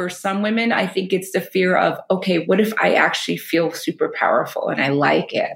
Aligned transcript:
for 0.00 0.08
some 0.08 0.40
women, 0.40 0.72
I 0.72 0.86
think 0.86 1.12
it's 1.12 1.32
the 1.32 1.42
fear 1.42 1.76
of, 1.76 2.00
okay, 2.10 2.46
what 2.46 2.58
if 2.58 2.72
I 2.80 2.94
actually 2.94 3.36
feel 3.36 3.70
super 3.70 4.10
powerful 4.18 4.70
and 4.70 4.80
I 4.80 4.88
like 4.88 5.34
it? 5.34 5.50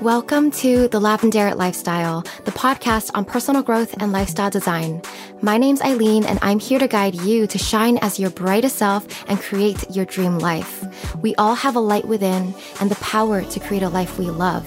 Welcome 0.00 0.50
to 0.52 0.88
The 0.88 0.98
Lavendaire 0.98 1.54
Lifestyle, 1.54 2.22
the 2.46 2.52
podcast 2.52 3.10
on 3.12 3.26
personal 3.26 3.62
growth 3.62 3.94
and 4.00 4.12
lifestyle 4.12 4.48
design. 4.48 5.02
My 5.42 5.58
name's 5.58 5.82
Eileen, 5.82 6.24
and 6.24 6.38
I'm 6.40 6.58
here 6.58 6.78
to 6.78 6.88
guide 6.88 7.16
you 7.16 7.46
to 7.48 7.58
shine 7.58 7.98
as 7.98 8.18
your 8.18 8.30
brightest 8.30 8.76
self 8.76 9.28
and 9.28 9.38
create 9.38 9.94
your 9.94 10.06
dream 10.06 10.38
life. 10.38 10.82
We 11.16 11.34
all 11.34 11.54
have 11.54 11.76
a 11.76 11.80
light 11.80 12.06
within 12.06 12.54
and 12.80 12.90
the 12.90 12.96
power 13.02 13.42
to 13.42 13.60
create 13.60 13.82
a 13.82 13.90
life 13.90 14.18
we 14.18 14.30
love. 14.30 14.66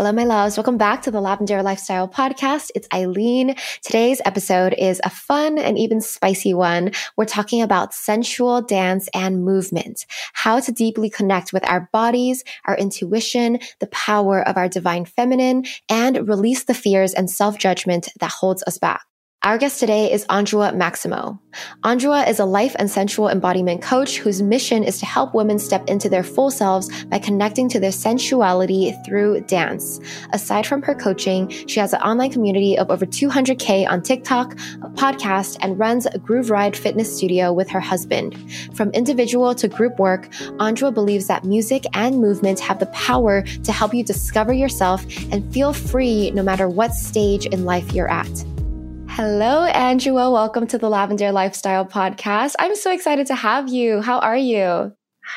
Hello, 0.00 0.12
my 0.12 0.24
loves. 0.24 0.56
Welcome 0.56 0.78
back 0.78 1.02
to 1.02 1.10
the 1.10 1.20
Lavendaire 1.20 1.62
Lifestyle 1.62 2.08
Podcast. 2.08 2.70
It's 2.74 2.88
Eileen. 2.90 3.54
Today's 3.82 4.22
episode 4.24 4.74
is 4.78 4.98
a 5.04 5.10
fun 5.10 5.58
and 5.58 5.76
even 5.76 6.00
spicy 6.00 6.54
one. 6.54 6.92
We're 7.18 7.26
talking 7.26 7.60
about 7.60 7.92
sensual 7.92 8.62
dance 8.62 9.10
and 9.12 9.44
movement, 9.44 10.06
how 10.32 10.58
to 10.60 10.72
deeply 10.72 11.10
connect 11.10 11.52
with 11.52 11.68
our 11.68 11.90
bodies, 11.92 12.44
our 12.64 12.78
intuition, 12.78 13.58
the 13.80 13.88
power 13.88 14.40
of 14.48 14.56
our 14.56 14.70
divine 14.70 15.04
feminine, 15.04 15.66
and 15.90 16.26
release 16.26 16.64
the 16.64 16.72
fears 16.72 17.12
and 17.12 17.28
self 17.28 17.58
judgment 17.58 18.08
that 18.20 18.30
holds 18.30 18.64
us 18.66 18.78
back. 18.78 19.02
Our 19.42 19.56
guest 19.56 19.80
today 19.80 20.12
is 20.12 20.26
Anjua 20.26 20.76
Maximo. 20.76 21.40
Anjua 21.82 22.28
is 22.28 22.40
a 22.40 22.44
life 22.44 22.76
and 22.78 22.90
sensual 22.90 23.30
embodiment 23.30 23.80
coach 23.80 24.18
whose 24.18 24.42
mission 24.42 24.84
is 24.84 24.98
to 24.98 25.06
help 25.06 25.34
women 25.34 25.58
step 25.58 25.88
into 25.88 26.10
their 26.10 26.22
full 26.22 26.50
selves 26.50 26.90
by 27.06 27.20
connecting 27.20 27.66
to 27.70 27.80
their 27.80 27.90
sensuality 27.90 28.92
through 29.06 29.40
dance. 29.46 29.98
Aside 30.34 30.66
from 30.66 30.82
her 30.82 30.94
coaching, 30.94 31.48
she 31.48 31.80
has 31.80 31.94
an 31.94 32.02
online 32.02 32.30
community 32.30 32.76
of 32.76 32.90
over 32.90 33.06
200K 33.06 33.88
on 33.88 34.02
TikTok, 34.02 34.52
a 34.82 34.90
podcast, 34.90 35.56
and 35.62 35.78
runs 35.78 36.04
a 36.04 36.18
GrooveRyde 36.18 36.76
fitness 36.76 37.16
studio 37.16 37.50
with 37.50 37.70
her 37.70 37.80
husband. 37.80 38.36
From 38.74 38.90
individual 38.90 39.54
to 39.54 39.68
group 39.68 39.98
work, 39.98 40.28
Anjua 40.58 40.92
believes 40.92 41.28
that 41.28 41.44
music 41.44 41.84
and 41.94 42.18
movement 42.18 42.60
have 42.60 42.78
the 42.78 42.86
power 42.88 43.40
to 43.40 43.72
help 43.72 43.94
you 43.94 44.04
discover 44.04 44.52
yourself 44.52 45.02
and 45.32 45.50
feel 45.50 45.72
free 45.72 46.30
no 46.32 46.42
matter 46.42 46.68
what 46.68 46.92
stage 46.92 47.46
in 47.46 47.64
life 47.64 47.94
you're 47.94 48.10
at. 48.10 48.28
Hello, 49.14 49.66
Anjua. 49.70 50.32
Welcome 50.32 50.68
to 50.68 50.78
the 50.78 50.88
Lavendaire 50.88 51.32
Lifestyle 51.32 51.84
Podcast. 51.84 52.54
I'm 52.60 52.76
so 52.76 52.92
excited 52.92 53.26
to 53.26 53.34
have 53.34 53.68
you. 53.68 54.00
How 54.00 54.20
are 54.20 54.36
you? 54.36 54.92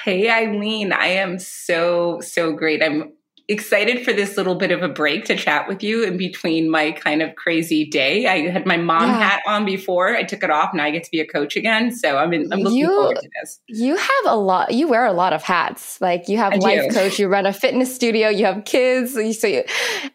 Hey, 0.05 0.29
Eileen. 0.29 0.93
I 0.93 1.07
am 1.07 1.39
so, 1.39 2.19
so 2.21 2.53
great. 2.53 2.83
I'm 2.83 3.13
excited 3.49 4.05
for 4.05 4.13
this 4.13 4.37
little 4.37 4.55
bit 4.55 4.71
of 4.71 4.81
a 4.81 4.87
break 4.87 5.25
to 5.25 5.35
chat 5.35 5.67
with 5.67 5.83
you 5.83 6.03
in 6.03 6.17
between 6.17 6.69
my 6.69 6.91
kind 6.91 7.21
of 7.21 7.35
crazy 7.35 7.85
day. 7.85 8.25
I 8.25 8.49
had 8.49 8.65
my 8.65 8.77
mom 8.77 9.09
yeah. 9.09 9.19
hat 9.19 9.41
on 9.45 9.65
before. 9.65 10.15
I 10.15 10.23
took 10.23 10.43
it 10.43 10.49
off. 10.49 10.73
Now 10.73 10.85
I 10.85 10.91
get 10.91 11.03
to 11.03 11.11
be 11.11 11.19
a 11.19 11.27
coach 11.27 11.55
again. 11.55 11.91
So 11.91 12.17
I'm, 12.17 12.33
in, 12.33 12.51
I'm 12.53 12.59
looking 12.59 12.79
you, 12.79 12.87
forward 12.87 13.17
to 13.21 13.29
this. 13.41 13.59
You 13.67 13.97
have 13.97 14.25
a 14.25 14.35
lot. 14.35 14.73
You 14.73 14.87
wear 14.87 15.05
a 15.05 15.13
lot 15.13 15.33
of 15.33 15.43
hats. 15.43 15.99
Like 15.99 16.29
you 16.29 16.37
have 16.37 16.53
I 16.53 16.57
life 16.57 16.89
do. 16.89 16.95
coach. 16.95 17.19
You 17.19 17.27
run 17.27 17.45
a 17.45 17.53
fitness 17.53 17.93
studio. 17.93 18.29
You 18.29 18.45
have 18.45 18.63
kids. 18.65 19.13
So 19.13 19.47
you, 19.47 19.63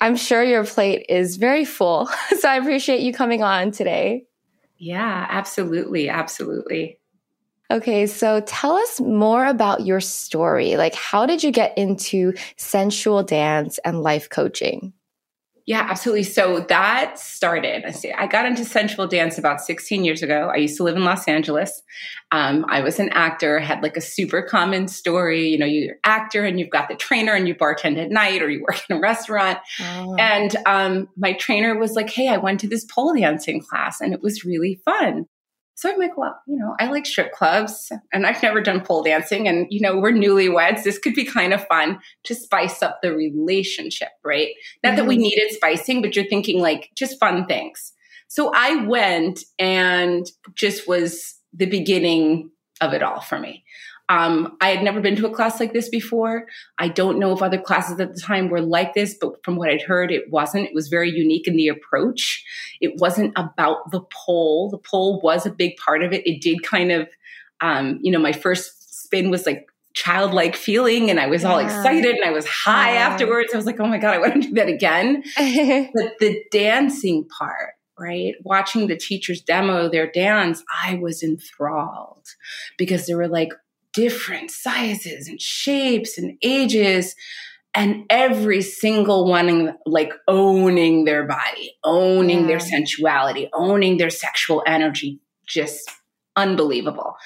I'm 0.00 0.16
sure 0.16 0.42
your 0.42 0.64
plate 0.64 1.06
is 1.08 1.36
very 1.36 1.64
full. 1.64 2.06
so 2.40 2.48
I 2.48 2.56
appreciate 2.56 3.00
you 3.00 3.12
coming 3.12 3.42
on 3.42 3.72
today. 3.72 4.24
Yeah, 4.78 5.26
absolutely, 5.28 6.08
absolutely. 6.08 6.98
Okay, 7.70 8.06
so 8.06 8.40
tell 8.40 8.76
us 8.76 9.00
more 9.00 9.46
about 9.46 9.84
your 9.84 10.00
story. 10.00 10.76
Like, 10.76 10.94
how 10.94 11.26
did 11.26 11.42
you 11.42 11.50
get 11.50 11.76
into 11.76 12.32
sensual 12.56 13.22
dance 13.22 13.78
and 13.84 14.02
life 14.02 14.30
coaching? 14.30 14.94
Yeah, 15.68 15.86
absolutely. 15.86 16.22
So 16.22 16.60
that 16.70 17.18
started. 17.18 17.84
I 17.84 17.90
see. 17.90 18.10
I 18.10 18.26
got 18.26 18.46
into 18.46 18.64
sensual 18.64 19.06
dance 19.06 19.36
about 19.36 19.60
16 19.60 20.02
years 20.02 20.22
ago. 20.22 20.50
I 20.50 20.56
used 20.56 20.78
to 20.78 20.82
live 20.82 20.96
in 20.96 21.04
Los 21.04 21.28
Angeles. 21.28 21.82
Um, 22.32 22.64
I 22.70 22.80
was 22.80 22.98
an 22.98 23.10
actor. 23.10 23.58
Had 23.58 23.82
like 23.82 23.98
a 23.98 24.00
super 24.00 24.40
common 24.40 24.88
story. 24.88 25.50
You 25.50 25.58
know, 25.58 25.66
you're 25.66 25.92
an 25.92 25.98
actor 26.04 26.46
and 26.46 26.58
you've 26.58 26.70
got 26.70 26.88
the 26.88 26.94
trainer 26.94 27.34
and 27.34 27.46
you 27.46 27.54
bartend 27.54 28.02
at 28.02 28.08
night 28.10 28.40
or 28.40 28.48
you 28.48 28.62
work 28.62 28.82
in 28.88 28.96
a 28.96 28.98
restaurant. 28.98 29.58
Oh. 29.82 30.16
And 30.18 30.56
um, 30.64 31.08
my 31.18 31.34
trainer 31.34 31.78
was 31.78 31.92
like, 31.92 32.08
"Hey, 32.08 32.28
I 32.28 32.38
went 32.38 32.60
to 32.60 32.66
this 32.66 32.86
pole 32.86 33.12
dancing 33.14 33.60
class 33.60 34.00
and 34.00 34.14
it 34.14 34.22
was 34.22 34.46
really 34.46 34.80
fun." 34.86 35.26
So 35.78 35.88
I'm 35.88 35.96
like, 35.96 36.18
well, 36.18 36.36
you 36.48 36.58
know, 36.58 36.74
I 36.80 36.86
like 36.90 37.06
strip 37.06 37.30
clubs 37.30 37.92
and 38.12 38.26
I've 38.26 38.42
never 38.42 38.60
done 38.60 38.80
pole 38.80 39.04
dancing. 39.04 39.46
And, 39.46 39.68
you 39.70 39.80
know, 39.80 39.96
we're 39.96 40.10
newlyweds. 40.10 40.82
This 40.82 40.98
could 40.98 41.14
be 41.14 41.24
kind 41.24 41.54
of 41.54 41.64
fun 41.68 42.00
to 42.24 42.34
spice 42.34 42.82
up 42.82 42.98
the 43.00 43.14
relationship, 43.14 44.08
right? 44.24 44.48
Not 44.82 44.90
mm-hmm. 44.90 44.96
that 44.96 45.06
we 45.06 45.14
mm-hmm. 45.14 45.22
needed 45.22 45.52
spicing, 45.52 46.02
but 46.02 46.16
you're 46.16 46.24
thinking 46.24 46.60
like 46.60 46.90
just 46.96 47.20
fun 47.20 47.46
things. 47.46 47.92
So 48.26 48.50
I 48.56 48.86
went 48.86 49.44
and 49.60 50.28
just 50.56 50.88
was 50.88 51.36
the 51.54 51.66
beginning 51.66 52.50
of 52.80 52.92
it 52.92 53.04
all 53.04 53.20
for 53.20 53.38
me. 53.38 53.62
Um, 54.08 54.56
I 54.60 54.70
had 54.70 54.82
never 54.82 55.00
been 55.00 55.16
to 55.16 55.26
a 55.26 55.34
class 55.34 55.60
like 55.60 55.72
this 55.72 55.88
before. 55.88 56.46
I 56.78 56.88
don't 56.88 57.18
know 57.18 57.32
if 57.32 57.42
other 57.42 57.58
classes 57.58 58.00
at 58.00 58.14
the 58.14 58.20
time 58.20 58.48
were 58.48 58.62
like 58.62 58.94
this, 58.94 59.14
but 59.20 59.44
from 59.44 59.56
what 59.56 59.68
I'd 59.68 59.82
heard, 59.82 60.10
it 60.10 60.30
wasn't. 60.30 60.66
It 60.66 60.74
was 60.74 60.88
very 60.88 61.10
unique 61.10 61.46
in 61.46 61.56
the 61.56 61.68
approach. 61.68 62.44
It 62.80 62.98
wasn't 62.98 63.32
about 63.36 63.90
the 63.90 64.00
pole. 64.10 64.70
The 64.70 64.78
pole 64.78 65.20
was 65.22 65.44
a 65.44 65.50
big 65.50 65.76
part 65.76 66.02
of 66.02 66.12
it. 66.12 66.26
It 66.26 66.40
did 66.40 66.62
kind 66.62 66.90
of, 66.90 67.08
um, 67.60 67.98
you 68.02 68.10
know, 68.10 68.18
my 68.18 68.32
first 68.32 69.02
spin 69.04 69.30
was 69.30 69.44
like 69.44 69.66
childlike 69.94 70.54
feeling 70.54 71.10
and 71.10 71.18
I 71.18 71.26
was 71.26 71.44
all 71.44 71.58
excited 71.58 72.14
and 72.14 72.24
I 72.24 72.30
was 72.30 72.46
high 72.46 72.94
yeah. 72.94 73.08
afterwards. 73.08 73.52
I 73.52 73.56
was 73.56 73.66
like, 73.66 73.80
oh 73.80 73.86
my 73.86 73.98
God, 73.98 74.14
I 74.14 74.18
want 74.18 74.34
to 74.34 74.40
do 74.40 74.54
that 74.54 74.68
again. 74.68 75.24
but 75.36 76.12
the 76.20 76.40
dancing 76.52 77.26
part, 77.36 77.74
right? 77.98 78.34
Watching 78.44 78.86
the 78.86 78.96
teachers 78.96 79.40
demo 79.40 79.88
their 79.88 80.10
dance, 80.10 80.62
I 80.84 80.94
was 80.94 81.22
enthralled 81.22 82.26
because 82.76 83.06
they 83.06 83.14
were 83.14 83.28
like, 83.28 83.50
different 83.98 84.48
sizes 84.48 85.26
and 85.26 85.40
shapes 85.40 86.18
and 86.18 86.38
ages 86.42 87.16
and 87.74 88.04
every 88.10 88.62
single 88.62 89.28
one 89.28 89.76
like 89.86 90.12
owning 90.28 91.04
their 91.04 91.26
body 91.26 91.76
owning 91.82 92.42
yeah. 92.42 92.46
their 92.46 92.60
sensuality 92.60 93.48
owning 93.52 93.96
their 93.96 94.08
sexual 94.08 94.62
energy 94.66 95.20
just 95.48 95.90
unbelievable. 96.36 97.16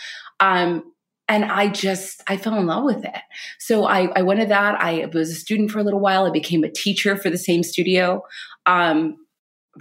Um 0.41 0.85
and 1.29 1.45
i 1.45 1.69
just 1.69 2.23
i 2.27 2.37
fell 2.37 2.59
in 2.59 2.67
love 2.67 2.85
with 2.85 3.05
it. 3.05 3.23
So 3.59 3.85
i 3.85 4.07
i 4.17 4.23
went 4.23 4.41
to 4.41 4.47
that. 4.47 4.81
I 4.81 5.07
was 5.13 5.31
a 5.31 5.35
student 5.35 5.71
for 5.71 5.79
a 5.79 5.85
little 5.85 6.01
while. 6.01 6.25
I 6.25 6.31
became 6.31 6.65
a 6.65 6.71
teacher 6.71 7.17
for 7.19 7.29
the 7.29 7.37
same 7.37 7.63
studio. 7.63 8.23
Um 8.65 9.19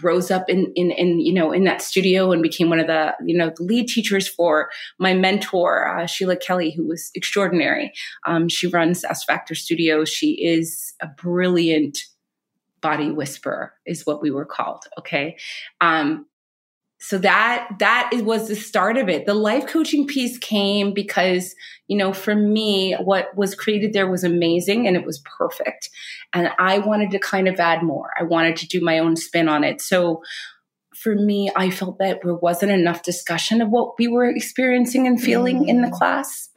rose 0.01 0.31
up 0.31 0.49
in, 0.49 0.71
in, 0.75 0.91
in, 0.91 1.19
you 1.19 1.33
know, 1.33 1.51
in 1.51 1.63
that 1.65 1.81
studio 1.81 2.31
and 2.31 2.41
became 2.41 2.69
one 2.69 2.79
of 2.79 2.87
the, 2.87 3.13
you 3.25 3.37
know, 3.37 3.51
the 3.55 3.63
lead 3.63 3.87
teachers 3.87 4.27
for 4.27 4.69
my 4.97 5.13
mentor, 5.13 5.87
uh, 5.87 6.05
Sheila 6.05 6.37
Kelley, 6.37 6.71
who 6.71 6.87
was 6.87 7.11
extraordinary. 7.13 7.91
Um, 8.25 8.47
she 8.47 8.67
runs 8.67 9.03
S 9.03 9.23
Factor 9.23 9.55
Studios. 9.55 10.09
She 10.09 10.31
is 10.43 10.93
a 11.01 11.07
brilliant 11.07 11.99
body 12.81 13.11
whisperer 13.11 13.73
is 13.85 14.05
what 14.05 14.21
we 14.21 14.31
were 14.31 14.45
called. 14.45 14.85
Okay. 14.97 15.37
Um, 15.81 16.25
so 17.03 17.17
that 17.17 17.67
that 17.79 18.11
was 18.23 18.47
the 18.47 18.55
start 18.55 18.95
of 18.95 19.09
it. 19.09 19.25
The 19.25 19.33
life 19.33 19.65
coaching 19.65 20.05
piece 20.05 20.37
came 20.37 20.93
because 20.93 21.55
you 21.87 21.97
know 21.97 22.13
for 22.13 22.35
me 22.35 22.93
what 22.93 23.35
was 23.35 23.55
created 23.55 23.91
there 23.91 24.09
was 24.09 24.23
amazing 24.23 24.87
and 24.87 24.95
it 24.95 25.03
was 25.03 25.21
perfect. 25.37 25.89
And 26.31 26.49
i 26.59 26.77
wanted 26.77 27.09
to 27.11 27.19
kind 27.19 27.47
of 27.47 27.59
add 27.59 27.81
more. 27.81 28.11
I 28.19 28.23
wanted 28.23 28.55
to 28.57 28.67
do 28.67 28.81
my 28.81 28.99
own 28.99 29.15
spin 29.15 29.49
on 29.49 29.63
it. 29.63 29.81
So 29.81 30.21
for 30.93 31.15
me 31.15 31.49
i 31.55 31.71
felt 31.71 31.97
that 31.97 32.19
there 32.23 32.35
wasn't 32.35 32.71
enough 32.71 33.01
discussion 33.01 33.61
of 33.61 33.69
what 33.69 33.97
we 33.97 34.07
were 34.07 34.29
experiencing 34.29 35.07
and 35.07 35.19
feeling 35.19 35.61
mm-hmm. 35.61 35.69
in 35.69 35.81
the 35.81 35.87
mm. 35.87 35.93
class. 35.93 36.49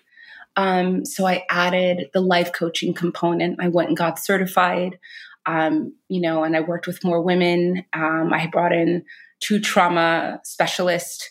Um, 0.57 1.07
so 1.07 1.27
i 1.27 1.45
added 1.49 2.11
the 2.13 2.21
life 2.21 2.53
coaching 2.53 2.93
component. 2.93 3.61
I 3.63 3.69
went 3.69 3.89
and 3.89 3.97
got 3.97 4.19
certified. 4.19 4.99
Um, 5.47 5.95
you 6.09 6.21
know 6.21 6.45
and 6.45 6.55
i 6.55 6.61
worked 6.61 6.87
with 6.87 7.03
more 7.03 7.23
women. 7.23 7.87
Um, 7.95 8.31
i 8.35 8.47
brought 8.47 8.73
in 8.73 9.07
two 9.45 9.61
trauma 9.61 10.41
specialists 10.45 11.31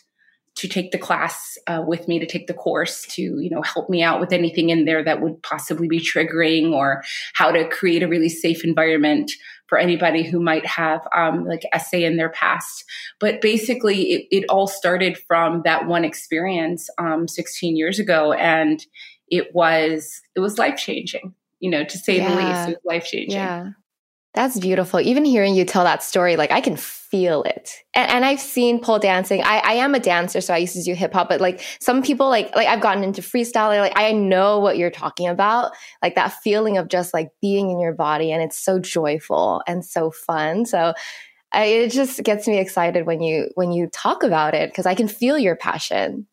to 0.56 0.68
take 0.68 0.92
the 0.92 0.98
class 0.98 1.58
uh, 1.66 1.82
with 1.84 2.06
me 2.06 2.20
to 2.20 2.26
take 2.26 2.46
the 2.46 2.54
course 2.54 3.04
to 3.06 3.22
you 3.22 3.50
know 3.50 3.62
help 3.62 3.90
me 3.90 4.02
out 4.04 4.20
with 4.20 4.32
anything 4.32 4.70
in 4.70 4.84
there 4.84 5.02
that 5.02 5.20
would 5.20 5.42
possibly 5.42 5.88
be 5.88 5.98
triggering 5.98 6.72
or 6.72 7.02
how 7.34 7.50
to 7.50 7.68
create 7.68 8.04
a 8.04 8.08
really 8.08 8.28
safe 8.28 8.64
environment 8.64 9.32
for 9.66 9.78
anybody 9.78 10.22
who 10.22 10.40
might 10.40 10.64
have 10.64 11.00
um, 11.16 11.44
like 11.44 11.62
SA 11.76 11.96
in 11.96 12.16
their 12.16 12.28
past. 12.28 12.84
But 13.18 13.40
basically 13.40 14.02
it, 14.12 14.26
it, 14.30 14.44
all 14.48 14.66
started 14.68 15.18
from 15.26 15.62
that 15.64 15.86
one 15.86 16.04
experience 16.04 16.88
um, 16.98 17.26
16 17.26 17.76
years 17.76 17.98
ago 17.98 18.32
and 18.34 18.84
it 19.28 19.52
was 19.54 20.20
it 20.36 20.40
was 20.40 20.58
life 20.58 20.76
changing 20.76 21.34
you 21.58 21.70
know 21.70 21.82
to 21.82 21.98
say 21.98 22.18
yeah. 22.18 22.28
the 22.28 22.36
least. 22.36 22.68
It 22.68 22.78
was 22.84 22.84
life 22.84 23.04
changing 23.06 23.38
yeah 23.38 23.70
That's 24.34 24.58
beautiful. 24.58 25.00
Even 25.00 25.24
hearing 25.24 25.54
you 25.54 25.64
tell 25.64 25.84
that 25.84 26.02
story, 26.02 26.36
like 26.36 26.50
I 26.50 26.60
can 26.60 26.76
feel 26.76 27.44
it. 27.44 27.70
And, 27.94 28.10
and 28.10 28.24
I've 28.24 28.40
seen 28.40 28.80
pole 28.80 28.98
dancing. 28.98 29.42
I, 29.44 29.58
I, 29.58 29.72
am 29.74 29.94
a 29.94 30.00
dancer, 30.00 30.40
so 30.40 30.52
I 30.52 30.56
used 30.56 30.74
to 30.74 30.82
do 30.82 30.92
hip 30.92 31.12
hop. 31.12 31.28
But 31.28 31.40
like 31.40 31.62
some 31.78 32.02
people, 32.02 32.28
like 32.28 32.54
like 32.56 32.66
I've 32.66 32.80
gotten 32.80 33.04
into 33.04 33.22
freestyle. 33.22 33.78
Like 33.78 33.92
I 33.94 34.10
know 34.10 34.58
what 34.58 34.76
you're 34.76 34.90
talking 34.90 35.28
about. 35.28 35.70
Like 36.02 36.16
that 36.16 36.32
feeling 36.42 36.78
of 36.78 36.88
just 36.88 37.14
like 37.14 37.30
being 37.40 37.70
in 37.70 37.78
your 37.78 37.92
body, 37.92 38.32
and 38.32 38.42
it's 38.42 38.58
so 38.58 38.80
joyful 38.80 39.62
and 39.68 39.84
so 39.84 40.10
fun. 40.10 40.66
So 40.66 40.94
I, 41.52 41.64
it 41.66 41.92
just 41.92 42.20
gets 42.24 42.48
me 42.48 42.58
excited 42.58 43.06
when 43.06 43.22
you 43.22 43.50
when 43.54 43.70
you 43.70 43.86
talk 43.86 44.24
about 44.24 44.54
it 44.54 44.68
because 44.70 44.86
I 44.86 44.96
can 44.96 45.06
feel 45.06 45.38
your 45.38 45.54
passion. 45.54 46.26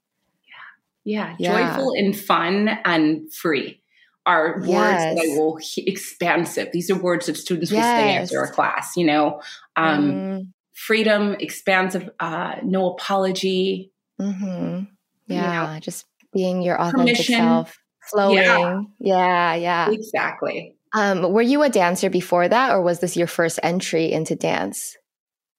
Yeah, 1.04 1.36
yeah, 1.38 1.76
joyful 1.76 1.94
and 1.96 2.18
fun 2.18 2.80
and 2.84 3.32
free 3.32 3.81
are 4.26 4.56
words 4.60 4.68
yes. 4.68 5.16
that 5.16 5.24
I 5.24 5.38
will 5.38 5.60
expansive. 5.78 6.70
These 6.72 6.90
are 6.90 7.00
words 7.00 7.26
that 7.26 7.38
students 7.38 7.72
yes. 7.72 7.78
will 7.78 7.84
say 7.84 8.18
after 8.18 8.52
a 8.52 8.54
class. 8.54 8.96
You 8.96 9.06
know, 9.06 9.42
um, 9.76 10.12
mm. 10.12 10.48
freedom, 10.74 11.36
expansive, 11.40 12.10
uh, 12.20 12.56
no 12.64 12.92
apology. 12.92 13.92
Mm-hmm. 14.20 14.84
Yeah, 15.28 15.68
you 15.68 15.74
know, 15.74 15.80
just 15.80 16.06
being 16.34 16.62
your 16.62 16.80
authentic 16.80 17.16
permission. 17.16 17.36
self, 17.36 17.78
flowing. 18.10 18.38
Yeah. 18.38 18.82
yeah, 19.00 19.54
yeah, 19.56 19.92
exactly. 19.92 20.76
Um, 20.94 21.32
were 21.32 21.42
you 21.42 21.64
a 21.64 21.70
dancer 21.70 22.10
before 22.10 22.48
that, 22.48 22.72
or 22.72 22.82
was 22.82 23.00
this 23.00 23.16
your 23.16 23.28
first 23.28 23.60
entry 23.64 24.12
into 24.12 24.36
dance? 24.36 24.98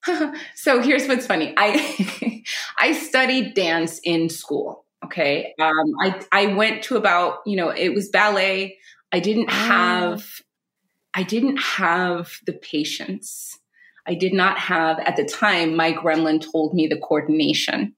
so 0.54 0.82
here's 0.82 1.06
what's 1.06 1.26
funny. 1.26 1.54
I 1.56 2.42
I 2.78 2.92
studied 2.92 3.54
dance 3.54 4.00
in 4.04 4.28
school. 4.28 4.84
Okay. 5.04 5.54
Um, 5.60 5.92
I, 6.00 6.20
I 6.30 6.46
went 6.46 6.84
to 6.84 6.96
about, 6.96 7.38
you 7.44 7.56
know, 7.56 7.70
it 7.70 7.94
was 7.94 8.08
ballet. 8.08 8.78
I 9.10 9.20
didn't 9.20 9.48
ah. 9.50 9.52
have, 9.52 10.26
I 11.14 11.22
didn't 11.22 11.58
have 11.58 12.38
the 12.46 12.52
patience. 12.52 13.58
I 14.06 14.14
did 14.14 14.32
not 14.32 14.58
have, 14.58 14.98
at 15.00 15.16
the 15.16 15.24
time, 15.24 15.76
my 15.76 15.92
gremlin 15.92 16.40
told 16.40 16.74
me 16.74 16.86
the 16.86 16.98
coordination. 16.98 17.94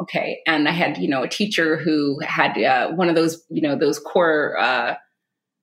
Okay. 0.00 0.40
And 0.46 0.66
I 0.66 0.72
had, 0.72 0.98
you 0.98 1.08
know, 1.08 1.22
a 1.22 1.28
teacher 1.28 1.76
who 1.76 2.20
had 2.20 2.56
uh, 2.58 2.92
one 2.92 3.08
of 3.08 3.14
those, 3.14 3.42
you 3.50 3.60
know, 3.60 3.76
those 3.76 3.98
core, 3.98 4.58
uh, 4.58 4.94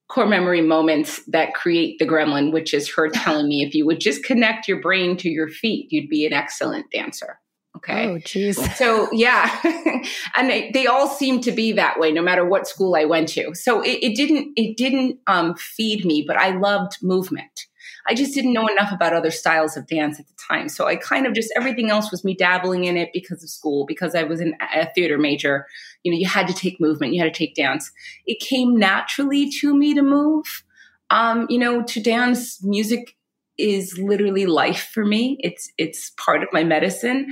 core 0.08 0.26
memory 0.26 0.62
moments 0.62 1.20
that 1.26 1.54
create 1.54 1.98
the 1.98 2.06
gremlin, 2.06 2.52
which 2.52 2.72
is 2.72 2.92
her 2.94 3.08
telling 3.12 3.48
me 3.48 3.62
if 3.62 3.74
you 3.74 3.86
would 3.86 4.00
just 4.00 4.24
connect 4.24 4.68
your 4.68 4.80
brain 4.80 5.16
to 5.18 5.28
your 5.28 5.48
feet, 5.48 5.92
you'd 5.92 6.08
be 6.08 6.26
an 6.26 6.32
excellent 6.32 6.90
dancer. 6.90 7.38
Okay. 7.78 8.06
Oh, 8.06 8.18
geez. 8.18 8.58
So 8.76 9.08
yeah, 9.12 9.60
and 10.34 10.50
they, 10.50 10.70
they, 10.72 10.86
all 10.86 11.06
seemed 11.06 11.44
to 11.44 11.52
be 11.52 11.72
that 11.72 12.00
way, 12.00 12.10
no 12.10 12.22
matter 12.22 12.44
what 12.44 12.66
school 12.66 12.96
I 12.96 13.04
went 13.04 13.28
to. 13.30 13.54
So 13.54 13.82
it, 13.82 13.98
it 14.02 14.16
didn't 14.16 14.52
it 14.56 14.76
didn't 14.76 15.20
um, 15.28 15.54
feed 15.54 16.04
me, 16.04 16.24
but 16.26 16.36
I 16.36 16.50
loved 16.50 16.98
movement. 17.02 17.66
I 18.08 18.14
just 18.14 18.34
didn't 18.34 18.52
know 18.52 18.66
enough 18.66 18.90
about 18.90 19.12
other 19.12 19.30
styles 19.30 19.76
of 19.76 19.86
dance 19.86 20.18
at 20.18 20.26
the 20.26 20.34
time. 20.48 20.68
So 20.68 20.86
I 20.86 20.96
kind 20.96 21.26
of 21.26 21.34
just 21.34 21.52
everything 21.56 21.90
else 21.90 22.10
was 22.10 22.24
me 22.24 22.34
dabbling 22.34 22.84
in 22.84 22.96
it 22.96 23.10
because 23.12 23.44
of 23.44 23.50
school, 23.50 23.86
because 23.86 24.14
I 24.14 24.24
was 24.24 24.40
in 24.40 24.56
a 24.74 24.90
theater 24.92 25.18
major. 25.18 25.66
You 26.02 26.10
know, 26.10 26.18
you 26.18 26.26
had 26.26 26.48
to 26.48 26.54
take 26.54 26.80
movement, 26.80 27.14
you 27.14 27.22
had 27.22 27.32
to 27.32 27.38
take 27.38 27.54
dance. 27.54 27.92
It 28.26 28.40
came 28.40 28.76
naturally 28.76 29.50
to 29.60 29.76
me 29.76 29.94
to 29.94 30.02
move. 30.02 30.64
Um, 31.10 31.46
you 31.48 31.58
know, 31.58 31.82
to 31.84 32.02
dance, 32.02 32.62
music 32.64 33.14
is 33.58 33.98
literally 33.98 34.46
life 34.46 34.90
for 34.94 35.04
me. 35.04 35.36
It's 35.40 35.70
it's 35.76 36.10
part 36.10 36.42
of 36.42 36.48
my 36.52 36.64
medicine. 36.64 37.26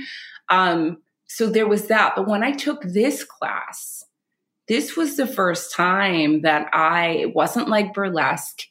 Um, 0.49 0.97
so 1.27 1.49
there 1.49 1.67
was 1.67 1.87
that. 1.87 2.13
But 2.15 2.27
when 2.27 2.43
I 2.43 2.51
took 2.51 2.81
this 2.83 3.23
class, 3.23 4.03
this 4.67 4.97
was 4.97 5.17
the 5.17 5.27
first 5.27 5.73
time 5.73 6.41
that 6.41 6.69
I, 6.73 7.09
it 7.09 7.35
wasn't 7.35 7.69
like 7.69 7.93
burlesque. 7.93 8.63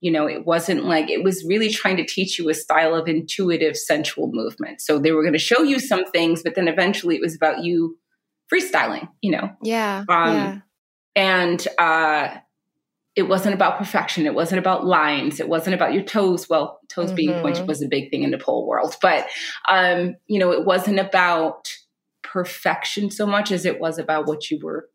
You 0.00 0.10
know, 0.10 0.28
it 0.28 0.44
wasn't 0.44 0.84
like, 0.84 1.10
it 1.10 1.24
was 1.24 1.44
really 1.48 1.70
trying 1.70 1.96
to 1.96 2.04
teach 2.04 2.38
you 2.38 2.48
a 2.48 2.54
style 2.54 2.94
of 2.94 3.08
intuitive 3.08 3.76
sensual 3.76 4.30
movement. 4.32 4.80
So 4.80 4.98
they 4.98 5.10
were 5.10 5.22
going 5.22 5.32
to 5.32 5.38
show 5.38 5.62
you 5.62 5.80
some 5.80 6.04
things, 6.04 6.42
but 6.42 6.54
then 6.54 6.68
eventually 6.68 7.16
it 7.16 7.22
was 7.22 7.34
about 7.34 7.64
you 7.64 7.98
freestyling, 8.52 9.08
you 9.22 9.32
know? 9.32 9.50
Yeah. 9.62 10.04
Um, 10.08 10.34
yeah. 10.34 10.58
And, 11.16 11.68
uh, 11.78 12.36
it 13.16 13.28
wasn't 13.28 13.54
about 13.54 13.78
perfection. 13.78 14.26
It 14.26 14.34
wasn't 14.34 14.58
about 14.58 14.84
lines. 14.84 15.40
It 15.40 15.48
wasn't 15.48 15.74
about 15.74 15.94
your 15.94 16.02
toes. 16.02 16.48
Well, 16.48 16.80
toes 16.88 17.06
mm-hmm. 17.06 17.16
being 17.16 17.40
pointed 17.40 17.66
was 17.66 17.82
a 17.82 17.88
big 17.88 18.10
thing 18.10 18.22
in 18.22 18.30
the 18.30 18.38
pole 18.38 18.66
world, 18.66 18.94
but 19.00 19.26
um, 19.68 20.16
you 20.26 20.38
know, 20.38 20.52
it 20.52 20.64
wasn't 20.64 21.00
about 21.00 21.72
perfection 22.22 23.10
so 23.10 23.26
much 23.26 23.50
as 23.50 23.64
it 23.64 23.80
was 23.80 23.98
about 23.98 24.26
what 24.26 24.50
you 24.50 24.60
were 24.62 24.88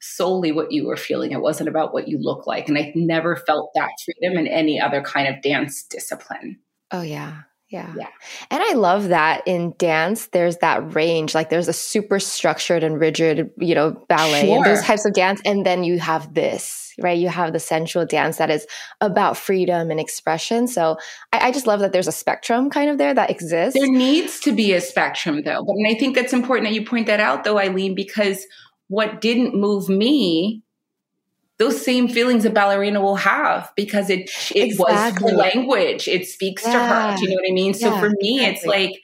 solely 0.00 0.52
what 0.52 0.72
you 0.72 0.86
were 0.86 0.96
feeling. 0.96 1.32
It 1.32 1.40
wasn't 1.40 1.68
about 1.68 1.92
what 1.92 2.08
you 2.08 2.18
look 2.18 2.46
like, 2.46 2.68
and 2.68 2.78
I 2.78 2.92
never 2.94 3.36
felt 3.36 3.70
that 3.74 3.90
freedom 4.04 4.38
in 4.38 4.46
any 4.46 4.80
other 4.80 5.02
kind 5.02 5.28
of 5.28 5.42
dance 5.42 5.82
discipline. 5.82 6.58
Oh 6.90 7.02
yeah, 7.02 7.42
yeah. 7.68 7.92
Yeah. 7.96 8.08
And 8.50 8.62
I 8.62 8.74
love 8.74 9.08
that 9.08 9.42
in 9.46 9.74
dance, 9.76 10.28
there's 10.28 10.58
that 10.58 10.94
range. 10.94 11.34
Like 11.34 11.50
there's 11.50 11.66
a 11.66 11.72
super 11.72 12.20
structured 12.20 12.84
and 12.84 13.00
rigid, 13.00 13.50
you 13.58 13.74
know, 13.74 13.90
ballet 14.08 14.46
sure. 14.46 14.56
and 14.56 14.64
those 14.64 14.82
types 14.82 15.04
of 15.04 15.14
dance. 15.14 15.40
And 15.44 15.66
then 15.66 15.82
you 15.82 15.98
have 15.98 16.32
this, 16.32 16.92
right? 17.00 17.18
You 17.18 17.28
have 17.28 17.52
the 17.52 17.58
sensual 17.58 18.06
dance 18.06 18.38
that 18.38 18.50
is 18.50 18.66
about 19.00 19.36
freedom 19.36 19.90
and 19.90 19.98
expression. 19.98 20.68
So 20.68 20.96
I, 21.32 21.48
I 21.48 21.50
just 21.50 21.66
love 21.66 21.80
that 21.80 21.92
there's 21.92 22.08
a 22.08 22.12
spectrum 22.12 22.70
kind 22.70 22.88
of 22.88 22.98
there 22.98 23.14
that 23.14 23.30
exists. 23.30 23.78
There 23.78 23.90
needs 23.90 24.38
to 24.40 24.52
be 24.52 24.72
a 24.72 24.80
spectrum 24.80 25.42
though. 25.44 25.64
But 25.64 25.72
and 25.72 25.88
I 25.88 25.98
think 25.98 26.14
that's 26.14 26.32
important 26.32 26.68
that 26.68 26.74
you 26.74 26.84
point 26.84 27.08
that 27.08 27.18
out 27.18 27.42
though, 27.42 27.58
Eileen, 27.58 27.96
because 27.96 28.46
what 28.86 29.20
didn't 29.20 29.56
move 29.56 29.88
me 29.88 30.62
those 31.58 31.82
same 31.82 32.08
feelings 32.08 32.44
a 32.44 32.50
ballerina 32.50 33.00
will 33.00 33.16
have 33.16 33.72
because 33.76 34.10
it 34.10 34.30
it 34.54 34.64
exactly. 34.64 35.24
was 35.24 35.32
her 35.32 35.36
language. 35.36 36.08
It 36.08 36.26
speaks 36.26 36.64
yeah. 36.64 36.72
to 36.72 36.78
her. 36.78 37.16
Do 37.16 37.22
you 37.22 37.30
know 37.30 37.36
what 37.36 37.50
I 37.50 37.54
mean? 37.54 37.74
So 37.74 37.90
for 37.98 38.10
me, 38.10 38.40
exactly. 38.40 38.46
it's 38.46 38.66
like 38.66 39.02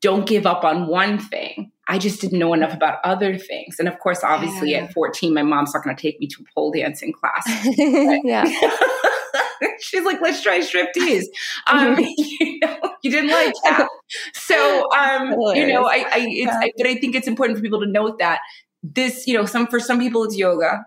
don't 0.00 0.26
give 0.26 0.46
up 0.46 0.64
on 0.64 0.86
one 0.86 1.18
thing. 1.18 1.72
I 1.88 1.98
just 1.98 2.20
didn't 2.20 2.38
know 2.38 2.52
enough 2.52 2.74
about 2.74 2.98
other 3.02 3.36
things. 3.38 3.76
And 3.78 3.88
of 3.88 3.98
course, 3.98 4.22
obviously 4.22 4.72
yeah. 4.72 4.84
at 4.84 4.92
14, 4.92 5.32
my 5.32 5.42
mom's 5.42 5.74
not 5.74 5.82
going 5.82 5.96
to 5.96 6.00
take 6.00 6.20
me 6.20 6.26
to 6.28 6.44
pole 6.54 6.70
dancing 6.70 7.12
class. 7.12 7.42
yeah. 8.24 8.44
She's 9.80 10.04
like, 10.04 10.20
let's 10.20 10.42
try 10.42 10.60
striptease. 10.60 11.24
Um, 11.66 11.98
you 11.98 12.60
know, 12.60 12.78
you 13.02 13.10
didn't 13.10 13.30
like 13.30 13.54
that. 13.64 13.88
So, 14.32 14.86
um, 14.92 15.32
you 15.54 15.66
know, 15.66 15.84
I, 15.84 16.04
I, 16.10 16.26
it's, 16.30 16.52
I, 16.52 16.72
but 16.76 16.86
I 16.86 16.94
think 16.96 17.14
it's 17.14 17.26
important 17.26 17.58
for 17.58 17.62
people 17.62 17.80
to 17.80 17.86
note 17.86 18.18
that 18.18 18.40
this, 18.82 19.26
you 19.26 19.36
know, 19.36 19.44
some, 19.44 19.66
for 19.66 19.80
some 19.80 19.98
people 19.98 20.24
it's 20.24 20.36
yoga 20.36 20.86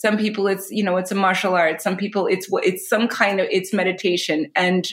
some 0.00 0.16
people 0.16 0.46
it's 0.46 0.70
you 0.70 0.82
know 0.82 0.96
it's 0.96 1.12
a 1.12 1.14
martial 1.14 1.54
art 1.54 1.82
some 1.82 1.96
people 1.96 2.26
it's 2.26 2.48
it's 2.62 2.88
some 2.88 3.06
kind 3.06 3.40
of 3.40 3.46
it's 3.50 3.72
meditation 3.72 4.50
and 4.56 4.88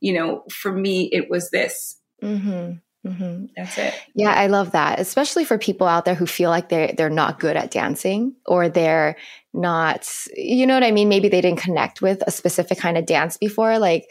you 0.00 0.12
know 0.12 0.42
for 0.50 0.72
me 0.72 1.08
it 1.12 1.30
was 1.30 1.50
this 1.50 1.96
mm-hmm. 2.22 2.72
Mm-hmm. 3.06 3.46
That's 3.56 3.78
it. 3.78 3.94
Yeah, 4.14 4.32
I 4.32 4.48
love 4.48 4.72
that, 4.72 4.98
especially 4.98 5.44
for 5.44 5.56
people 5.56 5.86
out 5.86 6.04
there 6.04 6.16
who 6.16 6.26
feel 6.26 6.50
like 6.50 6.68
they're 6.68 6.92
they're 6.96 7.08
not 7.08 7.38
good 7.38 7.56
at 7.56 7.70
dancing 7.70 8.34
or 8.44 8.68
they're 8.68 9.16
not, 9.54 10.08
you 10.36 10.66
know 10.66 10.74
what 10.74 10.82
I 10.82 10.90
mean? 10.90 11.08
Maybe 11.08 11.28
they 11.28 11.40
didn't 11.40 11.60
connect 11.60 12.02
with 12.02 12.22
a 12.26 12.30
specific 12.30 12.78
kind 12.78 12.98
of 12.98 13.06
dance 13.06 13.36
before. 13.36 13.78
Like 13.78 14.10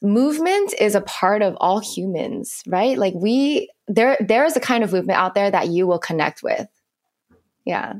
movement 0.00 0.72
is 0.80 0.94
a 0.94 1.00
part 1.00 1.42
of 1.42 1.56
all 1.60 1.80
humans, 1.80 2.62
right? 2.66 2.96
Like 2.96 3.14
we 3.14 3.70
there 3.88 4.16
there 4.20 4.44
is 4.44 4.56
a 4.56 4.60
kind 4.60 4.84
of 4.84 4.92
movement 4.92 5.18
out 5.18 5.34
there 5.34 5.50
that 5.50 5.68
you 5.68 5.86
will 5.86 5.98
connect 5.98 6.42
with. 6.42 6.68
Yeah. 7.64 7.94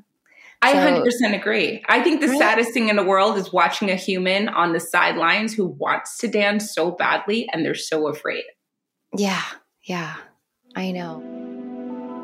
I 0.60 0.72
so, 0.72 1.04
100% 1.28 1.38
agree. 1.38 1.82
I 1.88 2.02
think 2.02 2.20
the 2.20 2.28
right? 2.28 2.38
saddest 2.38 2.72
thing 2.72 2.88
in 2.88 2.96
the 2.96 3.04
world 3.04 3.36
is 3.36 3.52
watching 3.52 3.90
a 3.90 3.94
human 3.94 4.48
on 4.48 4.72
the 4.72 4.80
sidelines 4.80 5.54
who 5.54 5.66
wants 5.66 6.18
to 6.18 6.28
dance 6.28 6.74
so 6.74 6.90
badly 6.90 7.48
and 7.52 7.64
they're 7.64 7.74
so 7.74 8.08
afraid. 8.08 8.44
Yeah, 9.16 9.42
yeah, 9.84 10.16
I 10.74 10.90
know. 10.90 11.22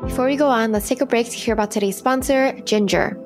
Before 0.03 0.25
we 0.25 0.35
go 0.35 0.47
on, 0.47 0.71
let's 0.71 0.87
take 0.87 1.01
a 1.01 1.05
break 1.05 1.29
to 1.29 1.35
hear 1.35 1.53
about 1.53 1.71
today's 1.71 1.95
sponsor, 1.95 2.51
Jinjer 2.63 3.24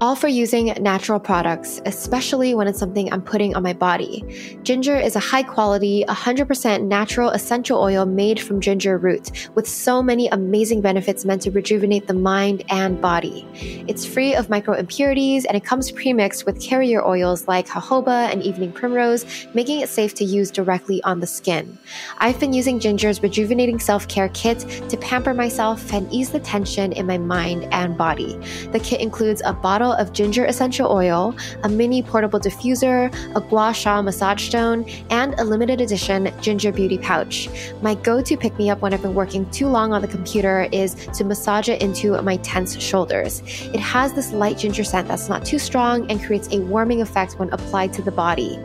all 0.00 0.14
for 0.14 0.28
using 0.28 0.66
natural 0.80 1.20
products, 1.20 1.80
especially 1.86 2.54
when 2.54 2.68
it's 2.68 2.78
something 2.78 3.12
I'm 3.12 3.22
putting 3.22 3.54
on 3.54 3.62
my 3.62 3.72
body. 3.72 4.22
Jinjer 4.62 5.02
is 5.02 5.16
a 5.16 5.20
high 5.20 5.42
quality, 5.42 6.04
100% 6.08 6.82
natural 6.84 7.30
essential 7.30 7.80
oil 7.80 8.06
made 8.06 8.40
from 8.40 8.60
ginger 8.60 8.98
root 8.98 9.48
with 9.54 9.68
so 9.68 10.02
many 10.02 10.28
amazing 10.28 10.80
benefits 10.80 11.24
meant 11.24 11.42
to 11.42 11.50
rejuvenate 11.50 12.06
the 12.06 12.14
mind 12.14 12.64
and 12.70 13.00
body. 13.00 13.46
It's 13.88 14.04
free 14.04 14.34
of 14.34 14.50
micro 14.50 14.74
impurities 14.74 15.44
and 15.44 15.56
it 15.56 15.64
comes 15.64 15.90
premixed 15.92 16.46
with 16.46 16.60
carrier 16.60 17.04
oils 17.04 17.48
like 17.48 17.66
jojoba 17.66 18.30
and 18.32 18.42
evening 18.42 18.72
primrose, 18.72 19.46
making 19.54 19.80
it 19.80 19.88
safe 19.88 20.14
to 20.14 20.24
use 20.24 20.50
directly 20.50 21.02
on 21.02 21.20
the 21.20 21.26
skin. 21.26 21.78
I've 22.18 22.38
been 22.38 22.52
using 22.52 22.78
Jinjer's 22.78 23.22
rejuvenating 23.22 23.78
self 23.78 24.08
care 24.08 24.28
kit 24.30 24.60
to 24.88 24.96
pamper 24.96 25.34
myself 25.34 25.92
and 25.92 26.10
ease 26.12 26.30
the 26.30 26.40
tension 26.40 26.92
in 26.92 27.06
my 27.06 27.18
mind 27.18 27.64
and 27.72 27.96
body. 27.96 28.38
The 28.72 28.80
kit 28.80 29.00
includes 29.00 29.42
a 29.48 29.52
bottle 29.52 29.92
of 29.94 30.12
ginger 30.12 30.44
essential 30.44 30.92
oil, 30.92 31.34
a 31.64 31.68
mini 31.68 32.02
portable 32.02 32.38
diffuser, 32.38 33.12
a 33.34 33.40
gua 33.40 33.72
sha 33.72 34.02
massage 34.02 34.46
stone, 34.46 34.88
and 35.10 35.34
a 35.40 35.44
limited 35.44 35.80
edition 35.80 36.32
ginger 36.40 36.70
beauty 36.70 36.98
pouch. 36.98 37.48
My 37.82 37.94
go 37.94 38.20
to 38.20 38.36
pick 38.36 38.56
me 38.58 38.68
up 38.70 38.82
when 38.82 38.92
I've 38.92 39.02
been 39.02 39.14
working 39.14 39.50
too 39.50 39.66
long 39.66 39.92
on 39.92 40.02
the 40.02 40.08
computer 40.08 40.68
is 40.70 40.94
to 41.14 41.24
massage 41.24 41.68
it 41.68 41.80
into 41.80 42.20
my 42.22 42.36
tense 42.38 42.78
shoulders. 42.78 43.42
It 43.72 43.80
has 43.80 44.12
this 44.12 44.32
light 44.32 44.58
ginger 44.58 44.84
scent 44.84 45.08
that's 45.08 45.28
not 45.28 45.44
too 45.44 45.58
strong 45.58 46.10
and 46.10 46.22
creates 46.22 46.48
a 46.52 46.60
warming 46.60 47.00
effect 47.00 47.38
when 47.38 47.48
applied 47.50 47.92
to 47.94 48.02
the 48.02 48.12
body. 48.12 48.58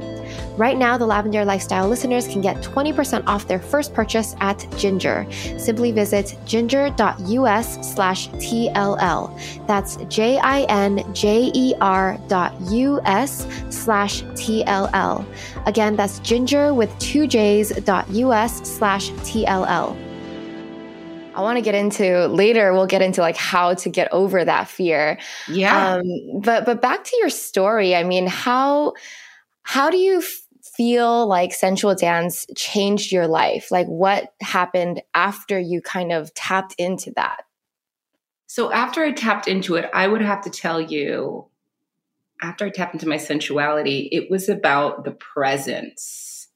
Right 0.58 0.78
now, 0.78 0.98
the 0.98 1.08
Lavendaire 1.08 1.46
Lifestyle 1.46 1.88
listeners 1.88 2.28
can 2.28 2.42
get 2.42 2.58
20% 2.58 3.25
off 3.28 3.48
their 3.48 3.60
first 3.60 3.94
purchase 3.94 4.36
at 4.40 4.60
Jinjer. 4.78 5.32
Simply 5.60 5.92
visit 5.92 6.38
jinjer.us 6.46 7.94
slash 7.94 8.30
TLL. 8.30 9.68
That's 9.68 9.96
J 10.10 10.38
I 10.38 10.62
N 10.63 11.04
J 11.13 11.52
E 11.54 11.74
R 11.82 12.20
dot 12.28 12.54
US 12.72 13.48
slash 13.70 14.24
TLL. 14.24 15.25
Again, 15.66 15.96
that's 15.96 16.20
jinjer 16.20 16.75
with 16.75 16.98
two 17.00 17.28
J's 17.28 17.70
dot 17.84 18.10
US 18.12 18.68
slash 18.68 19.10
TLL. 19.12 19.98
I 21.36 21.42
want 21.42 21.58
to 21.58 21.62
get 21.62 21.75
into 21.75 22.28
later. 22.28 22.74
We'll 22.74 22.86
get 22.86 23.02
into 23.02 23.22
like 23.22 23.38
how 23.38 23.74
to 23.74 23.90
get 23.90 24.12
over 24.12 24.46
that 24.46 24.68
fear. 24.68 25.20
Yeah. 25.48 25.96
Um, 25.96 26.42
but 26.42 26.66
but 26.66 26.82
back 26.82 27.04
to 27.06 27.18
your 27.18 27.30
story. 27.30 27.96
I 27.96 28.04
mean, 28.04 28.28
how 28.28 28.94
how 29.63 29.89
do 29.89 29.98
you 29.98 30.24
feel 30.77 31.27
like 31.27 31.53
sensual 31.53 31.96
dance 31.96 32.46
changed 32.55 33.12
your 33.12 33.27
life? 33.27 33.72
Like 33.72 33.88
what 33.88 34.34
happened 34.41 35.01
after 35.13 35.60
you 35.60 35.82
kind 35.82 36.12
of 36.12 36.34
tapped 36.34 36.75
into 36.77 37.12
that? 37.15 37.43
So 38.48 38.72
after 38.72 39.03
I 39.03 39.12
tapped 39.12 39.48
into 39.48 39.75
it, 39.75 39.89
I 39.93 40.08
would 40.08 40.22
have 40.22 40.41
to 40.43 40.50
tell 40.50 40.79
you, 40.79 41.48
after 42.41 42.65
I 42.65 42.70
tapped 42.70 42.93
into 42.93 43.08
my 43.08 43.17
sensuality, 43.17 44.10
it 44.12 44.29
was 44.29 44.50
about 44.50 45.05
the 45.05 45.12
presence 45.12 46.50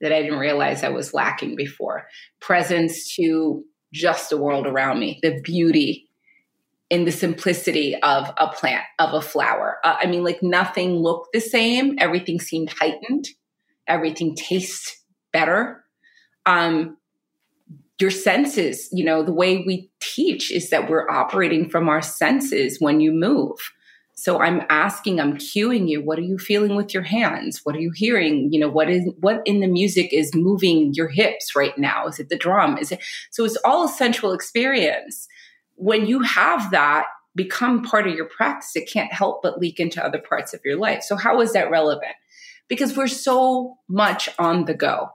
that 0.00 0.12
I 0.12 0.22
didn't 0.22 0.38
realize 0.38 0.82
I 0.82 0.90
was 0.90 1.12
lacking 1.12 1.56
before. 1.56 2.06
Presence 2.40 3.14
to 3.16 3.64
just 3.92 4.30
the 4.30 4.38
world 4.38 4.66
around 4.66 5.00
me, 5.00 5.18
the 5.22 5.40
beauty 5.42 6.07
in 6.90 7.04
the 7.04 7.12
simplicity 7.12 7.94
of 7.96 8.32
a 8.38 8.48
plant, 8.48 8.84
of 8.98 9.12
a 9.12 9.20
flower. 9.20 9.78
Uh, 9.84 9.96
I 10.00 10.06
mean, 10.06 10.24
like 10.24 10.42
nothing 10.42 10.96
looked 10.96 11.32
the 11.32 11.40
same. 11.40 11.96
Everything 11.98 12.40
seemed 12.40 12.70
heightened. 12.70 13.28
Everything 13.86 14.34
tastes 14.34 15.02
better. 15.32 15.84
Um, 16.46 16.96
your 18.00 18.10
senses, 18.10 18.88
you 18.92 19.04
know, 19.04 19.22
the 19.22 19.32
way 19.32 19.58
we 19.66 19.90
teach 20.00 20.50
is 20.52 20.70
that 20.70 20.88
we're 20.88 21.10
operating 21.10 21.68
from 21.68 21.88
our 21.88 22.00
senses 22.00 22.80
when 22.80 23.00
you 23.00 23.12
move. 23.12 23.58
So 24.14 24.40
I'm 24.40 24.62
asking, 24.68 25.20
I'm 25.20 25.36
cueing 25.36 25.88
you. 25.88 26.02
What 26.02 26.18
are 26.18 26.22
you 26.22 26.38
feeling 26.38 26.74
with 26.74 26.92
your 26.92 27.04
hands? 27.04 27.60
What 27.64 27.76
are 27.76 27.80
you 27.80 27.92
hearing? 27.94 28.52
You 28.52 28.60
know, 28.60 28.68
what 28.68 28.90
is 28.90 29.08
what 29.20 29.42
in 29.44 29.60
the 29.60 29.68
music 29.68 30.12
is 30.12 30.34
moving 30.34 30.92
your 30.94 31.06
hips 31.06 31.54
right 31.54 31.76
now? 31.78 32.06
Is 32.08 32.18
it 32.18 32.28
the 32.28 32.36
drum? 32.36 32.78
Is 32.78 32.90
it 32.90 33.00
so 33.30 33.44
it's 33.44 33.56
all 33.64 33.84
a 33.84 33.88
sensual 33.88 34.32
experience. 34.32 35.28
When 35.80 36.06
you 36.06 36.20
have 36.22 36.72
that 36.72 37.06
become 37.34 37.82
part 37.82 38.08
of 38.08 38.14
your 38.14 38.26
practice, 38.28 38.74
it 38.74 38.90
can't 38.92 39.12
help 39.12 39.42
but 39.42 39.58
leak 39.58 39.78
into 39.78 40.04
other 40.04 40.18
parts 40.18 40.52
of 40.52 40.60
your 40.64 40.76
life. 40.76 41.02
So 41.02 41.14
how 41.16 41.40
is 41.40 41.52
that 41.52 41.70
relevant? 41.70 42.14
Because 42.68 42.96
we're 42.96 43.06
so 43.06 43.76
much 43.88 44.28
on 44.38 44.64
the 44.64 44.74
go. 44.74 45.08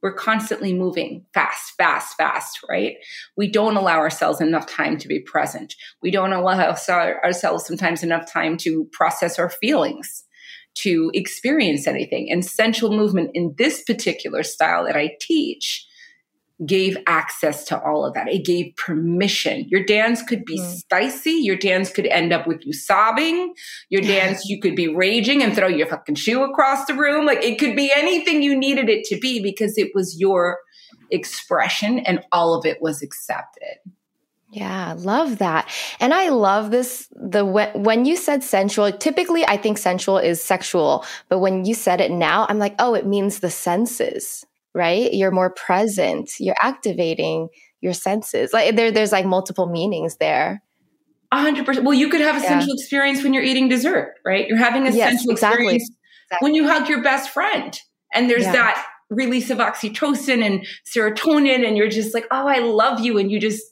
We're 0.00 0.14
constantly 0.14 0.72
moving 0.72 1.26
fast, 1.34 1.72
fast, 1.76 2.16
fast, 2.16 2.60
right? 2.70 2.98
We 3.36 3.50
don't 3.50 3.76
allow 3.76 3.98
ourselves 3.98 4.40
enough 4.40 4.66
time 4.66 4.96
to 4.98 5.08
be 5.08 5.18
present. 5.18 5.74
We 6.00 6.12
don't 6.12 6.32
allow 6.32 6.60
ourselves 6.60 7.66
sometimes 7.66 8.04
enough 8.04 8.32
time 8.32 8.56
to 8.58 8.88
process 8.92 9.40
our 9.40 9.50
feelings, 9.50 10.22
to 10.76 11.10
experience 11.14 11.88
anything. 11.88 12.28
And 12.30 12.44
sensual 12.44 12.96
movement 12.96 13.32
in 13.34 13.56
this 13.58 13.82
particular 13.82 14.44
style 14.44 14.84
that 14.84 14.94
I 14.94 15.16
teach 15.20 15.84
gave 16.66 16.96
access 17.06 17.64
to 17.64 17.80
all 17.80 18.04
of 18.04 18.14
that. 18.14 18.28
It 18.28 18.44
gave 18.44 18.74
permission. 18.76 19.64
Your 19.68 19.84
dance 19.84 20.22
could 20.22 20.44
be 20.44 20.58
mm. 20.58 20.74
spicy. 20.74 21.30
Your 21.30 21.56
dance 21.56 21.90
could 21.90 22.06
end 22.06 22.32
up 22.32 22.46
with 22.46 22.66
you 22.66 22.72
sobbing. 22.72 23.54
Your 23.90 24.02
dance, 24.02 24.44
you 24.46 24.60
could 24.60 24.74
be 24.74 24.88
raging 24.88 25.42
and 25.42 25.54
throw 25.54 25.68
your 25.68 25.86
fucking 25.86 26.16
shoe 26.16 26.42
across 26.42 26.86
the 26.86 26.94
room. 26.94 27.26
Like 27.26 27.44
it 27.44 27.58
could 27.58 27.76
be 27.76 27.92
anything 27.94 28.42
you 28.42 28.58
needed 28.58 28.88
it 28.88 29.04
to 29.04 29.18
be 29.18 29.40
because 29.40 29.78
it 29.78 29.92
was 29.94 30.18
your 30.18 30.58
expression 31.10 32.00
and 32.00 32.20
all 32.32 32.54
of 32.54 32.66
it 32.66 32.82
was 32.82 33.02
accepted. 33.02 33.78
Yeah, 34.50 34.94
love 34.96 35.38
that. 35.38 35.70
And 36.00 36.14
I 36.14 36.30
love 36.30 36.70
this 36.70 37.06
the 37.12 37.44
when, 37.44 37.82
when 37.82 38.04
you 38.06 38.16
said 38.16 38.42
sensual, 38.42 38.90
typically 38.90 39.46
I 39.46 39.58
think 39.58 39.76
sensual 39.76 40.16
is 40.16 40.42
sexual, 40.42 41.04
but 41.28 41.40
when 41.40 41.66
you 41.66 41.74
said 41.74 42.00
it 42.00 42.10
now, 42.10 42.46
I'm 42.48 42.58
like, 42.58 42.74
"Oh, 42.78 42.94
it 42.94 43.06
means 43.06 43.40
the 43.40 43.50
senses." 43.50 44.46
Right? 44.74 45.12
You're 45.12 45.30
more 45.30 45.50
present. 45.50 46.30
You're 46.38 46.56
activating 46.60 47.48
your 47.80 47.92
senses. 47.92 48.52
Like 48.52 48.76
there, 48.76 48.90
there's 48.90 49.12
like 49.12 49.26
multiple 49.26 49.66
meanings 49.66 50.16
there. 50.16 50.62
A 51.30 51.40
hundred 51.40 51.66
percent. 51.66 51.84
Well, 51.84 51.94
you 51.94 52.08
could 52.08 52.20
have 52.20 52.36
a 52.36 52.40
yeah. 52.40 52.48
sensual 52.48 52.74
experience 52.74 53.22
when 53.22 53.34
you're 53.34 53.42
eating 53.42 53.68
dessert, 53.68 54.14
right? 54.24 54.48
You're 54.48 54.56
having 54.56 54.86
a 54.86 54.90
yes, 54.90 55.10
sensual 55.10 55.32
exactly. 55.32 55.76
experience 55.76 55.90
exactly. 56.26 56.46
when 56.46 56.54
you 56.54 56.66
hug 56.66 56.88
your 56.88 57.02
best 57.02 57.30
friend, 57.30 57.78
and 58.14 58.30
there's 58.30 58.44
yeah. 58.44 58.52
that 58.52 58.86
release 59.10 59.50
of 59.50 59.58
oxytocin 59.58 60.44
and 60.44 60.66
serotonin, 60.86 61.66
and 61.66 61.76
you're 61.76 61.88
just 61.88 62.14
like, 62.14 62.26
oh, 62.30 62.48
I 62.48 62.60
love 62.60 63.00
you, 63.00 63.18
and 63.18 63.30
you 63.30 63.38
just 63.38 63.62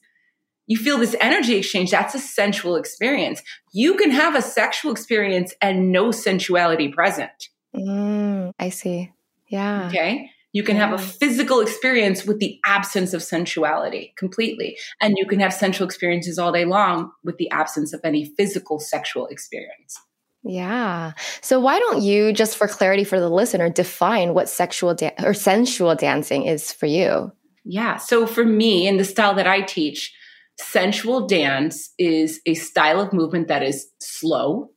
you 0.67 0.77
feel 0.77 0.99
this 0.99 1.17
energy 1.21 1.55
exchange. 1.55 1.91
That's 1.91 2.15
a 2.15 2.19
sensual 2.19 2.77
experience. 2.77 3.41
You 3.73 3.95
can 3.97 4.11
have 4.11 4.35
a 4.35 4.43
sexual 4.43 4.93
experience 4.93 5.55
and 5.63 5.91
no 5.93 6.11
sensuality 6.11 6.93
present. 6.93 7.49
Mm, 7.75 8.53
I 8.59 8.69
see. 8.69 9.13
Yeah. 9.49 9.87
Okay. 9.87 10.31
You 10.53 10.63
can 10.63 10.77
have 10.77 10.93
a 10.93 11.03
mm. 11.03 11.19
physical 11.19 11.61
experience 11.61 12.25
with 12.25 12.39
the 12.39 12.59
absence 12.65 13.13
of 13.13 13.23
sensuality 13.23 14.15
completely. 14.17 14.77
And 15.01 15.17
you 15.19 15.27
can 15.27 15.41
have 15.41 15.53
sensual 15.53 15.87
experiences 15.87 16.39
all 16.39 16.53
day 16.53 16.65
long 16.65 17.11
with 17.25 17.37
the 17.37 17.51
absence 17.51 17.93
of 17.93 18.01
any 18.05 18.33
physical 18.37 18.79
sexual 18.79 19.27
experience. 19.27 19.99
Yeah. 20.43 21.13
So 21.41 21.59
why 21.59 21.79
don't 21.79 22.03
you 22.03 22.33
just 22.33 22.57
for 22.57 22.69
clarity 22.69 23.03
for 23.03 23.19
the 23.19 23.29
listener 23.29 23.69
define 23.69 24.33
what 24.33 24.49
sexual 24.49 24.95
da- 24.95 25.15
or 25.23 25.35
sensual 25.35 25.95
dancing 25.97 26.47
is 26.47 26.73
for 26.73 26.87
you? 26.87 27.33
Yeah. 27.65 27.97
So 27.97 28.27
for 28.27 28.45
me 28.45 28.87
in 28.87 28.97
the 28.97 29.05
style 29.05 29.35
that 29.35 29.49
I 29.49 29.63
teach, 29.63 30.15
sensual 30.59 31.27
dance 31.27 31.93
is 31.99 32.41
a 32.47 32.55
style 32.55 33.01
of 33.01 33.13
movement 33.13 33.49
that 33.49 33.63
is 33.65 33.89
slow. 33.99 34.71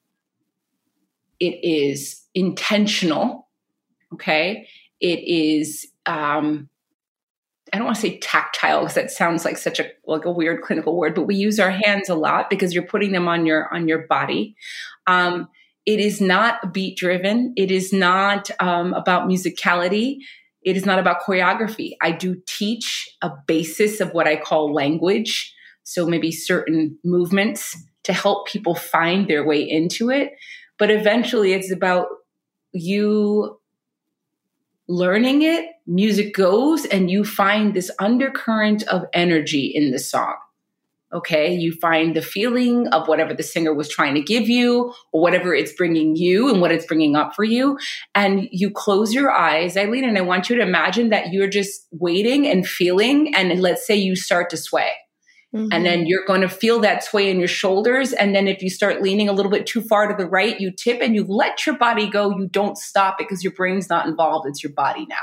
It 1.40 1.60
is 1.64 2.22
intentional, 2.34 3.48
okay? 4.14 4.68
It 5.00 5.20
is 5.28 5.88
um, 6.06 6.70
I 7.72 7.78
don't 7.78 7.86
want 7.86 7.98
to 7.98 8.02
say 8.02 8.18
tactile 8.20 8.82
because 8.82 8.96
that 8.96 9.12
sounds 9.12 9.46
like 9.46 9.58
such 9.58 9.80
a 9.80 9.90
like 10.06 10.26
a 10.26 10.32
weird 10.32 10.62
clinical 10.62 10.98
word, 10.98 11.16
but 11.16 11.24
we 11.24 11.36
use 11.36 11.60
our 11.60 11.72
hands 11.72 12.10
a 12.10 12.16
lot 12.16 12.50
because 12.50 12.74
you're 12.74 12.84
putting 12.84 13.12
them 13.12 13.28
on 13.28 13.46
your 13.46 13.74
on 13.74 13.88
your 13.88 14.08
body. 14.08 14.56
Um, 15.08 15.48
it 15.86 16.00
is 16.00 16.22
not 16.22 16.74
beat 16.74 16.98
driven. 16.98 17.54
It 17.56 17.72
is 17.72 17.94
not 17.94 18.50
um, 18.60 18.94
about 18.94 19.28
musicality. 19.28 20.18
It 20.62 20.76
is 20.76 20.86
not 20.86 21.00
about 21.00 21.22
choreography. 21.22 21.92
I 22.02 22.12
do 22.12 22.42
teach 22.48 23.10
a 23.22 23.32
basis 23.48 24.02
of 24.02 24.12
what 24.12 24.28
I 24.28 24.36
call 24.36 24.74
language. 24.74 25.54
So 25.84 26.06
maybe 26.06 26.32
certain 26.32 26.98
movements 27.04 27.76
to 28.04 28.14
help 28.14 28.48
people 28.48 28.76
find 28.76 29.28
their 29.28 29.46
way 29.46 29.62
into 29.62 30.10
it. 30.10 30.34
But 30.78 30.92
eventually 30.92 31.54
it's 31.54 31.72
about 31.72 32.08
you 32.72 33.59
learning 34.90 35.44
it, 35.44 35.70
music 35.86 36.34
goes 36.34 36.84
and 36.86 37.10
you 37.10 37.24
find 37.24 37.74
this 37.74 37.92
undercurrent 38.00 38.84
of 38.88 39.06
energy 39.14 39.72
in 39.74 39.92
the 39.92 40.00
song. 40.00 40.34
Okay. 41.14 41.54
You 41.54 41.74
find 41.74 42.16
the 42.16 42.22
feeling 42.22 42.88
of 42.88 43.08
whatever 43.08 43.34
the 43.34 43.42
singer 43.42 43.74
was 43.74 43.90
trying 43.90 44.14
to 44.16 44.22
give 44.22 44.48
you 44.48 44.94
or 45.12 45.22
whatever 45.22 45.56
it's 45.56 45.74
bringing 45.74 46.16
you 46.16 46.50
and 46.50 46.62
what 46.62 46.72
it's 46.72 46.86
bringing 46.86 47.16
up 47.16 47.36
for 47.36 47.44
you. 47.44 47.80
And 48.14 48.48
you 48.52 48.70
close 48.70 49.14
your 49.14 49.32
eyes, 49.32 49.78
Eileen, 49.78 50.08
and 50.08 50.18
I 50.18 50.22
want 50.22 50.50
you 50.50 50.56
to 50.58 50.62
imagine 50.62 51.10
that 51.10 51.32
you're 51.34 51.48
just 51.48 51.88
waiting 51.92 52.48
and 52.48 52.68
feeling. 52.68 53.34
And 53.36 53.60
let's 53.60 53.88
say 53.88 53.96
you 53.96 54.16
start 54.16 54.50
to 54.52 54.58
sway. 54.58 54.92
Mm-hmm. 55.56 55.70
And 55.72 55.86
then 55.86 56.06
you're 56.06 56.26
going 56.26 56.42
to 56.42 56.50
feel 56.50 56.80
that 56.82 57.04
sway 57.04 57.30
in 57.30 57.40
your 57.40 57.48
shoulders. 57.48 58.14
And 58.14 58.36
then 58.36 58.48
if 58.48 58.62
you 58.62 58.70
start 58.70 59.02
leaning 59.02 59.30
a 59.30 59.34
little 59.34 59.52
bit 59.52 59.66
too 59.66 59.82
far 59.82 60.08
to 60.08 60.16
the 60.16 60.30
right, 60.30 60.60
you 60.60 60.72
tip 60.72 61.02
and 61.02 61.16
you 61.16 61.26
let 61.28 61.66
your 61.66 61.76
body 61.76 62.08
go. 62.08 62.30
You 62.38 62.48
don't 62.48 62.78
stop 62.78 63.20
it 63.20 63.28
because 63.28 63.44
your 63.44 63.54
brain's 63.54 63.90
not 63.90 64.06
involved. 64.06 64.48
It's 64.48 64.64
your 64.64 64.74
body 64.74 65.08
now. 65.10 65.16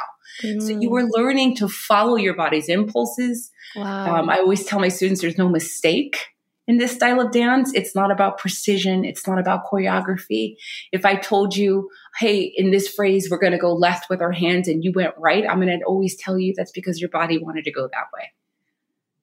Mm-hmm. 0.43 0.61
So 0.61 0.81
you 0.81 0.91
mm. 0.91 1.01
are 1.01 1.09
learning 1.11 1.57
to 1.57 1.69
follow 1.69 2.17
your 2.17 2.35
body's 2.35 2.69
impulses. 2.69 3.53
Wow. 3.77 4.17
Um, 4.17 4.31
I 4.31 4.39
always 4.39 4.65
tell 4.65 4.81
my 4.81 4.89
students 4.89 5.21
there's 5.21 5.39
no 5.39 5.49
mistake 5.49 6.19
in 6.67 6.79
this 6.79 6.91
style 6.93 7.21
of 7.21 7.31
dance. 7.31 7.71
It's 7.73 7.95
not 7.95 8.11
about 8.11 8.39
precision. 8.39 9.05
It's 9.05 9.29
not 9.29 9.39
about 9.39 9.67
choreography. 9.73 10.57
If 10.91 11.05
I 11.05 11.15
told 11.15 11.57
you, 11.57 11.89
Hey, 12.19 12.53
in 12.57 12.73
this 12.73 12.89
phrase, 12.89 13.29
we're 13.31 13.39
going 13.39 13.53
to 13.53 13.59
go 13.59 13.73
left 13.73 14.11
with 14.11 14.21
our 14.21 14.33
hands 14.33 14.67
and 14.67 14.83
you 14.83 14.91
went 14.93 15.15
right, 15.19 15.45
I'm 15.49 15.61
going 15.61 15.79
to 15.79 15.85
always 15.87 16.17
tell 16.17 16.37
you 16.37 16.53
that's 16.57 16.73
because 16.73 17.01
your 17.01 17.11
body 17.11 17.39
wanted 17.39 17.65
to 17.65 17.71
go 17.71 17.83
that 17.83 18.07
way 18.13 18.33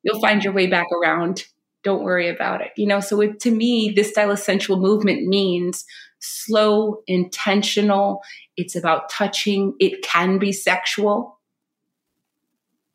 you'll 0.04 0.22
find 0.22 0.44
your 0.44 0.54
way 0.54 0.68
back 0.68 0.88
around. 1.02 1.46
Don't 1.84 2.04
worry 2.04 2.30
about 2.30 2.62
it. 2.62 2.72
You 2.78 2.88
know, 2.88 3.00
so 3.00 3.20
it, 3.22 3.40
to 3.42 3.52
me, 3.52 3.92
this 3.96 4.12
style 4.12 4.32
of 4.32 4.40
sensual 4.40 4.80
movement 4.80 5.28
means 5.28 5.86
slow, 6.20 7.02
intentional. 7.08 8.22
It's 8.56 8.76
about 8.76 9.10
touching. 9.10 9.74
It 9.80 10.02
can 10.02 10.38
be 10.38 10.52
sexual. 10.52 11.40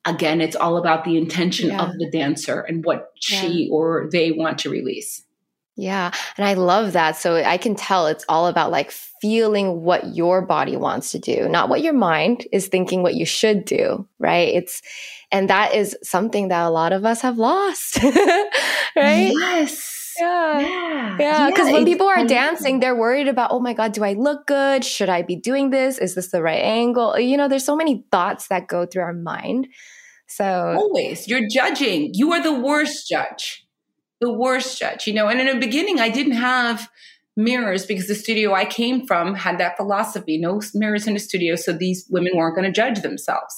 Again, 0.04 0.40
it's 0.40 0.56
all 0.56 0.78
about 0.78 1.04
the 1.04 1.18
intention 1.18 1.68
yeah. 1.68 1.82
of 1.82 1.92
the 1.98 2.10
dancer 2.10 2.60
and 2.60 2.84
what 2.84 3.12
yeah. 3.28 3.40
she 3.40 3.68
or 3.70 4.08
they 4.10 4.32
want 4.32 4.58
to 4.58 4.70
release. 4.70 5.22
Yeah. 5.78 6.11
And 6.37 6.44
I 6.44 6.54
love 6.54 6.92
that. 6.94 7.16
So 7.16 7.37
I 7.37 7.56
can 7.56 7.76
tell 7.76 8.08
it's 8.08 8.25
all 8.28 8.49
about 8.49 8.73
like 8.73 8.90
feeling 8.90 9.82
what 9.82 10.16
your 10.16 10.44
body 10.44 10.76
wants 10.76 11.12
to 11.12 11.20
do, 11.20 11.49
not 11.49 11.68
what 11.68 11.82
your 11.82 11.92
mind 11.92 12.49
is 12.50 12.66
thinking 12.66 13.04
what 13.04 13.14
you 13.14 13.25
should 13.25 13.64
do. 13.64 14.04
Right. 14.18 14.49
It's, 14.49 14.82
and 15.30 15.49
that 15.49 15.76
is 15.76 15.97
something 16.02 16.49
that 16.49 16.66
a 16.66 16.70
lot 16.70 16.92
of 16.92 17.04
us 17.04 17.20
have 17.20 17.38
lost. 17.38 18.02
right. 18.02 19.32
Yes. 19.32 20.14
Yeah. 20.18 21.16
Yeah. 21.20 21.47
Because 21.47 21.68
yeah, 21.68 21.75
when 21.75 21.85
people 21.85 22.08
are 22.08 22.26
dancing, 22.26 22.80
they're 22.80 22.97
worried 22.97 23.28
about, 23.28 23.52
oh 23.52 23.61
my 23.61 23.73
God, 23.73 23.92
do 23.92 24.02
I 24.02 24.14
look 24.14 24.49
good? 24.49 24.85
Should 24.85 25.08
I 25.08 25.23
be 25.23 25.37
doing 25.37 25.70
this? 25.70 25.99
Is 25.99 26.16
this 26.16 26.32
the 26.32 26.42
right 26.42 26.61
angle? 26.61 27.16
You 27.20 27.37
know, 27.37 27.47
there's 27.47 27.64
so 27.64 27.76
many 27.76 28.04
thoughts 28.11 28.49
that 28.49 28.66
go 28.66 28.85
through 28.85 29.02
our 29.02 29.12
mind. 29.12 29.68
So 30.26 30.75
always 30.76 31.28
you're 31.28 31.47
judging. 31.49 32.11
You 32.14 32.32
are 32.32 32.42
the 32.42 32.52
worst 32.52 33.08
judge 33.08 33.64
the 34.20 34.32
worst 34.32 34.78
judge, 34.78 35.06
you 35.06 35.14
know. 35.14 35.28
And 35.28 35.40
in 35.40 35.46
the 35.46 35.66
beginning, 35.66 36.00
I 36.00 36.08
didn't 36.08 36.32
have 36.32 36.88
mirrors 37.37 37.87
because 37.87 38.08
the 38.08 38.14
studio 38.14 38.52
I 38.52 38.64
came 38.64 39.06
from 39.06 39.34
had 39.34 39.58
that 39.58 39.76
philosophy 39.76 40.38
no 40.38 40.60
mirrors 40.75 41.06
in 41.06 41.14
the 41.14 41.20
studio. 41.20 41.54
So 41.54 41.72
these 41.72 42.06
women 42.10 42.32
weren't 42.34 42.56
going 42.56 42.66
to 42.66 42.72
judge 42.72 43.00
themselves. 43.02 43.54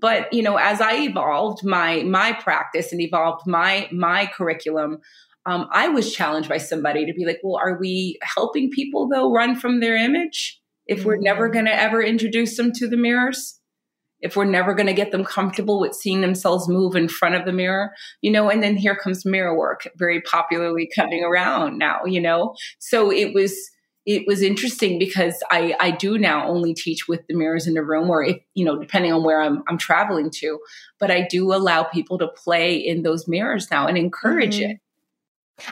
But, 0.00 0.32
you 0.32 0.42
know, 0.42 0.56
as 0.56 0.80
I 0.80 0.98
evolved 0.98 1.64
my 1.64 2.02
my 2.04 2.32
practice 2.32 2.92
and 2.92 3.00
evolved 3.00 3.46
my 3.46 3.88
my 3.90 4.26
curriculum, 4.26 4.98
um, 5.44 5.68
I 5.72 5.88
was 5.88 6.12
challenged 6.12 6.48
by 6.48 6.58
somebody 6.58 7.06
to 7.06 7.12
be 7.12 7.24
like, 7.24 7.40
well, 7.42 7.58
are 7.60 7.78
we 7.78 8.18
helping 8.22 8.70
people 8.70 9.08
though 9.08 9.32
run 9.32 9.56
from 9.56 9.80
their 9.80 9.96
image 9.96 10.60
if 10.86 11.04
we're 11.04 11.16
never 11.16 11.48
mm. 11.48 11.52
going 11.52 11.64
to 11.64 11.74
ever 11.74 12.02
introduce 12.02 12.56
them 12.56 12.70
to 12.74 12.86
the 12.86 12.96
mirrors? 12.96 13.57
If 14.20 14.36
we're 14.36 14.44
never 14.44 14.74
going 14.74 14.86
to 14.86 14.92
get 14.92 15.12
them 15.12 15.24
comfortable 15.24 15.80
with 15.80 15.94
seeing 15.94 16.20
themselves 16.20 16.68
move 16.68 16.96
in 16.96 17.08
front 17.08 17.34
of 17.34 17.44
the 17.44 17.52
mirror, 17.52 17.92
you 18.20 18.30
know, 18.30 18.50
and 18.50 18.62
then 18.62 18.76
here 18.76 18.96
comes 18.96 19.24
mirror 19.24 19.56
work, 19.56 19.88
very 19.96 20.20
popularly 20.22 20.88
coming 20.94 21.22
around 21.22 21.78
now, 21.78 22.04
you 22.04 22.20
know. 22.20 22.54
So 22.78 23.12
it 23.12 23.34
was 23.34 23.54
it 24.06 24.24
was 24.26 24.42
interesting 24.42 24.98
because 24.98 25.34
I 25.50 25.74
I 25.78 25.90
do 25.90 26.18
now 26.18 26.48
only 26.48 26.74
teach 26.74 27.06
with 27.08 27.26
the 27.28 27.34
mirrors 27.34 27.66
in 27.66 27.74
the 27.74 27.84
room 27.84 28.10
or 28.10 28.24
if, 28.24 28.38
you 28.54 28.64
know, 28.64 28.78
depending 28.78 29.12
on 29.12 29.22
where 29.22 29.40
I'm 29.40 29.62
I'm 29.68 29.78
traveling 29.78 30.30
to, 30.36 30.58
but 30.98 31.10
I 31.10 31.26
do 31.28 31.52
allow 31.52 31.84
people 31.84 32.18
to 32.18 32.28
play 32.28 32.76
in 32.76 33.02
those 33.02 33.28
mirrors 33.28 33.70
now 33.70 33.86
and 33.86 33.98
encourage 33.98 34.56
mm-hmm. 34.56 34.72
it. 34.72 34.80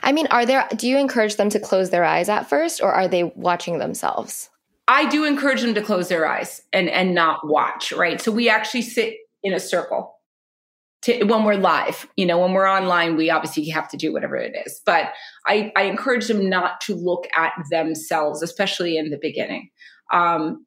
I 0.03 0.11
mean, 0.11 0.27
are 0.27 0.45
there 0.45 0.67
do 0.75 0.87
you 0.87 0.97
encourage 0.97 1.35
them 1.35 1.49
to 1.49 1.59
close 1.59 1.89
their 1.89 2.03
eyes 2.03 2.29
at 2.29 2.47
first 2.47 2.81
or 2.81 2.93
are 2.93 3.07
they 3.07 3.23
watching 3.23 3.79
themselves? 3.79 4.49
I 4.87 5.05
do 5.07 5.25
encourage 5.25 5.61
them 5.61 5.73
to 5.73 5.81
close 5.81 6.07
their 6.07 6.27
eyes 6.27 6.61
and 6.71 6.89
and 6.89 7.13
not 7.13 7.47
watch, 7.47 7.91
right? 7.91 8.21
So 8.21 8.31
we 8.31 8.49
actually 8.49 8.83
sit 8.83 9.15
in 9.43 9.53
a 9.53 9.59
circle 9.59 10.17
to, 11.03 11.23
when 11.25 11.43
we're 11.43 11.55
live. 11.55 12.07
You 12.15 12.25
know, 12.25 12.39
when 12.39 12.53
we're 12.53 12.69
online, 12.69 13.15
we 13.15 13.29
obviously 13.29 13.67
have 13.69 13.89
to 13.89 13.97
do 13.97 14.13
whatever 14.13 14.35
it 14.35 14.55
is. 14.65 14.81
But 14.85 15.11
I, 15.45 15.71
I 15.75 15.83
encourage 15.83 16.27
them 16.27 16.49
not 16.49 16.81
to 16.81 16.95
look 16.95 17.27
at 17.35 17.53
themselves, 17.69 18.41
especially 18.41 18.97
in 18.97 19.09
the 19.09 19.19
beginning. 19.21 19.69
Um, 20.13 20.65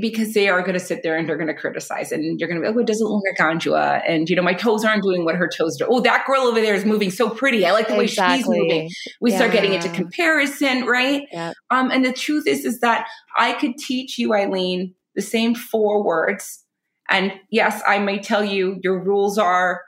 because 0.00 0.34
they 0.34 0.48
are 0.48 0.60
going 0.60 0.72
to 0.72 0.80
sit 0.80 1.02
there 1.04 1.16
and 1.16 1.28
they're 1.28 1.36
going 1.36 1.46
to 1.46 1.54
criticize 1.54 2.10
and 2.10 2.40
you're 2.40 2.48
going 2.48 2.60
to 2.60 2.68
be, 2.68 2.74
oh, 2.74 2.80
it 2.80 2.86
doesn't 2.86 3.06
look 3.06 3.22
like 3.30 3.38
Anjua. 3.38 4.02
And, 4.06 4.28
you 4.28 4.34
know, 4.34 4.42
my 4.42 4.54
toes 4.54 4.84
aren't 4.84 5.04
doing 5.04 5.24
what 5.24 5.36
her 5.36 5.48
toes 5.48 5.76
do. 5.76 5.86
Oh, 5.88 6.00
that 6.00 6.26
girl 6.26 6.42
over 6.42 6.60
there 6.60 6.74
is 6.74 6.84
moving 6.84 7.10
so 7.10 7.30
pretty. 7.30 7.64
I 7.64 7.70
like 7.70 7.86
the 7.86 7.98
exactly. 8.00 8.36
way 8.36 8.38
she's 8.38 8.48
moving. 8.48 8.90
We 9.20 9.30
yeah. 9.30 9.36
start 9.36 9.52
getting 9.52 9.72
into 9.72 9.88
comparison, 9.90 10.84
right? 10.84 11.28
Yeah. 11.30 11.52
Um, 11.70 11.92
and 11.92 12.04
the 12.04 12.12
truth 12.12 12.48
is, 12.48 12.64
is 12.64 12.80
that 12.80 13.06
I 13.36 13.52
could 13.52 13.78
teach 13.78 14.18
you, 14.18 14.34
Eileen, 14.34 14.94
the 15.14 15.22
same 15.22 15.54
four 15.54 16.04
words. 16.04 16.64
And 17.08 17.32
yes, 17.50 17.82
I 17.86 17.98
may 18.00 18.18
tell 18.18 18.42
you 18.42 18.80
your 18.82 18.98
rules 19.02 19.38
are, 19.38 19.82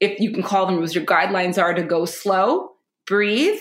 if 0.00 0.20
you 0.20 0.32
can 0.32 0.42
call 0.42 0.66
them 0.66 0.76
rules, 0.76 0.94
your 0.94 1.04
guidelines 1.04 1.60
are 1.60 1.72
to 1.72 1.82
go 1.82 2.04
slow, 2.04 2.72
breathe, 3.06 3.60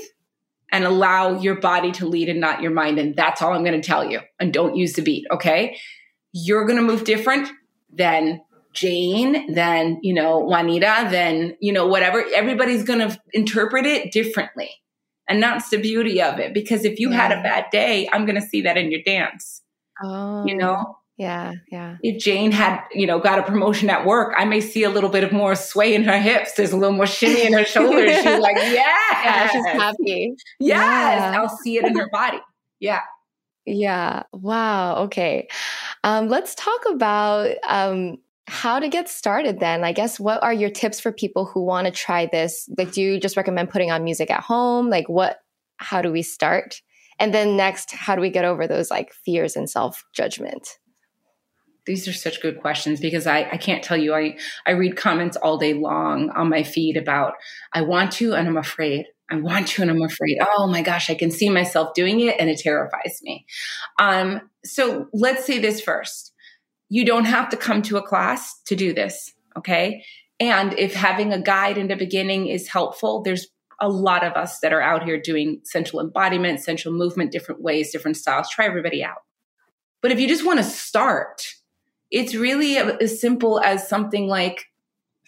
and 0.72 0.86
allow 0.86 1.40
your 1.40 1.60
body 1.60 1.92
to 1.94 2.06
lead 2.06 2.30
and 2.30 2.40
not 2.40 2.62
your 2.62 2.72
mind. 2.72 3.00
And 3.00 3.16
that's 3.16 3.42
all 3.42 3.54
I'm 3.54 3.64
going 3.64 3.80
to 3.80 3.88
tell 3.88 4.10
you. 4.10 4.22
And 4.40 4.54
don't 4.54 4.76
use 4.76 4.94
the 4.94 5.02
beat. 5.02 5.26
Okay. 5.32 5.78
You're 6.32 6.66
going 6.66 6.78
to 6.78 6.84
move 6.84 7.04
different 7.04 7.50
than 7.92 8.42
Jane, 8.74 9.54
than, 9.54 10.00
you 10.04 10.14
know, 10.14 10.40
Juanita, 10.40 11.08
than, 11.10 11.58
you 11.60 11.74
know, 11.74 11.88
whatever. 11.88 12.24
Everybody's 12.36 12.84
going 12.84 13.00
to 13.00 13.20
interpret 13.34 13.86
it 13.86 14.12
differently. 14.12 14.70
And 15.28 15.42
that's 15.42 15.70
the 15.70 15.78
beauty 15.78 16.22
of 16.22 16.40
it. 16.40 16.54
Because 16.54 16.86
if 16.86 17.00
you 17.00 17.10
yeah. 17.10 17.18
had 17.18 17.32
a 17.32 17.42
bad 17.42 17.66
day, 17.72 18.08
I'm 18.12 18.26
going 18.26 18.40
to 18.40 18.48
see 18.48 18.62
that 18.62 18.77
in 18.77 18.92
your 18.92 19.01
dance. 19.03 19.62
Oh. 20.03 20.46
You 20.46 20.55
know? 20.55 20.99
Yeah, 21.20 21.55
yeah. 21.70 21.98
If 22.01 22.24
Jane 22.24 22.53
had, 22.53 22.82
you 22.94 23.05
know, 23.05 23.20
got 23.20 23.40
a 23.40 23.44
promotion 23.44 23.90
at 23.90 24.05
work, 24.05 24.34
I 24.38 24.46
may 24.46 24.62
see 24.62 24.84
a 24.84 24.90
little 24.90 25.10
bit 25.10 25.25
of 25.25 25.34
more 25.34 25.53
sway 25.53 25.94
in 25.94 26.05
her 26.05 26.18
hips. 26.18 26.53
There's 26.53 26.72
a 26.72 26.77
little 26.77 26.96
more 26.96 27.05
shimmy 27.05 27.46
in 27.46 27.51
her 27.51 27.66
shoulders. 27.66 28.16
She's 28.16 28.40
like, 28.40 28.55
yeah, 28.55 28.96
yeah 29.25 29.50
she's 29.50 29.66
happy. 29.66 30.34
Yes, 30.62 31.20
yeah. 31.20 31.38
I'll 31.38 31.50
see 31.50 31.77
it 31.77 31.84
in 31.84 31.98
her 31.98 32.08
body. 32.10 32.40
Yeah. 32.79 33.01
Yeah. 33.66 34.24
Wow. 34.32 34.96
Okay. 35.03 35.50
Um, 36.05 36.29
let's 36.29 36.55
talk 36.55 36.79
about 36.90 37.53
um, 37.68 38.20
how 38.48 38.79
to 38.79 38.88
get 38.88 39.10
started 39.10 39.60
then. 39.60 39.84
I 39.84 39.92
guess 39.92 40.22
what 40.22 40.42
are 40.42 40.53
your 40.53 40.70
tips 40.70 41.01
for 41.01 41.12
people 41.12 41.44
who 41.44 41.66
want 41.66 41.86
to 41.86 41.92
try 41.92 42.27
this? 42.27 42.70
Like, 42.77 42.94
do 42.94 43.01
you 43.01 43.20
just 43.20 43.36
recommend 43.36 43.72
putting 43.72 43.92
on 43.92 44.05
music 44.05 44.32
at 44.32 44.40
home? 44.40 44.90
Like, 44.90 45.10
what, 45.10 45.42
how 45.75 46.01
do 46.01 46.14
we 46.14 46.22
start? 46.22 46.82
And 47.20 47.34
then 47.34 47.58
next, 47.58 47.92
how 47.92 48.16
do 48.16 48.22
we 48.22 48.29
get 48.29 48.46
over 48.46 48.68
those 48.68 48.90
like 48.90 49.12
fears 49.12 49.58
and 49.58 49.70
self 49.70 50.05
judgment? 50.14 50.78
These 51.85 52.07
are 52.07 52.13
such 52.13 52.42
good 52.42 52.59
questions 52.59 53.00
because 53.00 53.25
I, 53.25 53.50
I 53.51 53.57
can't 53.57 53.83
tell 53.83 53.98
you 53.98 54.13
I, 54.13 54.37
I 54.65 54.72
read 54.72 54.96
comments 54.96 55.37
all 55.37 55.57
day 55.57 55.74
long 55.74 56.29
on 56.31 56.50
my 56.50 56.63
feed 56.63 56.98
about 56.98 57.33
I 57.74 57.81
want 57.81 58.11
to 58.13 58.33
and 58.33 58.48
I'm 58.48 58.57
afraid. 58.57 59.05
I 59.31 59.35
want 59.35 59.68
to 59.70 59.81
and 59.81 59.92
I'm 59.92 60.01
afraid. 60.01 60.37
Oh 60.55 60.68
my 60.68 60.81
gosh, 60.81 61.09
I 61.09 61.15
can 61.15 61.31
see 61.31 61.50
myself 61.50 61.94
doing 61.94 62.20
it 62.20 62.35
and 62.39 62.50
it 62.50 62.59
terrifies 62.59 63.20
me. 63.22 63.46
Um, 64.00 64.42
so 64.65 65.07
let's 65.13 65.46
say 65.46 65.59
this 65.59 65.81
first. 65.81 66.33
You 66.89 67.05
don't 67.05 67.25
have 67.25 67.50
to 67.50 67.57
come 67.57 67.81
to 67.83 67.98
a 67.98 68.01
class 68.01 68.59
to 68.65 68.75
do 68.75 68.94
this, 68.94 69.31
okay? 69.57 70.03
And 70.39 70.77
if 70.79 70.96
having 70.96 71.33
a 71.33 71.42
guide 71.42 71.77
in 71.77 71.87
the 71.87 71.96
beginning 71.96 72.48
is 72.48 72.68
helpful, 72.68 73.22
there's 73.22 73.48
a 73.79 73.89
lot 73.89 74.24
of 74.24 74.33
us 74.33 74.59
that 74.59 74.74
are 74.74 74.81
out 74.81 75.03
here 75.03 75.20
doing 75.20 75.61
sensual 75.63 76.01
embodiment, 76.01 76.61
sensual 76.61 76.94
movement, 76.94 77.31
different 77.31 77.61
ways, 77.61 77.92
different 77.92 78.18
styles. 78.18 78.50
Try 78.50 78.65
everybody 78.65 79.03
out. 79.03 79.18
But 80.01 80.11
if 80.11 80.20
you 80.20 80.27
just 80.27 80.46
want 80.46 80.59
to 80.59 80.63
start, 80.63 81.44
it's 82.11 82.35
really 82.35 82.77
as 82.77 83.19
simple 83.19 83.59
as 83.59 83.87
something 83.87 84.27
like 84.27 84.65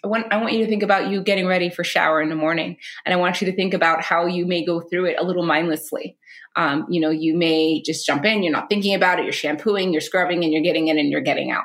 I 0.04 0.08
want, 0.08 0.32
I 0.32 0.40
want 0.40 0.52
you 0.52 0.58
to 0.64 0.66
think 0.66 0.82
about 0.82 1.10
you 1.10 1.22
getting 1.22 1.46
ready 1.46 1.70
for 1.70 1.84
shower 1.84 2.20
in 2.20 2.28
the 2.28 2.34
morning. 2.34 2.76
And 3.04 3.14
I 3.14 3.16
want 3.16 3.40
you 3.40 3.48
to 3.48 3.54
think 3.54 3.72
about 3.72 4.02
how 4.02 4.26
you 4.26 4.46
may 4.46 4.64
go 4.64 4.80
through 4.80 5.06
it 5.06 5.16
a 5.18 5.24
little 5.24 5.44
mindlessly. 5.44 6.16
Um, 6.56 6.86
you 6.90 7.00
know, 7.00 7.10
you 7.10 7.36
may 7.36 7.80
just 7.82 8.04
jump 8.04 8.24
in, 8.24 8.42
you're 8.42 8.52
not 8.52 8.68
thinking 8.68 8.94
about 8.94 9.20
it, 9.20 9.24
you're 9.24 9.32
shampooing, 9.32 9.92
you're 9.92 10.00
scrubbing, 10.00 10.42
and 10.42 10.52
you're 10.52 10.62
getting 10.62 10.88
in 10.88 10.98
and 10.98 11.10
you're 11.10 11.20
getting 11.20 11.52
out. 11.52 11.64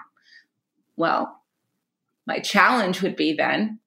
Well, 0.96 1.42
my 2.28 2.40
challenge 2.40 3.02
would 3.02 3.16
be 3.16 3.34
then 3.34 3.80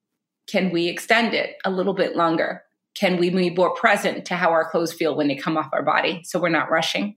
can 0.47 0.71
we 0.71 0.87
extend 0.87 1.33
it 1.33 1.55
a 1.63 1.71
little 1.71 1.93
bit 1.93 2.17
longer? 2.17 2.63
Can 2.93 3.17
we 3.17 3.29
be 3.29 3.49
more 3.51 3.73
present 3.73 4.25
to 4.25 4.35
how 4.35 4.49
our 4.49 4.69
clothes 4.69 4.91
feel 4.91 5.15
when 5.15 5.29
they 5.29 5.35
come 5.35 5.55
off 5.55 5.69
our 5.71 5.83
body 5.83 6.23
so 6.25 6.39
we're 6.39 6.49
not 6.49 6.69
rushing? 6.69 7.15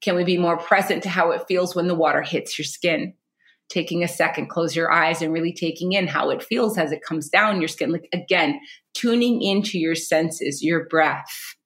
Can 0.00 0.14
we 0.14 0.22
be 0.22 0.38
more 0.38 0.56
present 0.56 1.02
to 1.02 1.08
how 1.08 1.32
it 1.32 1.46
feels 1.48 1.74
when 1.74 1.88
the 1.88 1.94
water 1.96 2.22
hits 2.22 2.56
your 2.56 2.64
skin? 2.64 3.14
Taking 3.68 4.02
a 4.02 4.08
second, 4.08 4.48
close 4.48 4.74
your 4.74 4.90
eyes 4.90 5.20
and 5.20 5.32
really 5.32 5.52
taking 5.52 5.92
in 5.92 6.06
how 6.06 6.30
it 6.30 6.42
feels 6.42 6.78
as 6.78 6.92
it 6.92 7.02
comes 7.02 7.28
down 7.28 7.60
your 7.60 7.68
skin. 7.68 7.92
Like 7.92 8.08
again, 8.12 8.60
tuning 8.94 9.42
into 9.42 9.78
your 9.78 9.94
senses, 9.94 10.62
your 10.62 10.86
breath, 10.86 11.56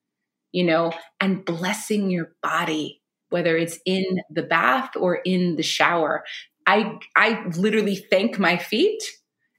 you 0.53 0.65
know, 0.65 0.93
and 1.21 1.45
blessing 1.45 2.11
your 2.11 2.33
body, 2.43 3.01
whether 3.31 3.57
it's 3.57 3.79
in 3.87 4.05
the 4.31 4.43
bath 4.43 4.91
or 4.97 5.17
in 5.25 5.57
the 5.57 5.63
shower. 5.63 6.25
I 6.67 6.99
I 7.17 7.45
literally 7.57 7.97
thank 7.97 8.39
my 8.39 8.57
feet. 8.57 9.03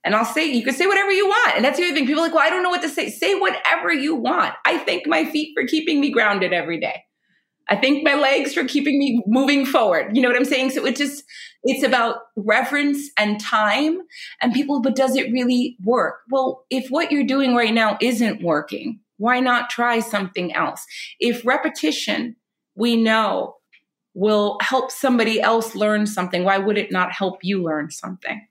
And 0.04 0.14
I'll 0.14 0.26
say, 0.26 0.44
you 0.44 0.62
can 0.62 0.74
say 0.74 0.86
whatever 0.86 1.10
you 1.10 1.26
want. 1.26 1.56
And 1.56 1.64
that's 1.64 1.78
the 1.78 1.84
other 1.84 1.94
thing. 1.94 2.06
People 2.06 2.20
are 2.20 2.26
like, 2.26 2.34
well, 2.34 2.46
I 2.46 2.50
don't 2.50 2.62
know 2.62 2.68
what 2.68 2.82
to 2.82 2.90
say. 2.90 3.08
Say 3.08 3.38
whatever 3.38 3.90
you 3.90 4.14
want. 4.14 4.54
I 4.66 4.76
thank 4.76 5.06
my 5.06 5.24
feet 5.24 5.54
for 5.56 5.66
keeping 5.66 5.98
me 5.98 6.10
grounded 6.10 6.52
every 6.52 6.78
day. 6.78 7.04
I 7.68 7.76
thank 7.76 8.04
my 8.04 8.14
legs 8.14 8.52
for 8.52 8.64
keeping 8.64 8.98
me 8.98 9.22
moving 9.26 9.64
forward. 9.64 10.16
You 10.16 10.22
know 10.22 10.28
what 10.28 10.36
I'm 10.36 10.44
saying? 10.44 10.70
So 10.70 10.84
it 10.84 10.96
just, 10.96 11.24
it's 11.62 11.82
about 11.82 12.16
reference 12.36 13.10
and 13.18 13.40
time 13.40 14.00
and 14.42 14.52
people, 14.52 14.82
but 14.82 14.96
does 14.96 15.16
it 15.16 15.32
really 15.32 15.76
work? 15.82 16.20
Well, 16.30 16.64
if 16.70 16.88
what 16.88 17.10
you're 17.10 17.24
doing 17.24 17.54
right 17.54 17.72
now 17.72 17.96
isn't 18.00 18.42
working, 18.42 19.00
why 19.16 19.40
not 19.40 19.70
try 19.70 20.00
something 20.00 20.54
else? 20.54 20.84
If 21.20 21.46
repetition, 21.46 22.36
we 22.74 22.96
know 22.96 23.56
will 24.14 24.58
help 24.60 24.90
somebody 24.90 25.40
else 25.40 25.74
learn 25.74 26.06
something, 26.06 26.44
why 26.44 26.58
would 26.58 26.78
it 26.78 26.92
not 26.92 27.12
help 27.12 27.38
you 27.42 27.62
learn 27.62 27.90
something? 27.90 28.46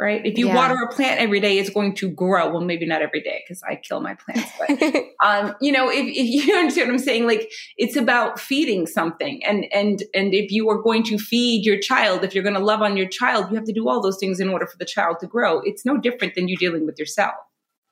Right? 0.00 0.24
If 0.24 0.38
you 0.38 0.48
yeah. 0.48 0.54
water 0.54 0.74
a 0.74 0.88
plant 0.92 1.20
every 1.20 1.40
day, 1.40 1.58
it's 1.58 1.70
going 1.70 1.94
to 1.96 2.08
grow. 2.08 2.50
Well, 2.50 2.62
maybe 2.62 2.86
not 2.86 3.02
every 3.02 3.20
day 3.20 3.44
because 3.46 3.62
I 3.62 3.76
kill 3.76 4.00
my 4.00 4.14
plants, 4.14 4.50
but 4.58 5.04
um, 5.24 5.54
you 5.60 5.70
know, 5.70 5.90
if, 5.90 6.06
if 6.06 6.46
you 6.46 6.56
understand 6.56 6.88
what 6.88 6.94
I'm 6.94 6.98
saying, 6.98 7.26
like 7.26 7.50
it's 7.76 7.96
about 7.96 8.40
feeding 8.40 8.86
something, 8.86 9.44
and 9.44 9.66
and 9.72 10.02
and 10.14 10.34
if 10.34 10.50
you 10.50 10.68
are 10.70 10.80
going 10.80 11.02
to 11.04 11.18
feed 11.18 11.64
your 11.64 11.78
child, 11.78 12.24
if 12.24 12.34
you're 12.34 12.44
going 12.44 12.54
to 12.54 12.64
love 12.64 12.80
on 12.80 12.96
your 12.96 13.08
child, 13.08 13.50
you 13.50 13.56
have 13.56 13.66
to 13.66 13.72
do 13.72 13.88
all 13.88 14.00
those 14.00 14.18
things 14.18 14.40
in 14.40 14.48
order 14.48 14.66
for 14.66 14.78
the 14.78 14.86
child 14.86 15.18
to 15.20 15.26
grow. 15.26 15.60
It's 15.60 15.84
no 15.84 15.96
different 15.98 16.34
than 16.34 16.48
you 16.48 16.56
dealing 16.56 16.86
with 16.86 16.98
yourself. 16.98 17.34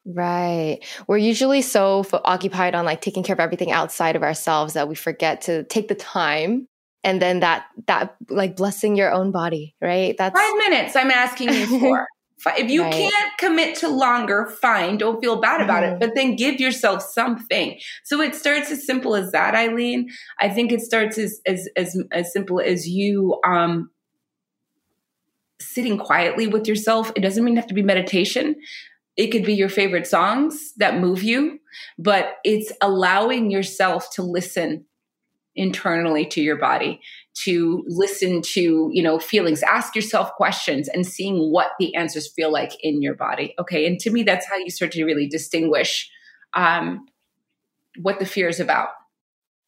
Right. 0.04 0.78
We're 1.06 1.18
usually 1.18 1.60
so 1.60 2.02
occupied 2.24 2.74
on 2.74 2.86
like 2.86 3.02
taking 3.02 3.22
care 3.22 3.34
of 3.34 3.40
everything 3.40 3.72
outside 3.72 4.16
of 4.16 4.22
ourselves 4.22 4.72
that 4.72 4.88
we 4.88 4.94
forget 4.94 5.42
to 5.42 5.64
take 5.64 5.88
the 5.88 5.94
time 5.94 6.66
and 7.04 7.22
then 7.22 7.40
that 7.40 7.66
that 7.86 8.16
like 8.28 8.56
blessing 8.56 8.96
your 8.96 9.12
own 9.12 9.30
body, 9.30 9.74
right? 9.80 10.16
That's 10.16 10.38
5 10.38 10.54
minutes 10.56 10.96
I'm 10.96 11.10
asking 11.10 11.52
you 11.52 11.66
for. 11.80 12.06
If 12.56 12.70
you 12.70 12.82
right. 12.82 12.92
can't 12.92 13.38
commit 13.38 13.76
to 13.78 13.88
longer, 13.88 14.46
fine. 14.46 14.96
Don't 14.96 15.20
feel 15.20 15.40
bad 15.40 15.60
about 15.60 15.82
mm-hmm. 15.82 15.94
it, 15.94 16.00
but 16.00 16.14
then 16.14 16.36
give 16.36 16.60
yourself 16.60 17.02
something. 17.02 17.76
So 18.04 18.20
it 18.20 18.36
starts 18.36 18.70
as 18.70 18.86
simple 18.86 19.16
as 19.16 19.32
that, 19.32 19.56
Eileen. 19.56 20.08
I 20.38 20.48
think 20.48 20.70
it 20.70 20.80
starts 20.80 21.18
as 21.18 21.40
as 21.46 21.68
as, 21.76 22.00
as 22.12 22.32
simple 22.32 22.60
as 22.60 22.88
you 22.88 23.40
um 23.44 23.90
sitting 25.60 25.98
quietly 25.98 26.46
with 26.46 26.68
yourself. 26.68 27.10
It 27.16 27.20
doesn't 27.20 27.44
mean 27.44 27.56
have 27.56 27.66
to 27.66 27.74
be 27.74 27.82
meditation. 27.82 28.54
It 29.16 29.28
could 29.28 29.44
be 29.44 29.54
your 29.54 29.68
favorite 29.68 30.06
songs 30.06 30.72
that 30.76 31.00
move 31.00 31.24
you, 31.24 31.58
but 31.98 32.36
it's 32.44 32.70
allowing 32.80 33.50
yourself 33.50 34.10
to 34.12 34.22
listen 34.22 34.84
internally 35.58 36.24
to 36.24 36.40
your 36.40 36.56
body 36.56 37.00
to 37.34 37.84
listen 37.86 38.40
to 38.40 38.90
you 38.92 39.02
know 39.02 39.18
feelings 39.18 39.62
ask 39.62 39.94
yourself 39.94 40.32
questions 40.34 40.88
and 40.88 41.06
seeing 41.06 41.50
what 41.50 41.72
the 41.78 41.94
answers 41.94 42.32
feel 42.32 42.50
like 42.50 42.72
in 42.80 43.02
your 43.02 43.14
body 43.14 43.54
okay 43.58 43.86
and 43.86 43.98
to 43.98 44.10
me 44.10 44.22
that's 44.22 44.48
how 44.48 44.56
you 44.56 44.70
start 44.70 44.92
to 44.92 45.04
really 45.04 45.28
distinguish 45.28 46.10
um, 46.54 47.06
what 48.00 48.18
the 48.18 48.26
fear 48.26 48.48
is 48.48 48.60
about 48.60 48.88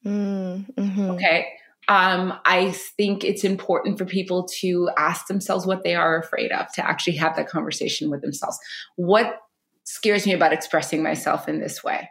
mm, 0.05 0.65
mm-hmm. 0.75 1.11
okay 1.11 1.49
um, 1.89 2.35
I 2.45 2.71
think 2.71 3.25
it's 3.25 3.43
important 3.43 3.99
for 3.99 4.05
people 4.05 4.47
to 4.61 4.91
ask 4.97 5.27
themselves 5.27 5.67
what 5.67 5.83
they 5.83 5.97
are 5.97 6.21
afraid 6.21 6.53
of, 6.53 6.73
to 6.75 6.87
actually 6.87 7.17
have 7.17 7.35
that 7.35 7.49
conversation 7.49 8.11
with 8.11 8.23
themselves. 8.23 8.57
What 8.95 9.41
scares 9.83 10.25
me 10.25 10.33
about 10.33 10.53
expressing 10.53 11.03
myself 11.03 11.49
in 11.49 11.59
this 11.59 11.83
way? 11.83 12.09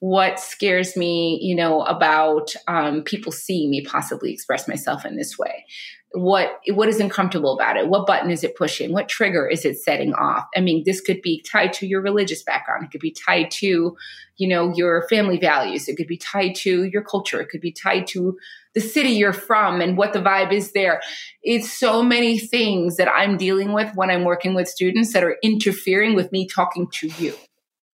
What 0.00 0.40
scares 0.40 0.96
me, 0.96 1.38
you 1.40 1.54
know, 1.54 1.82
about 1.82 2.52
um, 2.66 3.02
people 3.02 3.32
seeing 3.32 3.70
me 3.70 3.84
possibly 3.84 4.32
express 4.32 4.66
myself 4.66 5.04
in 5.04 5.16
this 5.16 5.38
way? 5.38 5.64
what 6.12 6.60
what 6.72 6.88
is 6.88 6.98
uncomfortable 6.98 7.54
about 7.54 7.76
it? 7.76 7.88
What 7.88 8.06
button 8.06 8.30
is 8.30 8.42
it 8.42 8.56
pushing? 8.56 8.92
What 8.92 9.08
trigger 9.08 9.46
is 9.46 9.64
it 9.64 9.78
setting 9.78 10.12
off? 10.14 10.46
I 10.56 10.60
mean 10.60 10.82
this 10.84 11.00
could 11.00 11.22
be 11.22 11.44
tied 11.50 11.72
to 11.74 11.86
your 11.86 12.00
religious 12.00 12.42
background. 12.42 12.84
It 12.84 12.90
could 12.90 13.00
be 13.00 13.12
tied 13.12 13.50
to 13.52 13.96
you 14.36 14.48
know 14.48 14.74
your 14.74 15.06
family 15.08 15.38
values. 15.38 15.88
It 15.88 15.96
could 15.96 16.08
be 16.08 16.16
tied 16.16 16.56
to 16.56 16.84
your 16.84 17.02
culture. 17.02 17.40
It 17.40 17.48
could 17.48 17.60
be 17.60 17.72
tied 17.72 18.08
to 18.08 18.36
the 18.74 18.80
city 18.80 19.10
you're 19.10 19.32
from 19.32 19.80
and 19.80 19.96
what 19.96 20.12
the 20.12 20.20
vibe 20.20 20.52
is 20.52 20.72
there. 20.72 21.00
It's 21.42 21.72
so 21.72 22.02
many 22.02 22.38
things 22.38 22.96
that 22.96 23.08
i'm 23.08 23.36
dealing 23.36 23.72
with 23.72 23.94
when 23.94 24.10
i'm 24.10 24.24
working 24.24 24.54
with 24.54 24.68
students 24.68 25.12
that 25.12 25.24
are 25.24 25.36
interfering 25.42 26.14
with 26.14 26.30
me 26.32 26.46
talking 26.46 26.88
to 26.92 27.08
you 27.18 27.34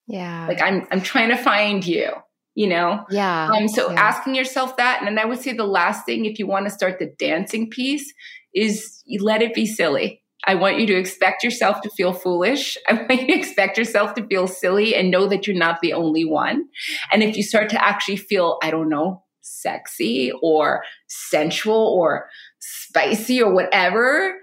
yeah 0.08 0.48
like 0.48 0.62
i'm 0.62 0.86
i'm 0.92 1.02
trying 1.02 1.30
to 1.30 1.38
find 1.38 1.86
you 1.86 2.12
you 2.56 2.68
know? 2.68 3.06
Yeah. 3.10 3.50
Um, 3.54 3.68
so 3.68 3.92
yeah. 3.92 4.00
asking 4.00 4.34
yourself 4.34 4.78
that. 4.78 5.00
And 5.00 5.08
then 5.08 5.20
I 5.20 5.28
would 5.28 5.40
say 5.40 5.54
the 5.54 5.66
last 5.66 6.06
thing, 6.06 6.26
if 6.26 6.40
you 6.40 6.48
want 6.48 6.66
to 6.66 6.72
start 6.72 7.00
the 7.00 7.14
dancing 7.20 7.70
piece, 7.70 8.12
is 8.54 9.04
you 9.06 9.22
let 9.22 9.42
it 9.42 9.54
be 9.54 9.68
silly. 9.68 10.24
I 10.48 10.56
want 10.56 10.80
you 10.80 10.88
to 10.88 10.96
expect 10.96 11.44
yourself 11.44 11.82
to 11.82 11.90
feel 11.90 12.14
foolish. 12.14 12.78
I 12.88 12.94
want 12.94 13.12
you 13.12 13.28
to 13.28 13.34
expect 13.34 13.78
yourself 13.78 14.14
to 14.16 14.26
feel 14.26 14.48
silly 14.48 14.96
and 14.96 15.12
know 15.12 15.28
that 15.28 15.46
you're 15.46 15.58
not 15.58 15.82
the 15.82 15.94
only 15.94 16.24
one. 16.24 16.66
And 17.12 17.22
if 17.22 17.36
you 17.36 17.44
start 17.44 17.70
to 17.72 17.84
actually 17.84 18.18
feel, 18.18 18.58
I 18.64 18.72
don't 18.72 18.90
know, 18.90 19.24
sexy 19.42 20.32
or 20.42 20.84
sensual 21.08 21.96
or 22.00 22.30
spicy 22.60 23.42
or 23.42 23.54
whatever, 23.54 24.40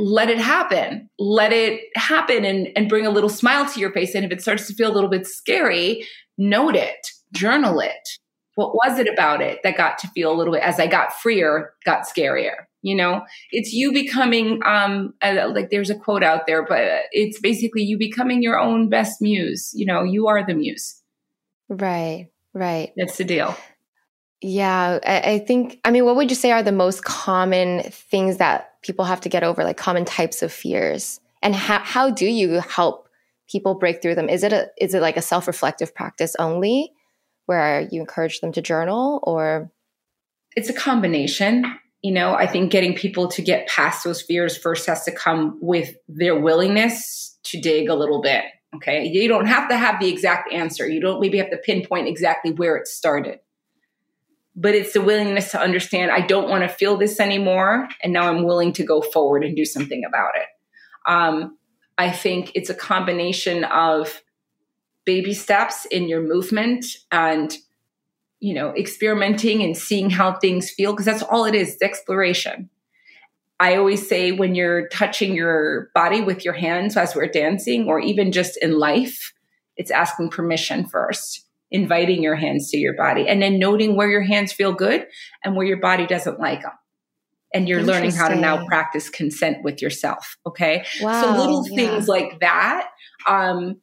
let 0.00 0.30
it 0.30 0.38
happen. 0.38 1.10
Let 1.18 1.52
it 1.52 1.80
happen 1.94 2.44
and, 2.44 2.68
and 2.74 2.88
bring 2.88 3.06
a 3.06 3.10
little 3.10 3.28
smile 3.28 3.66
to 3.66 3.80
your 3.80 3.92
face. 3.92 4.14
And 4.14 4.24
if 4.24 4.32
it 4.32 4.40
starts 4.40 4.66
to 4.68 4.74
feel 4.74 4.90
a 4.90 4.94
little 4.94 5.10
bit 5.10 5.26
scary, 5.26 6.06
note 6.38 6.74
it, 6.74 7.06
journal 7.32 7.80
it. 7.80 8.08
What 8.54 8.74
was 8.74 8.98
it 8.98 9.06
about 9.06 9.42
it 9.42 9.60
that 9.62 9.76
got 9.76 9.98
to 9.98 10.08
feel 10.08 10.32
a 10.32 10.36
little 10.36 10.54
bit 10.54 10.62
as 10.62 10.80
I 10.80 10.86
got 10.86 11.12
freer, 11.12 11.74
got 11.84 12.06
scarier? 12.06 12.64
You 12.82 12.94
know, 12.94 13.22
it's 13.52 13.74
you 13.74 13.92
becoming, 13.92 14.60
um, 14.64 15.12
like 15.22 15.68
there's 15.70 15.90
a 15.90 15.94
quote 15.94 16.22
out 16.22 16.46
there, 16.46 16.64
but 16.64 17.02
it's 17.12 17.38
basically 17.38 17.82
you 17.82 17.98
becoming 17.98 18.42
your 18.42 18.58
own 18.58 18.88
best 18.88 19.20
muse. 19.20 19.70
You 19.74 19.84
know, 19.84 20.02
you 20.02 20.28
are 20.28 20.44
the 20.46 20.54
muse. 20.54 21.02
Right, 21.68 22.30
right. 22.54 22.92
That's 22.96 23.18
the 23.18 23.24
deal. 23.24 23.54
Yeah, 24.40 24.98
I, 25.04 25.32
I 25.32 25.38
think, 25.40 25.78
I 25.84 25.90
mean, 25.90 26.06
what 26.06 26.16
would 26.16 26.30
you 26.30 26.34
say 26.34 26.52
are 26.52 26.62
the 26.62 26.72
most 26.72 27.04
common 27.04 27.82
things 27.82 28.38
that 28.38 28.69
people 28.82 29.04
have 29.04 29.20
to 29.22 29.28
get 29.28 29.42
over, 29.42 29.64
like 29.64 29.76
common 29.76 30.04
types 30.04 30.42
of 30.42 30.52
fears? 30.52 31.20
And 31.42 31.54
how, 31.54 31.78
how 31.80 32.10
do 32.10 32.26
you 32.26 32.60
help 32.60 33.08
people 33.48 33.74
break 33.74 34.02
through 34.02 34.14
them? 34.14 34.28
Is 34.28 34.42
it 34.42 34.52
a 34.52 34.68
is 34.78 34.94
it 34.94 35.02
like 35.02 35.16
a 35.16 35.22
self 35.22 35.46
reflective 35.46 35.94
practice 35.94 36.36
only, 36.38 36.92
where 37.46 37.88
you 37.90 38.00
encourage 38.00 38.40
them 38.40 38.52
to 38.52 38.62
journal, 38.62 39.20
or 39.22 39.70
it's 40.56 40.68
a 40.68 40.74
combination. 40.74 41.64
You 42.02 42.12
know, 42.12 42.34
I 42.34 42.46
think 42.46 42.72
getting 42.72 42.94
people 42.94 43.28
to 43.28 43.42
get 43.42 43.68
past 43.68 44.04
those 44.04 44.22
fears 44.22 44.56
first 44.56 44.86
has 44.86 45.04
to 45.04 45.12
come 45.12 45.58
with 45.60 45.94
their 46.08 46.38
willingness 46.38 47.38
to 47.44 47.60
dig 47.60 47.88
a 47.88 47.94
little 47.94 48.22
bit. 48.22 48.44
Okay, 48.76 49.04
you 49.04 49.26
don't 49.28 49.46
have 49.46 49.68
to 49.68 49.76
have 49.76 50.00
the 50.00 50.08
exact 50.08 50.52
answer. 50.52 50.88
You 50.88 51.00
don't 51.00 51.20
maybe 51.20 51.38
have 51.38 51.50
to 51.50 51.56
pinpoint 51.56 52.06
exactly 52.06 52.52
where 52.52 52.76
it 52.76 52.86
started 52.86 53.40
but 54.56 54.74
it's 54.74 54.92
the 54.92 55.00
willingness 55.00 55.52
to 55.52 55.60
understand 55.60 56.10
I 56.10 56.20
don't 56.20 56.48
want 56.48 56.62
to 56.62 56.68
feel 56.68 56.96
this 56.96 57.20
anymore. 57.20 57.88
And 58.02 58.12
now 58.12 58.28
I'm 58.28 58.44
willing 58.44 58.72
to 58.74 58.84
go 58.84 59.00
forward 59.00 59.44
and 59.44 59.56
do 59.56 59.64
something 59.64 60.04
about 60.04 60.32
it. 60.34 60.46
Um, 61.10 61.56
I 61.96 62.10
think 62.10 62.52
it's 62.54 62.70
a 62.70 62.74
combination 62.74 63.64
of 63.64 64.22
baby 65.04 65.34
steps 65.34 65.86
in 65.86 66.08
your 66.08 66.22
movement 66.22 66.84
and 67.10 67.56
you 68.40 68.54
know 68.54 68.74
experimenting 68.76 69.62
and 69.62 69.76
seeing 69.76 70.10
how 70.10 70.32
things 70.32 70.70
feel 70.70 70.92
because 70.92 71.06
that's 71.06 71.22
all 71.22 71.44
it 71.44 71.54
is 71.54 71.74
it's 71.74 71.82
exploration 71.82 72.68
i 73.58 73.76
always 73.76 74.06
say 74.08 74.32
when 74.32 74.54
you're 74.54 74.88
touching 74.88 75.34
your 75.34 75.90
body 75.94 76.20
with 76.20 76.44
your 76.44 76.54
hands 76.54 76.96
as 76.96 77.14
we're 77.14 77.26
dancing 77.26 77.88
or 77.88 77.98
even 77.98 78.32
just 78.32 78.56
in 78.58 78.78
life 78.78 79.32
it's 79.76 79.90
asking 79.90 80.30
permission 80.30 80.86
first 80.86 81.46
inviting 81.70 82.22
your 82.22 82.34
hands 82.34 82.70
to 82.70 82.76
your 82.76 82.94
body 82.94 83.28
and 83.28 83.40
then 83.40 83.58
noting 83.58 83.96
where 83.96 84.08
your 84.08 84.22
hands 84.22 84.52
feel 84.52 84.72
good 84.72 85.06
and 85.44 85.56
where 85.56 85.66
your 85.66 85.80
body 85.80 86.06
doesn't 86.06 86.40
like 86.40 86.62
them 86.62 86.72
and 87.52 87.68
you're 87.68 87.82
learning 87.82 88.12
how 88.12 88.28
to 88.28 88.36
now 88.36 88.64
practice 88.66 89.08
consent 89.08 89.58
with 89.62 89.82
yourself. 89.82 90.36
Okay. 90.46 90.84
Wow, 91.00 91.22
so 91.22 91.36
little 91.36 91.64
things 91.64 92.06
yeah. 92.06 92.12
like 92.12 92.40
that. 92.40 92.88
Um, 93.26 93.80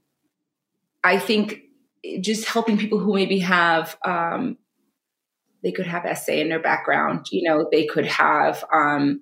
I 1.04 1.20
think 1.20 1.62
just 2.22 2.48
helping 2.48 2.78
people 2.78 3.00
who 3.00 3.14
maybe 3.14 3.40
have, 3.40 3.98
um, 4.06 4.58
they 5.64 5.72
could 5.72 5.88
have 5.88 6.18
SA 6.18 6.34
in 6.34 6.50
their 6.50 6.62
background, 6.62 7.26
you 7.32 7.50
know, 7.50 7.68
they 7.72 7.86
could 7.86 8.06
have, 8.06 8.64
um, 8.74 9.22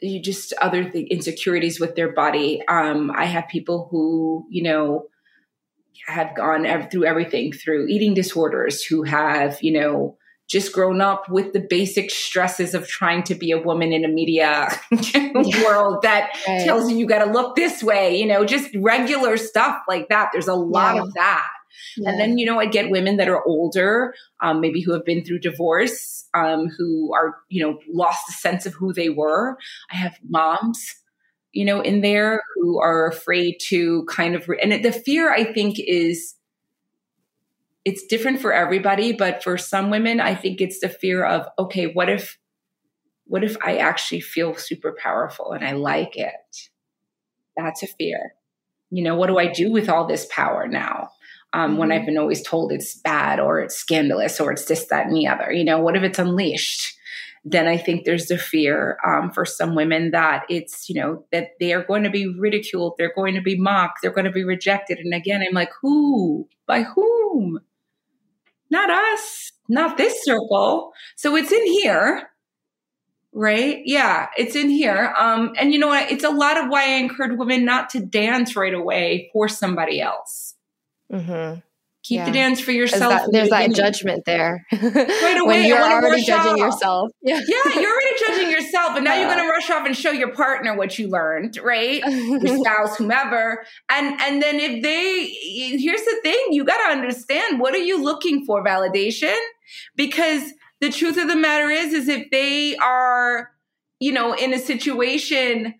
you 0.00 0.20
just 0.20 0.52
other 0.60 0.88
th- 0.90 1.08
insecurities 1.08 1.80
with 1.80 1.94
their 1.94 2.12
body. 2.12 2.62
Um, 2.68 3.10
I 3.14 3.24
have 3.24 3.48
people 3.48 3.88
who, 3.90 4.46
you 4.50 4.62
know, 4.62 5.06
have 6.06 6.34
gone 6.36 6.66
through 6.90 7.04
everything 7.04 7.52
through 7.52 7.86
eating 7.88 8.14
disorders, 8.14 8.84
who 8.84 9.02
have, 9.02 9.58
you 9.62 9.72
know, 9.72 10.16
just 10.48 10.72
grown 10.72 11.00
up 11.00 11.28
with 11.28 11.52
the 11.52 11.60
basic 11.60 12.10
stresses 12.10 12.74
of 12.74 12.86
trying 12.86 13.22
to 13.24 13.34
be 13.34 13.50
a 13.50 13.60
woman 13.60 13.92
in 13.92 14.04
a 14.04 14.08
media 14.08 14.68
world 15.64 16.02
that 16.02 16.30
right. 16.46 16.64
tells 16.64 16.88
you 16.88 16.96
you 16.96 17.06
got 17.06 17.24
to 17.24 17.30
look 17.30 17.56
this 17.56 17.82
way, 17.82 18.18
you 18.18 18.26
know, 18.26 18.44
just 18.44 18.70
regular 18.76 19.36
stuff 19.36 19.78
like 19.88 20.08
that. 20.08 20.30
There's 20.32 20.46
a 20.46 20.54
lot 20.54 20.94
yeah. 20.94 21.02
of 21.02 21.14
that. 21.14 21.48
Yeah. 21.96 22.10
And 22.10 22.20
then, 22.20 22.38
you 22.38 22.46
know, 22.46 22.60
I 22.60 22.66
get 22.66 22.90
women 22.90 23.16
that 23.16 23.28
are 23.28 23.44
older, 23.44 24.14
um, 24.40 24.60
maybe 24.60 24.80
who 24.80 24.92
have 24.92 25.04
been 25.04 25.24
through 25.24 25.40
divorce, 25.40 26.26
um, 26.32 26.68
who 26.68 27.12
are, 27.12 27.36
you 27.48 27.62
know, 27.62 27.78
lost 27.92 28.26
the 28.26 28.32
sense 28.32 28.66
of 28.66 28.74
who 28.74 28.92
they 28.92 29.08
were. 29.08 29.58
I 29.90 29.96
have 29.96 30.16
moms, 30.28 30.94
you 31.56 31.64
know, 31.64 31.80
in 31.80 32.02
there 32.02 32.42
who 32.54 32.78
are 32.78 33.08
afraid 33.08 33.56
to 33.58 34.04
kind 34.10 34.34
of, 34.34 34.46
re- 34.46 34.60
and 34.62 34.84
the 34.84 34.92
fear 34.92 35.32
I 35.32 35.42
think 35.42 35.78
is, 35.78 36.34
it's 37.82 38.04
different 38.04 38.40
for 38.40 38.52
everybody, 38.52 39.12
but 39.12 39.42
for 39.42 39.56
some 39.56 39.88
women, 39.88 40.20
I 40.20 40.34
think 40.34 40.60
it's 40.60 40.80
the 40.80 40.90
fear 40.90 41.24
of, 41.24 41.46
okay, 41.58 41.86
what 41.86 42.10
if, 42.10 42.36
what 43.24 43.42
if 43.42 43.56
I 43.64 43.78
actually 43.78 44.20
feel 44.20 44.54
super 44.54 44.94
powerful 45.02 45.52
and 45.52 45.64
I 45.64 45.72
like 45.72 46.18
it? 46.18 46.34
That's 47.56 47.82
a 47.82 47.86
fear. 47.86 48.34
You 48.90 49.02
know, 49.02 49.16
what 49.16 49.28
do 49.28 49.38
I 49.38 49.50
do 49.50 49.72
with 49.72 49.88
all 49.88 50.06
this 50.06 50.26
power 50.30 50.68
now? 50.68 51.08
Um, 51.54 51.70
mm-hmm. 51.70 51.78
When 51.78 51.92
I've 51.92 52.04
been 52.04 52.18
always 52.18 52.42
told 52.42 52.70
it's 52.70 53.00
bad 53.00 53.40
or 53.40 53.60
it's 53.60 53.76
scandalous 53.76 54.40
or 54.40 54.52
it's 54.52 54.66
this, 54.66 54.84
that, 54.88 55.06
and 55.06 55.16
the 55.16 55.26
other. 55.26 55.50
You 55.50 55.64
know, 55.64 55.80
what 55.80 55.96
if 55.96 56.02
it's 56.02 56.18
unleashed? 56.18 56.95
Then 57.48 57.68
I 57.68 57.76
think 57.78 58.04
there's 58.04 58.26
the 58.26 58.38
fear 58.38 58.98
um, 59.06 59.30
for 59.30 59.44
some 59.44 59.76
women 59.76 60.10
that 60.10 60.44
it's, 60.50 60.88
you 60.88 61.00
know, 61.00 61.24
that 61.30 61.50
they 61.60 61.72
are 61.72 61.84
going 61.84 62.02
to 62.02 62.10
be 62.10 62.26
ridiculed, 62.26 62.94
they're 62.98 63.14
going 63.14 63.36
to 63.36 63.40
be 63.40 63.56
mocked, 63.56 64.00
they're 64.02 64.10
going 64.10 64.24
to 64.24 64.32
be 64.32 64.44
rejected. 64.44 64.98
And 64.98 65.14
again, 65.14 65.44
I'm 65.46 65.54
like, 65.54 65.70
who? 65.80 66.48
By 66.66 66.82
whom? 66.82 67.60
not 68.70 68.90
us, 68.90 69.52
not 69.68 69.96
this 69.96 70.24
circle. 70.24 70.92
So 71.16 71.36
it's 71.36 71.52
in 71.52 71.66
here, 71.66 72.30
right? 73.32 73.80
Yeah, 73.84 74.28
it's 74.36 74.56
in 74.56 74.68
here. 74.68 75.14
Um, 75.18 75.52
and 75.58 75.72
you 75.72 75.78
know 75.78 75.88
what? 75.88 76.10
It's 76.10 76.24
a 76.24 76.30
lot 76.30 76.56
of 76.56 76.68
why 76.68 76.84
I 76.84 76.98
encourage 76.98 77.38
women 77.38 77.64
not 77.64 77.90
to 77.90 78.00
dance 78.00 78.56
right 78.56 78.74
away 78.74 79.30
for 79.32 79.48
somebody 79.48 80.00
else. 80.00 80.54
Mm-hmm. 81.12 81.60
Keep 82.06 82.18
yeah. 82.18 82.24
the 82.26 82.30
dance 82.30 82.60
for 82.60 82.70
yourself. 82.70 83.12
That, 83.12 83.32
there's 83.32 83.50
that 83.50 83.74
judgment 83.74 84.24
there. 84.26 84.64
Right 84.72 84.84
away, 85.40 85.42
when 85.44 85.66
you're 85.66 85.82
already 85.82 86.22
judging 86.22 86.52
off. 86.52 86.58
yourself. 86.58 87.10
Yeah. 87.22 87.40
yeah, 87.48 87.80
you're 87.80 87.90
already 87.90 88.16
judging 88.24 88.50
yourself, 88.52 88.94
and 88.94 89.04
now 89.04 89.14
you're 89.14 89.26
going 89.26 89.42
to 89.42 89.50
rush 89.50 89.68
off 89.70 89.84
and 89.84 89.96
show 89.96 90.12
your 90.12 90.32
partner 90.32 90.76
what 90.76 90.96
you 90.96 91.08
learned, 91.08 91.58
right? 91.60 92.00
Your 92.06 92.58
spouse, 92.62 92.96
whomever. 92.96 93.64
And 93.90 94.20
and 94.20 94.40
then 94.40 94.60
if 94.60 94.80
they, 94.80 95.26
here's 95.76 96.04
the 96.04 96.20
thing: 96.22 96.38
you 96.50 96.64
got 96.64 96.76
to 96.86 96.92
understand 96.92 97.58
what 97.58 97.74
are 97.74 97.78
you 97.78 98.00
looking 98.00 98.44
for? 98.44 98.64
Validation, 98.64 99.36
because 99.96 100.52
the 100.80 100.90
truth 100.90 101.16
of 101.16 101.26
the 101.26 101.34
matter 101.34 101.68
is, 101.68 101.92
is 101.92 102.08
if 102.08 102.30
they 102.30 102.76
are, 102.76 103.50
you 103.98 104.12
know, 104.12 104.32
in 104.32 104.54
a 104.54 104.58
situation 104.60 105.74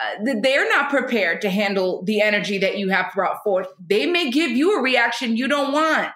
uh, 0.00 0.34
they're 0.40 0.68
not 0.68 0.88
prepared 0.88 1.42
to 1.42 1.50
handle 1.50 2.02
the 2.04 2.22
energy 2.22 2.58
that 2.58 2.78
you 2.78 2.88
have 2.88 3.12
brought 3.14 3.42
forth. 3.44 3.68
They 3.84 4.06
may 4.06 4.30
give 4.30 4.50
you 4.50 4.78
a 4.78 4.82
reaction 4.82 5.36
you 5.36 5.46
don't 5.46 5.72
want. 5.72 6.12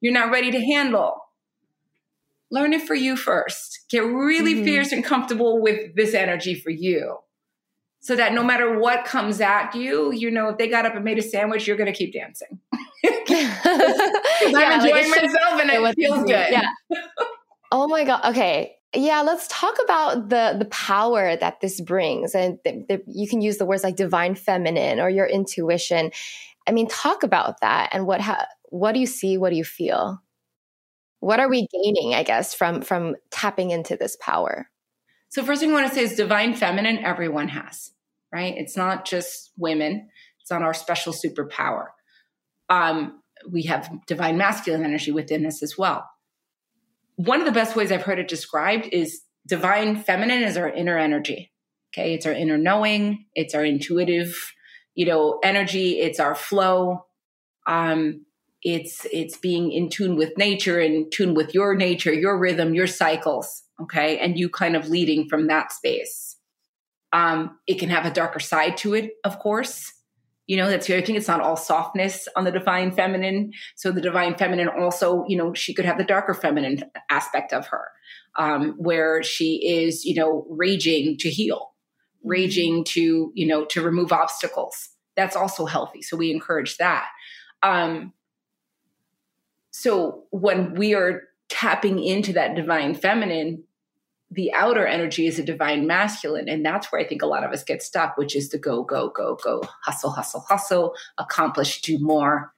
You're 0.00 0.14
not 0.14 0.30
ready 0.30 0.50
to 0.50 0.60
handle. 0.64 1.16
Learn 2.50 2.72
it 2.72 2.82
for 2.82 2.94
you 2.94 3.16
first. 3.16 3.80
Get 3.90 4.00
really 4.00 4.54
mm-hmm. 4.54 4.64
fierce 4.64 4.92
and 4.92 5.04
comfortable 5.04 5.60
with 5.60 5.94
this 5.94 6.14
energy 6.14 6.54
for 6.54 6.70
you. 6.70 7.18
So 8.00 8.16
that 8.16 8.32
no 8.32 8.42
matter 8.42 8.78
what 8.78 9.04
comes 9.04 9.42
at 9.42 9.74
you, 9.74 10.10
you 10.10 10.30
know, 10.30 10.48
if 10.48 10.58
they 10.58 10.66
got 10.66 10.86
up 10.86 10.94
and 10.94 11.04
made 11.04 11.18
a 11.18 11.22
sandwich, 11.22 11.66
you're 11.66 11.76
going 11.76 11.92
to 11.92 11.96
keep 11.96 12.14
dancing. 12.14 12.58
I'm 13.04 14.80
enjoying 14.80 15.10
like 15.10 15.22
myself 15.22 15.60
and 15.60 15.70
it, 15.70 15.82
it 15.82 15.94
feels 15.96 16.24
good. 16.24 16.46
Yeah. 16.50 16.68
oh 17.72 17.86
my 17.88 18.04
God. 18.04 18.30
Okay 18.30 18.76
yeah 18.94 19.22
let's 19.22 19.46
talk 19.48 19.76
about 19.82 20.28
the 20.28 20.56
the 20.58 20.64
power 20.66 21.36
that 21.36 21.60
this 21.60 21.80
brings 21.80 22.34
and 22.34 22.58
th- 22.64 22.86
th- 22.88 23.02
you 23.06 23.28
can 23.28 23.40
use 23.40 23.58
the 23.58 23.66
words 23.66 23.84
like 23.84 23.96
divine 23.96 24.34
feminine 24.34 25.00
or 25.00 25.08
your 25.08 25.26
intuition. 25.26 26.10
I 26.66 26.72
mean 26.72 26.88
talk 26.88 27.22
about 27.22 27.60
that 27.60 27.90
and 27.92 28.06
what 28.06 28.20
ha- 28.20 28.46
what 28.70 28.92
do 28.92 29.00
you 29.00 29.06
see? 29.06 29.36
What 29.38 29.50
do 29.50 29.56
you 29.56 29.64
feel? 29.64 30.22
What 31.20 31.40
are 31.40 31.48
we 31.48 31.66
gaining 31.72 32.14
i 32.14 32.22
guess 32.22 32.54
from 32.54 32.82
from 32.82 33.16
tapping 33.30 33.70
into 33.70 33.96
this 33.96 34.16
power? 34.20 34.68
So 35.28 35.44
first 35.44 35.60
thing 35.60 35.70
i 35.70 35.74
want 35.74 35.88
to 35.88 35.94
say 35.94 36.02
is 36.02 36.16
divine 36.16 36.54
feminine 36.54 36.98
everyone 36.98 37.48
has 37.48 37.92
right? 38.32 38.54
It's 38.56 38.76
not 38.76 39.04
just 39.04 39.50
women. 39.56 40.08
It's 40.40 40.50
not 40.50 40.62
our 40.62 40.74
special 40.74 41.12
superpower. 41.12 41.86
Um 42.68 43.20
we 43.50 43.62
have 43.62 43.90
divine 44.06 44.36
masculine 44.36 44.84
energy 44.84 45.10
within 45.10 45.46
us 45.46 45.62
as 45.62 45.78
well 45.78 46.06
one 47.24 47.40
of 47.40 47.46
the 47.46 47.52
best 47.52 47.76
ways 47.76 47.92
I've 47.92 48.02
heard 48.02 48.18
it 48.18 48.28
described 48.28 48.88
is 48.92 49.20
divine 49.46 49.96
feminine 49.96 50.42
is 50.42 50.56
our 50.56 50.68
inner 50.70 50.96
energy. 50.96 51.52
Okay. 51.92 52.14
It's 52.14 52.24
our 52.24 52.32
inner 52.32 52.56
knowing. 52.56 53.26
It's 53.34 53.54
our 53.54 53.64
intuitive, 53.64 54.52
you 54.94 55.04
know, 55.04 55.38
energy. 55.42 56.00
It's 56.00 56.18
our 56.18 56.34
flow. 56.34 57.04
Um, 57.66 58.24
it's, 58.62 59.06
it's 59.12 59.36
being 59.36 59.70
in 59.70 59.90
tune 59.90 60.16
with 60.16 60.38
nature, 60.38 60.80
in 60.80 61.10
tune 61.10 61.34
with 61.34 61.52
your 61.52 61.74
nature, 61.74 62.12
your 62.12 62.38
rhythm, 62.38 62.74
your 62.74 62.86
cycles. 62.86 63.64
Okay. 63.82 64.18
And 64.18 64.38
you 64.38 64.48
kind 64.48 64.74
of 64.74 64.88
leading 64.88 65.28
from 65.28 65.46
that 65.48 65.72
space. 65.72 66.36
Um, 67.12 67.58
it 67.66 67.78
can 67.78 67.90
have 67.90 68.06
a 68.06 68.10
darker 68.10 68.40
side 68.40 68.78
to 68.78 68.94
it, 68.94 69.12
of 69.24 69.38
course. 69.40 69.92
You 70.50 70.56
know, 70.56 70.68
that's 70.68 70.88
the 70.88 70.96
other 70.96 71.06
thing. 71.06 71.14
It's 71.14 71.28
not 71.28 71.40
all 71.40 71.54
softness 71.54 72.26
on 72.34 72.42
the 72.42 72.50
divine 72.50 72.90
feminine. 72.90 73.52
So 73.76 73.92
the 73.92 74.00
divine 74.00 74.34
feminine 74.34 74.68
also, 74.68 75.24
you 75.28 75.36
know, 75.36 75.54
she 75.54 75.72
could 75.72 75.84
have 75.84 75.96
the 75.96 76.02
darker 76.02 76.34
feminine 76.34 76.82
aspect 77.08 77.52
of 77.52 77.68
her, 77.68 77.84
um, 78.36 78.74
where 78.76 79.22
she 79.22 79.64
is, 79.64 80.04
you 80.04 80.16
know, 80.16 80.44
raging 80.50 81.16
to 81.18 81.30
heal, 81.30 81.70
mm-hmm. 82.18 82.30
raging 82.30 82.84
to, 82.86 83.30
you 83.32 83.46
know, 83.46 83.64
to 83.66 83.80
remove 83.80 84.10
obstacles. 84.10 84.88
That's 85.14 85.36
also 85.36 85.66
healthy. 85.66 86.02
So 86.02 86.16
we 86.16 86.32
encourage 86.32 86.78
that. 86.78 87.06
Um, 87.62 88.12
so 89.70 90.24
when 90.30 90.74
we 90.74 90.94
are 90.94 91.28
tapping 91.48 92.02
into 92.02 92.32
that 92.32 92.56
divine 92.56 92.96
feminine, 92.96 93.62
the 94.30 94.52
outer 94.52 94.86
energy 94.86 95.26
is 95.26 95.38
a 95.38 95.44
divine 95.44 95.86
masculine. 95.86 96.48
And 96.48 96.64
that's 96.64 96.90
where 96.90 97.00
I 97.00 97.06
think 97.06 97.22
a 97.22 97.26
lot 97.26 97.44
of 97.44 97.50
us 97.50 97.64
get 97.64 97.82
stuck, 97.82 98.16
which 98.16 98.36
is 98.36 98.48
to 98.50 98.58
go, 98.58 98.84
go, 98.84 99.10
go, 99.10 99.36
go, 99.42 99.62
hustle, 99.84 100.10
hustle, 100.10 100.40
hustle, 100.40 100.94
accomplish, 101.18 101.80
do 101.80 101.98
more. 101.98 102.52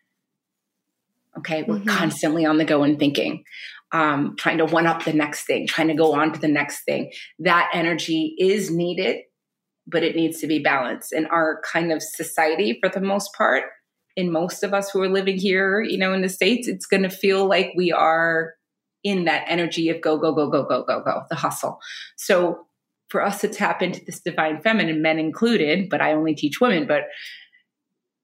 Okay. 1.39 1.63
We're 1.63 1.77
mm-hmm. 1.77 1.89
constantly 1.89 2.45
on 2.45 2.59
the 2.59 2.65
go 2.67 2.83
and 2.83 2.99
thinking, 2.99 3.45
um, 3.93 4.37
trying 4.37 4.59
to 4.59 4.67
one 4.67 4.87
up 4.87 5.05
the 5.05 5.15
next 5.15 5.45
thing, 5.45 5.67
trying 5.67 5.89
to 5.89 5.95
go 5.95 6.13
on 6.15 6.33
to 6.33 6.39
the 6.39 6.49
next 6.49 6.85
thing. 6.85 7.11
That 7.39 7.71
energy 7.73 8.37
is 8.39 8.71
needed, 8.71 9.23
but 9.87 10.03
it 10.03 10.15
needs 10.15 10.41
to 10.41 10.47
be 10.47 10.59
balanced. 10.59 11.15
In 11.15 11.25
our 11.27 11.63
kind 11.65 11.91
of 11.91 12.03
society, 12.03 12.79
for 12.83 12.91
the 12.91 13.01
most 13.01 13.33
part, 13.35 13.65
in 14.15 14.31
most 14.31 14.63
of 14.63 14.75
us 14.75 14.91
who 14.91 15.01
are 15.01 15.09
living 15.09 15.39
here, 15.39 15.81
you 15.81 15.97
know, 15.97 16.13
in 16.13 16.21
the 16.21 16.29
States, 16.29 16.69
it's 16.69 16.85
going 16.85 17.03
to 17.03 17.09
feel 17.09 17.47
like 17.47 17.73
we 17.75 17.93
are 17.93 18.53
in 19.05 19.25
that 19.25 19.45
energy 19.49 19.89
of 19.89 20.01
go, 20.01 20.17
go, 20.19 20.33
go, 20.33 20.49
go, 20.49 20.65
go, 20.65 20.85
go, 20.85 21.03
go, 21.03 21.23
the 21.29 21.37
hustle. 21.37 21.79
So 22.17 22.67
for 23.09 23.25
us 23.25 23.41
to 23.43 23.49
tap 23.49 23.83
into 23.83 24.03
this 24.05 24.21
divine 24.21 24.61
feminine, 24.63 25.03
men 25.03 25.19
included, 25.19 25.89
but 25.91 26.01
I 26.01 26.13
only 26.13 26.35
teach 26.35 26.61
women, 26.61 26.87
but 26.87 27.03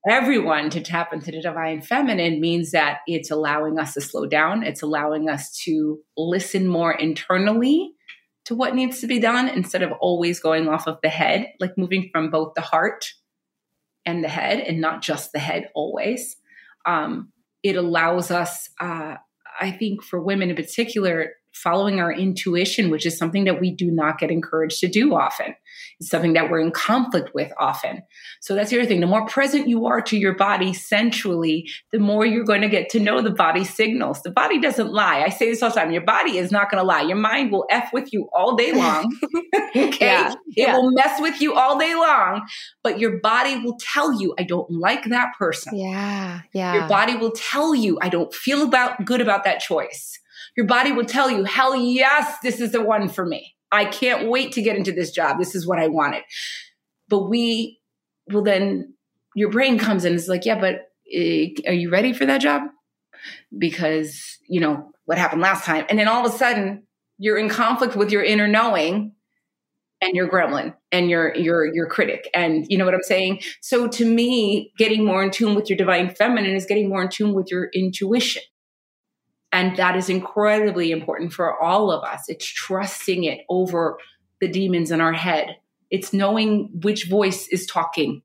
everyone 0.08 0.70
to 0.70 0.80
tap 0.80 1.12
into 1.12 1.30
the 1.30 1.42
divine 1.42 1.82
feminine 1.82 2.40
means 2.40 2.70
that 2.70 3.00
it's 3.06 3.30
allowing 3.30 3.78
us 3.78 3.94
to 3.94 4.00
slow 4.00 4.26
down. 4.26 4.62
It's 4.62 4.82
allowing 4.82 5.28
us 5.28 5.56
to 5.64 5.98
listen 6.16 6.66
more 6.66 6.92
internally 6.92 7.92
to 8.46 8.54
what 8.54 8.74
needs 8.74 9.00
to 9.00 9.06
be 9.06 9.18
done 9.18 9.48
instead 9.48 9.82
of 9.82 9.92
always 10.00 10.40
going 10.40 10.68
off 10.68 10.86
of 10.86 10.98
the 11.02 11.10
head, 11.10 11.48
like 11.60 11.76
moving 11.76 12.08
from 12.10 12.30
both 12.30 12.54
the 12.54 12.62
heart 12.62 13.04
and 14.06 14.24
the 14.24 14.28
head 14.28 14.60
and 14.60 14.80
not 14.80 15.02
just 15.02 15.32
the 15.32 15.38
head 15.38 15.68
always. 15.74 16.36
Um, 16.86 17.30
it 17.62 17.76
allows 17.76 18.30
us 18.30 18.70
uh, 18.80 19.16
I 19.60 19.70
think 19.70 20.02
for 20.02 20.20
women 20.20 20.50
in 20.50 20.56
particular, 20.56 21.32
following 21.52 22.00
our 22.00 22.12
intuition, 22.12 22.90
which 22.90 23.06
is 23.06 23.16
something 23.16 23.44
that 23.44 23.60
we 23.60 23.70
do 23.70 23.90
not 23.90 24.18
get 24.18 24.30
encouraged 24.30 24.80
to 24.80 24.88
do 24.88 25.14
often. 25.14 25.54
It's 26.00 26.10
something 26.10 26.34
that 26.34 26.50
we're 26.50 26.60
in 26.60 26.70
conflict 26.70 27.34
with 27.34 27.52
often. 27.58 28.02
So 28.40 28.54
that's 28.54 28.70
the 28.70 28.78
other 28.78 28.86
thing. 28.86 29.00
The 29.00 29.06
more 29.06 29.26
present 29.26 29.68
you 29.68 29.86
are 29.86 30.00
to 30.02 30.16
your 30.16 30.34
body 30.34 30.72
sensually, 30.72 31.68
the 31.92 31.98
more 31.98 32.24
you're 32.24 32.44
going 32.44 32.60
to 32.60 32.68
get 32.68 32.88
to 32.90 33.00
know 33.00 33.20
the 33.20 33.30
body 33.30 33.64
signals. 33.64 34.22
The 34.22 34.30
body 34.30 34.60
doesn't 34.60 34.92
lie. 34.92 35.22
I 35.22 35.28
say 35.28 35.50
this 35.50 35.62
all 35.62 35.70
the 35.70 35.76
time. 35.76 35.90
Your 35.90 36.04
body 36.04 36.38
is 36.38 36.52
not 36.52 36.70
going 36.70 36.80
to 36.80 36.86
lie. 36.86 37.02
Your 37.02 37.16
mind 37.16 37.50
will 37.50 37.66
F 37.70 37.92
with 37.92 38.12
you 38.12 38.28
all 38.32 38.54
day 38.54 38.72
long. 38.72 39.12
okay. 39.76 40.06
Yeah, 40.06 40.32
it 40.32 40.38
yeah. 40.56 40.76
will 40.76 40.92
mess 40.92 41.20
with 41.20 41.40
you 41.40 41.54
all 41.54 41.78
day 41.78 41.94
long, 41.94 42.46
but 42.82 43.00
your 43.00 43.18
body 43.18 43.58
will 43.58 43.76
tell 43.80 44.20
you, 44.20 44.34
I 44.38 44.44
don't 44.44 44.70
like 44.70 45.04
that 45.06 45.32
person. 45.36 45.76
Yeah. 45.76 46.40
Yeah. 46.52 46.74
Your 46.74 46.88
body 46.88 47.16
will 47.16 47.32
tell 47.32 47.74
you, 47.74 47.98
I 48.00 48.08
don't 48.08 48.32
feel 48.32 48.62
about 48.62 49.04
good 49.04 49.20
about 49.20 49.44
that 49.44 49.60
choice 49.60 50.17
your 50.58 50.66
body 50.66 50.90
will 50.90 51.04
tell 51.04 51.30
you, 51.30 51.44
hell 51.44 51.76
yes, 51.76 52.40
this 52.42 52.60
is 52.60 52.72
the 52.72 52.82
one 52.82 53.08
for 53.08 53.24
me. 53.24 53.54
I 53.70 53.84
can't 53.84 54.28
wait 54.28 54.50
to 54.52 54.60
get 54.60 54.76
into 54.76 54.90
this 54.90 55.12
job. 55.12 55.38
This 55.38 55.54
is 55.54 55.64
what 55.64 55.78
I 55.78 55.86
wanted. 55.86 56.24
But 57.08 57.28
we 57.28 57.78
will 58.32 58.42
then, 58.42 58.94
your 59.36 59.50
brain 59.50 59.78
comes 59.78 60.04
in 60.04 60.14
and 60.14 60.18
is 60.18 60.26
like, 60.26 60.44
yeah, 60.44 60.60
but 60.60 60.90
uh, 61.16 61.70
are 61.70 61.72
you 61.72 61.90
ready 61.90 62.12
for 62.12 62.26
that 62.26 62.40
job? 62.40 62.62
Because, 63.56 64.36
you 64.48 64.58
know, 64.60 64.90
what 65.04 65.16
happened 65.16 65.42
last 65.42 65.64
time. 65.64 65.86
And 65.88 65.96
then 65.96 66.08
all 66.08 66.26
of 66.26 66.34
a 66.34 66.36
sudden, 66.36 66.88
you're 67.18 67.38
in 67.38 67.48
conflict 67.48 67.94
with 67.94 68.10
your 68.10 68.24
inner 68.24 68.48
knowing 68.48 69.12
and 70.00 70.16
your 70.16 70.28
gremlin 70.28 70.74
and 70.90 71.08
your 71.08 71.34
your 71.36 71.72
your 71.72 71.86
critic 71.88 72.30
and 72.32 72.66
you 72.68 72.78
know 72.78 72.84
what 72.84 72.94
i'm 72.94 73.02
saying 73.02 73.40
so 73.60 73.88
to 73.88 74.04
me 74.04 74.72
getting 74.78 75.04
more 75.04 75.24
in 75.24 75.32
tune 75.32 75.56
with 75.56 75.68
your 75.68 75.76
divine 75.76 76.08
feminine 76.08 76.54
is 76.54 76.66
getting 76.66 76.88
more 76.88 77.02
in 77.02 77.08
tune 77.08 77.34
with 77.34 77.50
your 77.50 77.68
intuition 77.74 78.40
and 79.52 79.76
that 79.76 79.96
is 79.96 80.08
incredibly 80.08 80.90
important 80.90 81.32
for 81.32 81.60
all 81.60 81.90
of 81.90 82.04
us. 82.04 82.24
It's 82.28 82.46
trusting 82.46 83.24
it 83.24 83.40
over 83.48 83.98
the 84.40 84.48
demons 84.48 84.90
in 84.90 85.00
our 85.00 85.12
head. 85.12 85.56
It's 85.90 86.12
knowing 86.12 86.70
which 86.82 87.08
voice 87.08 87.48
is 87.48 87.66
talking. 87.66 88.22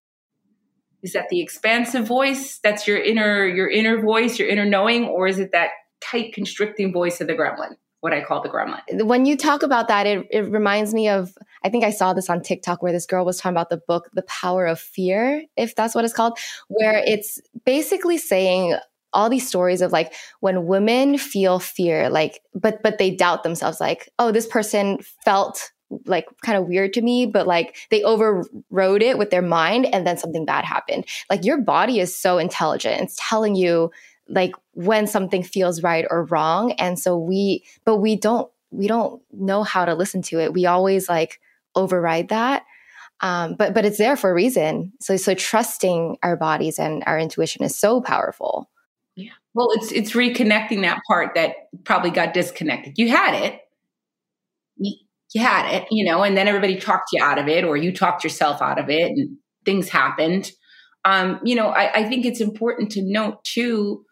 Is 1.01 1.13
that 1.13 1.29
the 1.29 1.41
expansive 1.41 2.05
voice? 2.05 2.59
That's 2.63 2.88
your 2.88 2.97
inner, 2.97 3.45
your 3.45 3.69
inner 3.69 4.01
voice, 4.01 4.38
your 4.39 4.47
inner 4.47 4.65
knowing, 4.65 5.05
or 5.05 5.27
is 5.27 5.39
it 5.39 5.51
that 5.51 5.71
tight 6.01 6.33
constricting 6.33 6.93
voice 6.93 7.21
of 7.21 7.27
the 7.27 7.33
gremlin? 7.33 7.75
What 8.01 8.13
I 8.13 8.21
call 8.21 8.41
the 8.41 8.49
gremlin. 8.49 9.05
When 9.05 9.25
you 9.25 9.38
talk 9.38 9.63
about 9.63 9.88
that, 9.88 10.05
it, 10.05 10.27
it 10.29 10.41
reminds 10.51 10.93
me 10.93 11.07
of 11.07 11.31
I 11.63 11.69
think 11.69 11.86
I 11.86 11.91
saw 11.91 12.13
this 12.13 12.29
on 12.29 12.41
TikTok 12.41 12.83
where 12.83 12.91
this 12.91 13.05
girl 13.05 13.23
was 13.23 13.38
talking 13.38 13.55
about 13.55 13.69
the 13.69 13.81
book 13.88 14.09
The 14.13 14.23
Power 14.23 14.65
of 14.65 14.79
Fear, 14.79 15.43
if 15.55 15.73
that's 15.75 15.95
what 15.95 16.03
it's 16.03 16.13
called, 16.13 16.38
where 16.67 17.01
it's 17.05 17.39
basically 17.65 18.17
saying 18.17 18.75
all 19.13 19.30
these 19.30 19.47
stories 19.47 19.82
of 19.82 19.91
like 19.91 20.13
when 20.39 20.65
women 20.65 21.17
feel 21.17 21.60
fear 21.60 22.10
like 22.10 22.41
but 22.54 22.82
but 22.84 22.97
they 22.97 23.12
doubt 23.12 23.43
themselves 23.43 23.80
like 23.80 24.10
oh 24.19 24.32
this 24.32 24.47
person 24.47 24.99
felt 25.23 25.71
like 26.06 26.26
kind 26.43 26.58
of 26.58 26.67
weird 26.67 26.91
to 26.93 27.02
me 27.02 27.26
but 27.26 27.45
like 27.45 27.76
they 27.91 28.02
overrode 28.04 29.04
it 29.04 29.17
with 29.17 29.30
their 29.30 29.43
mind 29.43 29.86
and 29.86 30.08
then 30.08 30.17
something 30.17 30.45
bad 30.45 30.65
happened 30.65 31.06
like 31.30 31.45
your 31.45 31.60
body 31.60 31.99
is 31.99 32.15
so 32.15 32.38
intelligent 32.38 33.02
it's 33.02 33.17
telling 33.19 33.56
you 33.56 33.91
like 34.28 34.56
when 34.71 35.06
something 35.06 35.43
feels 35.43 35.84
right 35.84 36.06
or 36.10 36.26
wrong 36.26 36.71
and 36.73 36.97
so 36.97 37.17
we 37.17 37.63
but 37.86 37.97
we 37.97 38.15
don't 38.15 38.49
we 38.73 38.88
don't 38.88 39.21
know 39.32 39.63
how 39.63 39.86
to 39.86 39.93
listen 39.93 40.21
to 40.23 40.39
it. 40.39 40.54
We 40.54 40.65
always 40.65 41.08
like 41.08 41.39
override 41.76 42.30
that. 42.30 42.63
Um, 43.21 43.56
but 43.56 43.73
but 43.73 43.86
it's 43.86 43.99
there 43.99 44.17
for 44.17 44.32
a 44.32 44.34
reason. 44.34 44.91
So 44.99 45.15
so 45.15 45.34
trusting 45.36 46.17
our 46.23 46.36
bodies 46.36 46.80
and 46.80 47.04
our 47.06 47.17
intuition 47.17 47.63
is 47.63 47.78
so 47.78 48.02
powerful. 48.02 48.69
Well, 49.54 49.70
it's 49.74 49.92
it's 49.92 50.12
reconnecting 50.13 50.82
that 50.82 51.00
part 51.08 51.36
that 51.36 51.56
probably 51.84 52.10
got 52.10 52.34
disconnected. 52.34 52.94
You 52.98 53.10
had 53.10 53.36
it. 53.36 53.60
You, 54.78 55.42
had 55.42 55.74
it, 55.74 55.88
you 55.89 56.06
know, 56.06 56.22
and 56.22 56.38
then 56.38 56.48
everybody 56.48 56.76
talked 56.76 57.10
you 57.12 57.24
out 57.24 57.39
of 57.39 57.48
it, 57.48 57.63
or 57.63 57.76
you 57.76 57.92
talked 57.92 58.24
yourself 58.24 58.62
out 58.62 58.80
of 58.80 58.89
it, 58.89 59.12
and 59.12 59.38
things 59.66 59.89
happened. 59.89 60.52
Um, 61.06 61.39
you 61.44 61.56
know, 61.56 61.70
I, 61.70 62.02
I 62.02 62.10
think 62.10 62.26
it's 62.26 62.39
important 62.39 62.92
to 62.92 63.02
note 63.02 63.44
too 63.44 64.06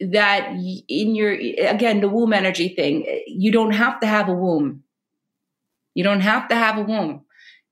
that 0.00 0.50
in 0.88 1.14
your 1.14 1.32
again 1.32 2.00
the 2.00 2.08
womb 2.08 2.32
energy 2.32 2.74
thing, 2.74 3.06
you 3.26 3.52
don't 3.52 3.72
have 3.72 4.00
to 4.00 4.06
have 4.06 4.28
a 4.28 4.34
womb. 4.34 4.82
You 5.94 6.04
don't 6.04 6.20
have 6.20 6.48
to 6.48 6.54
have 6.54 6.78
a 6.78 6.82
womb. 6.82 7.24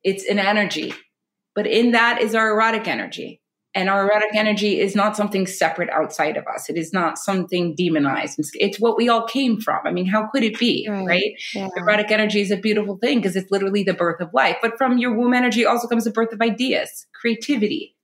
It's 0.03 0.25
an 0.25 0.39
energy. 0.39 0.95
But 1.55 1.67
in 1.67 1.93
that 1.93 2.23
is 2.23 2.35
our 2.35 2.51
erotic 2.51 2.87
energy. 2.87 3.40
And 3.73 3.89
our 3.89 4.09
erotic 4.09 4.35
energy 4.35 4.81
is 4.81 4.97
not 4.97 5.17
something 5.17 5.47
separate 5.47 5.91
outside 5.91 6.37
of 6.37 6.45
us. 6.53 6.69
It 6.69 6.77
is 6.77 6.93
not 6.93 7.19
something 7.19 7.77
demonized. 7.77 8.41
It's, 8.55 8.81
what 8.81 8.97
we 8.97 9.09
all 9.09 9.27
came 9.29 9.61
from. 9.61 9.79
I 9.85 9.93
mean, 9.93 10.07
how 10.07 10.27
could 10.27 10.43
it 10.43 10.59
be, 10.59 10.89
right? 10.91 11.07
right? 11.07 11.33
Yeah. 11.55 11.69
Erotic 11.77 12.11
energy 12.11 12.41
is 12.41 12.51
a 12.51 12.57
beautiful 12.57 12.97
thing 12.97 13.19
because 13.19 13.37
it's 13.37 13.51
literally 13.53 13.85
the 13.85 13.95
birth 13.95 14.21
of 14.21 14.35
life. 14.35 14.57
But 14.61 14.77
from 14.77 14.99
your 14.99 15.17
womb 15.17 15.35
energy 15.35 15.65
also 15.65 15.87
comes 15.87 16.03
the 16.03 16.11
birth 16.11 16.33
of 16.33 16.41
ideas, 16.41 17.07
creativity. 17.21 17.95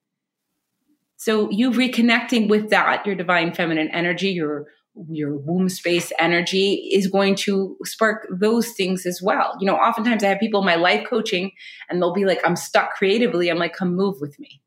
So 1.17 1.51
you 1.51 1.73
reconnecting 1.73 2.49
with 2.49 2.71
that, 2.71 3.05
your 3.05 3.17
divine 3.17 3.53
feminine 3.53 3.89
energy, 3.89 4.31
your 4.31 4.67
your 5.11 5.37
womb 5.37 5.69
space 5.69 6.11
energy 6.19 6.89
is 6.91 7.07
going 7.07 7.35
to 7.35 7.77
spark 7.85 8.27
those 8.31 8.71
things 8.73 9.05
as 9.05 9.21
well. 9.23 9.55
You 9.61 9.67
know, 9.67 9.77
oftentimes 9.77 10.25
I 10.25 10.29
have 10.29 10.41
people 10.41 10.61
in 10.61 10.67
my 10.67 10.77
life 10.77 11.07
coaching 11.07 11.51
and 11.91 12.01
they'll 12.01 12.15
be 12.15 12.25
like, 12.25 12.41
I'm 12.47 12.57
stuck 12.57 12.95
creatively. 12.95 13.51
I'm 13.51 13.59
like, 13.59 13.75
come 13.75 13.95
move 13.95 14.17
with 14.21 14.39
me. 14.39 14.63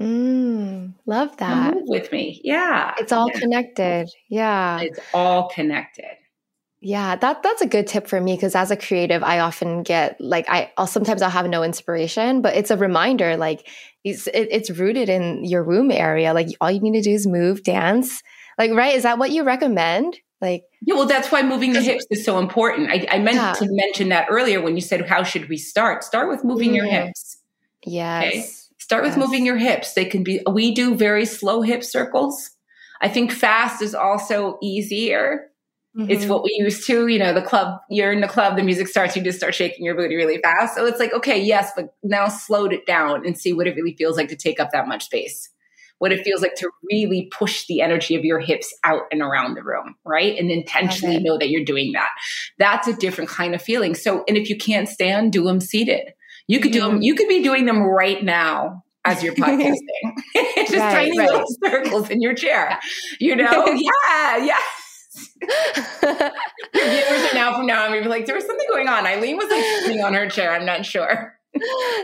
Mm, 0.00 0.94
love 1.06 1.36
that. 1.36 1.72
Come 1.72 1.74
move 1.74 1.88
with 1.88 2.10
me. 2.12 2.40
Yeah. 2.42 2.94
It's 2.98 3.12
all 3.12 3.28
yeah. 3.32 3.40
connected. 3.40 4.08
Yeah. 4.28 4.80
It's 4.80 5.00
all 5.12 5.48
connected. 5.48 6.16
Yeah, 6.82 7.14
that 7.16 7.42
that's 7.42 7.60
a 7.60 7.66
good 7.66 7.86
tip 7.86 8.06
for 8.06 8.18
me 8.22 8.36
because 8.36 8.54
as 8.54 8.70
a 8.70 8.76
creative, 8.76 9.22
I 9.22 9.40
often 9.40 9.82
get 9.82 10.18
like 10.18 10.46
I 10.48 10.72
I'll, 10.78 10.86
sometimes 10.86 11.20
I'll 11.20 11.28
have 11.28 11.46
no 11.46 11.62
inspiration, 11.62 12.40
but 12.40 12.56
it's 12.56 12.70
a 12.70 12.76
reminder 12.78 13.36
like 13.36 13.68
it's 14.02 14.26
it, 14.28 14.48
it's 14.50 14.70
rooted 14.70 15.10
in 15.10 15.44
your 15.44 15.62
womb 15.62 15.90
area. 15.90 16.32
Like 16.32 16.48
all 16.58 16.70
you 16.70 16.80
need 16.80 16.94
to 16.94 17.02
do 17.02 17.10
is 17.10 17.26
move, 17.26 17.64
dance, 17.64 18.22
like, 18.56 18.72
right? 18.72 18.94
Is 18.94 19.02
that 19.02 19.18
what 19.18 19.30
you 19.30 19.42
recommend? 19.42 20.18
Like, 20.40 20.64
yeah, 20.82 20.94
well, 20.94 21.06
that's 21.06 21.30
why 21.30 21.42
moving 21.42 21.74
the 21.74 21.82
hips 21.82 22.06
is 22.10 22.24
so 22.24 22.38
important. 22.38 22.90
I, 22.90 23.06
I 23.10 23.18
meant 23.18 23.36
yeah. 23.36 23.52
to 23.52 23.66
mention 23.68 24.08
that 24.08 24.28
earlier 24.30 24.62
when 24.62 24.74
you 24.74 24.80
said, 24.80 25.06
How 25.06 25.22
should 25.22 25.48
we 25.48 25.58
start? 25.58 26.02
Start 26.02 26.28
with 26.28 26.44
moving 26.44 26.74
your 26.74 26.86
hips. 26.86 27.38
Yes. 27.84 28.26
Okay? 28.26 28.59
Start 28.90 29.04
with 29.04 29.16
yes. 29.16 29.24
moving 29.24 29.46
your 29.46 29.56
hips. 29.56 29.94
They 29.94 30.04
can 30.04 30.24
be, 30.24 30.40
we 30.50 30.74
do 30.74 30.96
very 30.96 31.24
slow 31.24 31.62
hip 31.62 31.84
circles. 31.84 32.50
I 33.00 33.08
think 33.08 33.30
fast 33.30 33.82
is 33.82 33.94
also 33.94 34.58
easier. 34.60 35.46
Mm-hmm. 35.96 36.10
It's 36.10 36.26
what 36.26 36.42
we 36.42 36.56
used 36.58 36.88
to, 36.88 37.06
you 37.06 37.20
know, 37.20 37.32
the 37.32 37.40
club, 37.40 37.78
you're 37.88 38.10
in 38.10 38.20
the 38.20 38.26
club, 38.26 38.56
the 38.56 38.64
music 38.64 38.88
starts, 38.88 39.14
you 39.14 39.22
just 39.22 39.38
start 39.38 39.54
shaking 39.54 39.84
your 39.84 39.94
booty 39.94 40.16
really 40.16 40.40
fast. 40.42 40.74
So 40.74 40.86
it's 40.86 40.98
like, 40.98 41.14
okay, 41.14 41.40
yes, 41.40 41.70
but 41.76 41.94
now 42.02 42.26
slow 42.26 42.64
it 42.64 42.84
down 42.84 43.24
and 43.24 43.38
see 43.38 43.52
what 43.52 43.68
it 43.68 43.76
really 43.76 43.94
feels 43.94 44.16
like 44.16 44.28
to 44.30 44.34
take 44.34 44.58
up 44.58 44.72
that 44.72 44.88
much 44.88 45.04
space 45.04 45.48
what 45.98 46.12
it 46.12 46.24
feels 46.24 46.40
like 46.40 46.54
to 46.54 46.70
really 46.90 47.30
push 47.30 47.66
the 47.66 47.82
energy 47.82 48.16
of 48.16 48.24
your 48.24 48.40
hips 48.40 48.74
out 48.84 49.02
and 49.12 49.20
around 49.20 49.52
the 49.52 49.62
room, 49.62 49.94
right? 50.02 50.34
And 50.38 50.50
intentionally 50.50 51.16
okay. 51.16 51.22
know 51.22 51.36
that 51.36 51.50
you're 51.50 51.62
doing 51.62 51.92
that. 51.92 52.08
That's 52.58 52.88
a 52.88 52.94
different 52.94 53.28
kind 53.28 53.54
of 53.54 53.60
feeling. 53.60 53.94
So, 53.94 54.24
and 54.26 54.38
if 54.38 54.48
you 54.48 54.56
can't 54.56 54.88
stand, 54.88 55.30
do 55.30 55.44
them 55.44 55.60
seated. 55.60 56.14
You 56.46 56.60
could 56.60 56.72
do 56.72 56.80
them, 56.80 56.92
mm-hmm. 56.92 57.02
you 57.02 57.14
could 57.14 57.28
be 57.28 57.42
doing 57.42 57.66
them 57.66 57.82
right 57.82 58.22
now 58.22 58.84
as 59.04 59.22
you're 59.22 59.34
podcasting. 59.36 59.74
Just 60.34 60.72
right, 60.74 60.92
tiny 60.92 61.18
right. 61.18 61.30
little 61.30 61.46
circles 61.64 62.10
in 62.10 62.20
your 62.20 62.34
chair. 62.34 62.78
You 63.18 63.36
know? 63.36 63.66
yeah, 63.66 64.36
yeah. 64.36 64.58
Your 66.02 66.88
viewers 66.88 67.32
are 67.32 67.34
now 67.34 67.56
from 67.56 67.66
now 67.66 67.84
on, 67.84 67.90
maybe 67.90 68.08
like, 68.08 68.26
there 68.26 68.34
was 68.34 68.46
something 68.46 68.66
going 68.70 68.88
on. 68.88 69.06
Eileen 69.06 69.36
was 69.36 69.50
like 69.50 69.64
sitting 69.82 70.02
on 70.02 70.14
her 70.14 70.28
chair. 70.28 70.52
I'm 70.52 70.64
not 70.64 70.86
sure. 70.86 71.34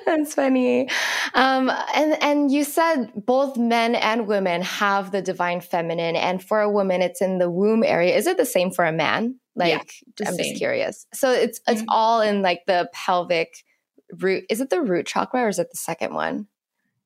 That's 0.06 0.34
funny. 0.34 0.88
Um, 1.34 1.70
and 1.94 2.20
and 2.20 2.50
you 2.50 2.64
said 2.64 3.12
both 3.14 3.56
men 3.56 3.94
and 3.94 4.26
women 4.26 4.62
have 4.62 5.12
the 5.12 5.22
divine 5.22 5.60
feminine, 5.60 6.16
and 6.16 6.42
for 6.42 6.60
a 6.60 6.70
woman, 6.70 7.00
it's 7.00 7.22
in 7.22 7.38
the 7.38 7.48
womb 7.48 7.84
area. 7.84 8.16
Is 8.16 8.26
it 8.26 8.38
the 8.38 8.44
same 8.44 8.72
for 8.72 8.84
a 8.84 8.92
man? 8.92 9.38
Like, 9.54 10.02
yeah, 10.18 10.28
I'm 10.28 10.34
same. 10.34 10.44
just 10.44 10.58
curious. 10.58 11.06
So 11.14 11.30
it's 11.30 11.60
it's 11.68 11.80
mm-hmm. 11.80 11.90
all 11.90 12.20
in 12.22 12.42
like 12.42 12.62
the 12.66 12.90
pelvic 12.92 13.64
root. 14.20 14.44
Is 14.50 14.60
it 14.60 14.70
the 14.70 14.80
root 14.80 15.06
chakra 15.06 15.42
or 15.42 15.48
is 15.48 15.58
it 15.58 15.68
the 15.70 15.76
second 15.76 16.14
one? 16.14 16.48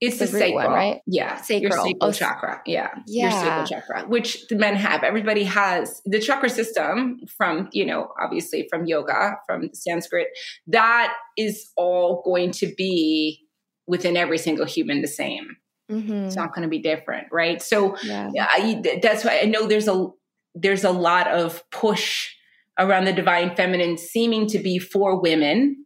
It's 0.01 0.19
the, 0.19 0.25
the 0.25 0.31
sacral, 0.31 0.55
one, 0.55 0.73
right? 0.73 1.01
Yeah, 1.07 1.37
sacral. 1.37 1.61
Your 1.61 1.73
sacral 1.73 2.09
oh, 2.09 2.13
chakra. 2.13 2.63
Yeah. 2.65 2.89
yeah, 3.07 3.25
your 3.25 3.31
sacral 3.33 3.67
chakra, 3.67 4.09
which 4.09 4.49
the 4.49 4.57
men 4.57 4.75
have. 4.75 5.03
Everybody 5.03 5.45
has 5.45 6.01
the 6.07 6.19
chakra 6.19 6.49
system 6.49 7.21
from 7.37 7.69
you 7.73 7.85
know, 7.85 8.09
obviously 8.23 8.67
from 8.71 8.87
yoga, 8.87 9.37
from 9.47 9.69
Sanskrit. 9.75 10.29
That 10.67 11.13
is 11.37 11.71
all 11.77 12.23
going 12.25 12.53
to 12.53 12.73
be 12.79 13.47
within 13.87 14.17
every 14.17 14.39
single 14.39 14.65
human 14.65 15.03
the 15.03 15.09
same. 15.09 15.57
Mm-hmm. 15.91 16.13
It's 16.13 16.37
not 16.37 16.55
going 16.55 16.63
to 16.63 16.69
be 16.69 16.81
different, 16.81 17.27
right? 17.31 17.61
So 17.61 17.97
yeah. 18.03 18.31
I, 18.39 18.83
that's 19.03 19.25
why 19.25 19.41
I 19.41 19.45
know 19.45 19.67
there's 19.67 19.89
a 19.89 20.07
there's 20.55 20.85
a 20.85 20.91
lot 20.91 21.27
of 21.27 21.63
push 21.71 22.31
around 22.79 23.05
the 23.05 23.13
divine 23.13 23.55
feminine 23.55 23.99
seeming 23.99 24.47
to 24.49 24.59
be 24.59 24.79
for 24.79 25.21
women 25.21 25.85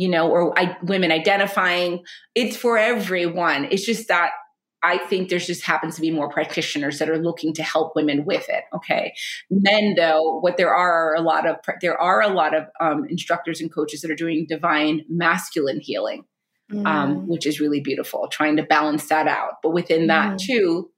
you 0.00 0.08
know, 0.08 0.30
or 0.30 0.58
I, 0.58 0.78
women 0.82 1.12
identifying. 1.12 2.02
It's 2.34 2.56
for 2.56 2.78
everyone. 2.78 3.66
It's 3.70 3.84
just 3.84 4.08
that 4.08 4.30
I 4.82 4.96
think 4.96 5.28
there's 5.28 5.46
just 5.46 5.62
happens 5.62 5.96
to 5.96 6.00
be 6.00 6.10
more 6.10 6.30
practitioners 6.30 6.98
that 7.00 7.10
are 7.10 7.18
looking 7.18 7.52
to 7.52 7.62
help 7.62 7.94
women 7.94 8.24
with 8.24 8.48
it. 8.48 8.64
Okay, 8.74 9.12
men 9.50 9.96
though, 9.98 10.38
what 10.40 10.56
there 10.56 10.74
are, 10.74 11.12
are 11.12 11.14
a 11.16 11.20
lot 11.20 11.46
of 11.46 11.56
there 11.82 12.00
are 12.00 12.22
a 12.22 12.28
lot 12.28 12.56
of 12.56 12.64
um, 12.80 13.04
instructors 13.10 13.60
and 13.60 13.70
coaches 13.70 14.00
that 14.00 14.10
are 14.10 14.16
doing 14.16 14.46
divine 14.48 15.04
masculine 15.10 15.80
healing, 15.80 16.24
um, 16.72 16.78
mm. 16.78 16.86
um, 16.86 17.28
which 17.28 17.44
is 17.44 17.60
really 17.60 17.82
beautiful. 17.82 18.26
Trying 18.32 18.56
to 18.56 18.62
balance 18.62 19.06
that 19.10 19.28
out, 19.28 19.56
but 19.62 19.74
within 19.74 20.06
that 20.06 20.32
mm. 20.32 20.38
too, 20.38 20.90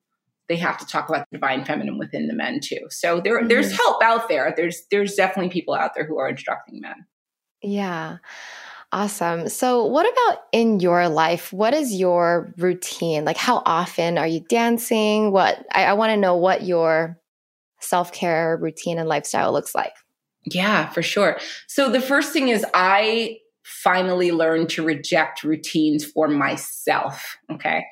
they 0.48 0.58
have 0.58 0.78
to 0.78 0.86
talk 0.86 1.08
about 1.08 1.26
the 1.28 1.38
divine 1.38 1.64
feminine 1.64 1.98
within 1.98 2.28
the 2.28 2.34
men 2.34 2.60
too. 2.62 2.86
So 2.90 3.20
there, 3.20 3.42
mm. 3.42 3.48
there's 3.48 3.76
help 3.76 4.00
out 4.00 4.28
there. 4.28 4.54
There's 4.56 4.84
there's 4.92 5.16
definitely 5.16 5.50
people 5.50 5.74
out 5.74 5.90
there 5.96 6.06
who 6.06 6.20
are 6.20 6.28
instructing 6.28 6.80
men. 6.80 7.04
Yeah. 7.62 8.18
Awesome. 8.92 9.48
So, 9.48 9.86
what 9.86 10.06
about 10.06 10.42
in 10.52 10.78
your 10.78 11.08
life? 11.08 11.50
What 11.50 11.72
is 11.72 11.94
your 11.94 12.52
routine? 12.58 13.24
Like, 13.24 13.38
how 13.38 13.62
often 13.64 14.18
are 14.18 14.26
you 14.26 14.40
dancing? 14.40 15.32
What 15.32 15.64
I, 15.72 15.84
I 15.84 15.92
want 15.94 16.10
to 16.10 16.18
know 16.18 16.36
what 16.36 16.62
your 16.64 17.18
self 17.80 18.12
care 18.12 18.58
routine 18.60 18.98
and 18.98 19.08
lifestyle 19.08 19.50
looks 19.50 19.74
like. 19.74 19.94
Yeah, 20.44 20.90
for 20.90 21.02
sure. 21.02 21.38
So, 21.68 21.88
the 21.90 22.02
first 22.02 22.34
thing 22.34 22.48
is 22.48 22.66
I 22.74 23.38
finally 23.64 24.30
learned 24.30 24.68
to 24.68 24.84
reject 24.84 25.42
routines 25.42 26.04
for 26.04 26.28
myself. 26.28 27.38
Okay. 27.50 27.84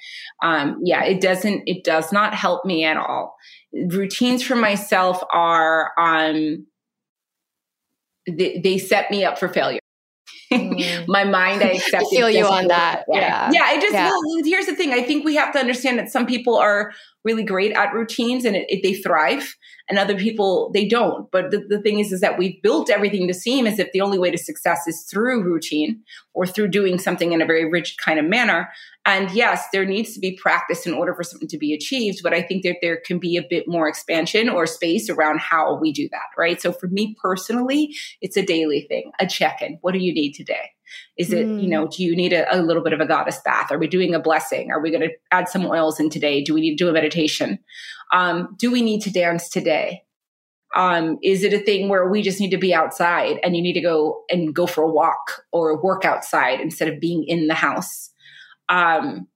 Um, 0.42 0.80
yeah, 0.84 1.04
it 1.04 1.20
doesn't, 1.20 1.62
it 1.66 1.84
does 1.84 2.12
not 2.12 2.34
help 2.34 2.64
me 2.64 2.84
at 2.84 2.96
all. 2.96 3.36
Routines 3.72 4.42
for 4.42 4.56
myself 4.56 5.22
are, 5.32 5.92
um, 5.98 6.66
they, 8.28 8.60
they 8.62 8.78
set 8.78 9.10
me 9.10 9.24
up 9.24 9.38
for 9.38 9.48
failure. 9.48 9.79
Mm. 10.52 11.04
my 11.08 11.24
mind, 11.24 11.62
I 11.62 11.68
accept. 11.68 12.06
Feel 12.10 12.30
you 12.30 12.46
on 12.46 12.68
that. 12.68 13.04
Yeah. 13.08 13.50
Yeah. 13.52 13.62
I 13.62 13.80
just, 13.80 13.92
yeah. 13.92 14.10
Well, 14.10 14.42
here's 14.44 14.66
the 14.66 14.74
thing. 14.74 14.92
I 14.92 15.02
think 15.02 15.24
we 15.24 15.34
have 15.36 15.52
to 15.52 15.58
understand 15.58 15.98
that 15.98 16.10
some 16.10 16.26
people 16.26 16.56
are 16.56 16.92
really 17.24 17.42
great 17.42 17.72
at 17.72 17.92
routines 17.92 18.44
and 18.44 18.56
it, 18.56 18.66
it, 18.68 18.82
they 18.82 18.94
thrive 18.94 19.56
and 19.88 19.98
other 19.98 20.16
people, 20.16 20.70
they 20.72 20.86
don't. 20.86 21.30
But 21.30 21.50
the, 21.50 21.64
the 21.68 21.80
thing 21.80 21.98
is, 21.98 22.12
is 22.12 22.20
that 22.20 22.38
we've 22.38 22.60
built 22.62 22.90
everything 22.90 23.26
to 23.28 23.34
seem 23.34 23.66
as 23.66 23.78
if 23.78 23.92
the 23.92 24.00
only 24.00 24.18
way 24.18 24.30
to 24.30 24.38
success 24.38 24.86
is 24.86 25.02
through 25.02 25.42
routine 25.42 26.00
or 26.32 26.46
through 26.46 26.68
doing 26.68 26.98
something 26.98 27.32
in 27.32 27.42
a 27.42 27.46
very 27.46 27.68
rigid 27.68 27.98
kind 27.98 28.18
of 28.18 28.24
manner. 28.24 28.70
And 29.04 29.30
yes, 29.32 29.66
there 29.72 29.84
needs 29.84 30.14
to 30.14 30.20
be 30.20 30.38
practice 30.40 30.86
in 30.86 30.94
order 30.94 31.14
for 31.14 31.24
something 31.24 31.48
to 31.48 31.58
be 31.58 31.74
achieved. 31.74 32.20
But 32.22 32.32
I 32.32 32.42
think 32.42 32.62
that 32.62 32.76
there 32.80 32.98
can 33.04 33.18
be 33.18 33.36
a 33.36 33.46
bit 33.48 33.66
more 33.66 33.88
expansion 33.88 34.48
or 34.48 34.66
space 34.66 35.10
around 35.10 35.40
how 35.40 35.74
we 35.74 35.92
do 35.92 36.08
that, 36.12 36.28
right? 36.38 36.60
So 36.60 36.72
for 36.72 36.86
me 36.86 37.16
personally, 37.20 37.94
it's 38.20 38.36
a 38.36 38.46
daily 38.46 38.82
thing, 38.82 39.10
a 39.18 39.26
check 39.26 39.60
in. 39.60 39.78
What 39.80 39.92
do 39.92 39.98
you 39.98 40.14
need 40.14 40.32
today? 40.32 40.70
Is 41.16 41.32
it, 41.32 41.46
mm. 41.46 41.62
you 41.62 41.68
know, 41.68 41.88
do 41.88 42.02
you 42.02 42.16
need 42.16 42.32
a, 42.32 42.52
a, 42.54 42.58
little 42.62 42.82
bit 42.82 42.92
of 42.92 43.00
a 43.00 43.06
goddess 43.06 43.40
bath? 43.44 43.70
Are 43.70 43.78
we 43.78 43.86
doing 43.86 44.14
a 44.14 44.20
blessing? 44.20 44.70
Are 44.70 44.80
we 44.80 44.90
going 44.90 45.02
to 45.02 45.14
add 45.30 45.48
some 45.48 45.66
oils 45.66 46.00
in 46.00 46.10
today? 46.10 46.42
Do 46.42 46.54
we 46.54 46.60
need 46.60 46.76
to 46.76 46.84
do 46.84 46.88
a 46.88 46.92
meditation? 46.92 47.58
Um, 48.12 48.54
do 48.58 48.70
we 48.70 48.82
need 48.82 49.00
to 49.02 49.12
dance 49.12 49.48
today? 49.48 50.02
Um, 50.76 51.18
is 51.22 51.42
it 51.42 51.52
a 51.52 51.58
thing 51.58 51.88
where 51.88 52.08
we 52.08 52.22
just 52.22 52.40
need 52.40 52.50
to 52.50 52.58
be 52.58 52.72
outside 52.72 53.40
and 53.42 53.56
you 53.56 53.62
need 53.62 53.72
to 53.72 53.80
go 53.80 54.22
and 54.30 54.54
go 54.54 54.66
for 54.66 54.84
a 54.84 54.90
walk 54.90 55.44
or 55.52 55.82
work 55.82 56.04
outside 56.04 56.60
instead 56.60 56.88
of 56.88 57.00
being 57.00 57.24
in 57.24 57.48
the 57.48 57.54
house? 57.54 58.10
Um, 58.68 59.26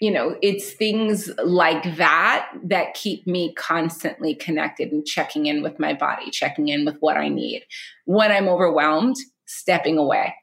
you 0.00 0.10
know, 0.10 0.36
it's 0.42 0.72
things 0.72 1.30
like 1.42 1.96
that 1.96 2.48
that 2.64 2.94
keep 2.94 3.26
me 3.26 3.54
constantly 3.54 4.34
connected 4.34 4.92
and 4.92 5.06
checking 5.06 5.46
in 5.46 5.62
with 5.62 5.78
my 5.78 5.94
body, 5.94 6.30
checking 6.30 6.68
in 6.68 6.84
with 6.84 6.96
what 7.00 7.16
I 7.16 7.28
need. 7.28 7.64
When 8.04 8.30
I'm 8.30 8.48
overwhelmed, 8.48 9.16
stepping 9.46 9.98
away, 9.98 10.34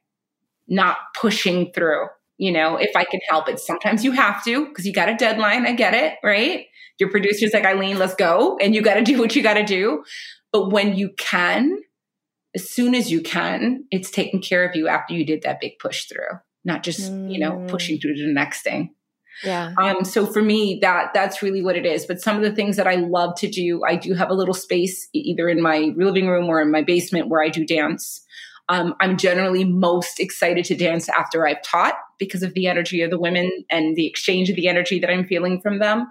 not 0.68 0.97
pushing 1.20 1.72
through. 1.74 2.07
You 2.38 2.51
know, 2.51 2.76
if 2.78 2.95
I 2.95 3.03
can 3.03 3.20
help 3.30 3.47
it, 3.49 3.59
sometimes 3.59 4.03
you 4.03 4.14
have 4.14 4.43
to 4.45 4.66
because 4.68 4.86
you 4.86 4.93
got 4.93 5.09
a 5.09 5.16
deadline. 5.16 5.68
I 5.68 5.74
get 5.74 5.93
it, 5.93 6.16
right? 6.24 6.66
Your 6.99 7.09
producer's 7.09 7.53
like, 7.53 7.66
Eileen, 7.66 7.99
let's 7.99 8.16
go. 8.16 8.57
And 8.59 8.74
you 8.74 8.82
got 8.82 8.95
to 8.95 9.03
do 9.03 9.20
what 9.20 9.36
you 9.36 9.43
got 9.43 9.55
to 9.55 9.64
do. 9.64 10.03
But 10.51 10.72
when 10.72 10.95
you 10.95 11.12
can, 11.18 11.78
as 12.55 12.70
soon 12.70 12.95
as 12.95 13.12
you 13.12 13.22
can, 13.22 13.86
it's 13.91 14.12
taking 14.12 14.41
care 14.41 14.68
of 14.68 14.76
you 14.76 14.88
after 14.88 15.14
you 15.14 15.26
did 15.26 15.43
that 15.43 15.59
big 15.62 15.80
push 15.80 16.05
through, 16.05 16.39
not 16.66 16.84
just, 16.84 17.12
mm. 17.12 17.32
you 17.32 17.39
know, 17.39 17.66
pushing 17.68 17.99
through 17.99 18.16
to 18.16 18.26
the 18.26 18.34
next 18.34 18.64
thing. 18.64 18.93
Yeah. 19.43 19.74
Um, 19.78 20.03
so 20.03 20.26
for 20.26 20.41
me, 20.41 20.80
that 20.82 21.14
that's 21.14 21.41
really 21.41 21.64
what 21.64 21.76
it 21.76 21.86
is. 21.86 22.05
But 22.05 22.22
some 22.22 22.36
of 22.36 22.43
the 22.43 22.51
things 22.51 22.76
that 22.78 22.88
I 22.88 22.95
love 22.95 23.36
to 23.38 23.49
do, 23.49 23.82
I 23.84 23.95
do 23.95 24.14
have 24.14 24.30
a 24.30 24.36
little 24.36 24.53
space 24.53 25.07
either 25.14 25.49
in 25.49 25.62
my 25.62 25.93
living 25.95 26.28
room 26.28 26.49
or 26.49 26.62
in 26.62 26.72
my 26.72 26.82
basement 26.84 27.30
where 27.30 27.41
I 27.41 27.49
do 27.49 27.66
dance. 27.66 28.24
Um, 28.70 28.95
I'm 28.99 29.18
generally 29.18 29.64
most 29.64 30.20
excited 30.20 30.66
to 30.66 30.76
dance 30.76 31.09
after 31.09 31.47
I've 31.47 31.62
taught 31.62 31.95
because 32.18 32.43
of 32.43 32.53
the 32.53 32.68
energy 32.68 33.01
of 33.01 33.09
the 33.09 33.20
women 33.20 33.51
and 33.70 33.95
the 33.95 34.07
exchange 34.07 34.49
of 34.49 34.55
the 34.55 34.68
energy 34.68 34.99
that 34.99 35.09
I'm 35.09 35.26
feeling 35.26 35.62
from 35.62 35.80
them. 35.80 36.07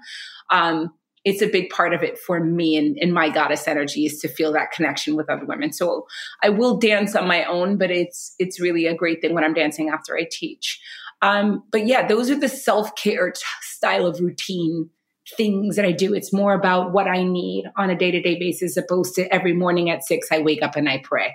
Um, 0.51 0.92
it's 1.24 1.42
a 1.42 1.46
big 1.48 1.68
part 1.70 1.92
of 1.92 2.03
it 2.03 2.18
for 2.18 2.42
me 2.42 2.76
and, 2.76 2.96
and 2.98 3.12
my 3.12 3.28
goddess 3.28 3.68
energy 3.68 4.07
is 4.07 4.18
to 4.20 4.28
feel 4.28 4.53
that 4.53 4.72
connection 4.72 5.16
with 5.16 5.28
other 5.28 5.44
women. 5.44 5.72
So 5.72 6.07
I 6.42 6.48
will 6.48 6.78
dance 6.78 7.14
on 7.14 7.28
my 7.28 7.44
own, 7.44 7.76
but 7.76 7.90
it's 7.90 8.34
it's 8.38 8.59
really 8.59 8.86
a 8.86 8.94
great 8.94 9.20
thing 9.20 9.34
when 9.34 9.44
I'm 9.44 9.55
dancing 9.55 9.90
after 9.90 10.16
I 10.16 10.26
teach. 10.30 10.80
Um, 11.22 11.62
but 11.70 11.86
yeah, 11.86 12.07
those 12.07 12.30
are 12.30 12.38
the 12.38 12.48
self 12.48 12.96
care 12.96 13.30
t- 13.30 13.42
style 13.61 14.07
of 14.07 14.20
routine 14.20 14.88
things 15.36 15.76
that 15.76 15.84
I 15.84 15.92
do. 15.92 16.14
It's 16.14 16.32
more 16.32 16.55
about 16.55 16.92
what 16.92 17.07
I 17.07 17.22
need 17.22 17.66
on 17.76 17.90
a 17.90 17.96
day 17.96 18.11
to 18.11 18.20
day 18.20 18.38
basis, 18.38 18.76
opposed 18.76 19.14
to 19.16 19.32
every 19.32 19.53
morning 19.53 19.90
at 19.90 20.05
six, 20.05 20.28
I 20.32 20.40
wake 20.40 20.62
up 20.62 20.76
and 20.76 20.88
I 20.88 20.98
pray. 21.05 21.34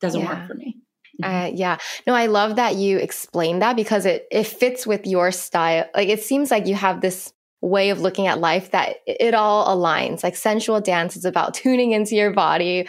Doesn't 0.00 0.20
yeah. 0.20 0.40
work 0.40 0.48
for 0.48 0.54
me. 0.54 0.76
Uh, 1.22 1.50
yeah. 1.52 1.78
No, 2.06 2.14
I 2.14 2.26
love 2.26 2.56
that 2.56 2.76
you 2.76 2.98
explain 2.98 3.58
that 3.58 3.74
because 3.74 4.06
it, 4.06 4.26
it 4.30 4.44
fits 4.44 4.86
with 4.86 5.06
your 5.06 5.32
style. 5.32 5.86
Like 5.94 6.08
it 6.08 6.22
seems 6.22 6.50
like 6.50 6.66
you 6.66 6.76
have 6.76 7.00
this 7.00 7.32
way 7.60 7.90
of 7.90 8.00
looking 8.00 8.28
at 8.28 8.38
life 8.38 8.70
that 8.70 8.98
it 9.06 9.34
all 9.34 9.76
aligns. 9.76 10.22
Like 10.22 10.36
sensual 10.36 10.80
dance 10.80 11.16
is 11.16 11.24
about 11.24 11.54
tuning 11.54 11.92
into 11.92 12.14
your 12.14 12.32
body, 12.32 12.86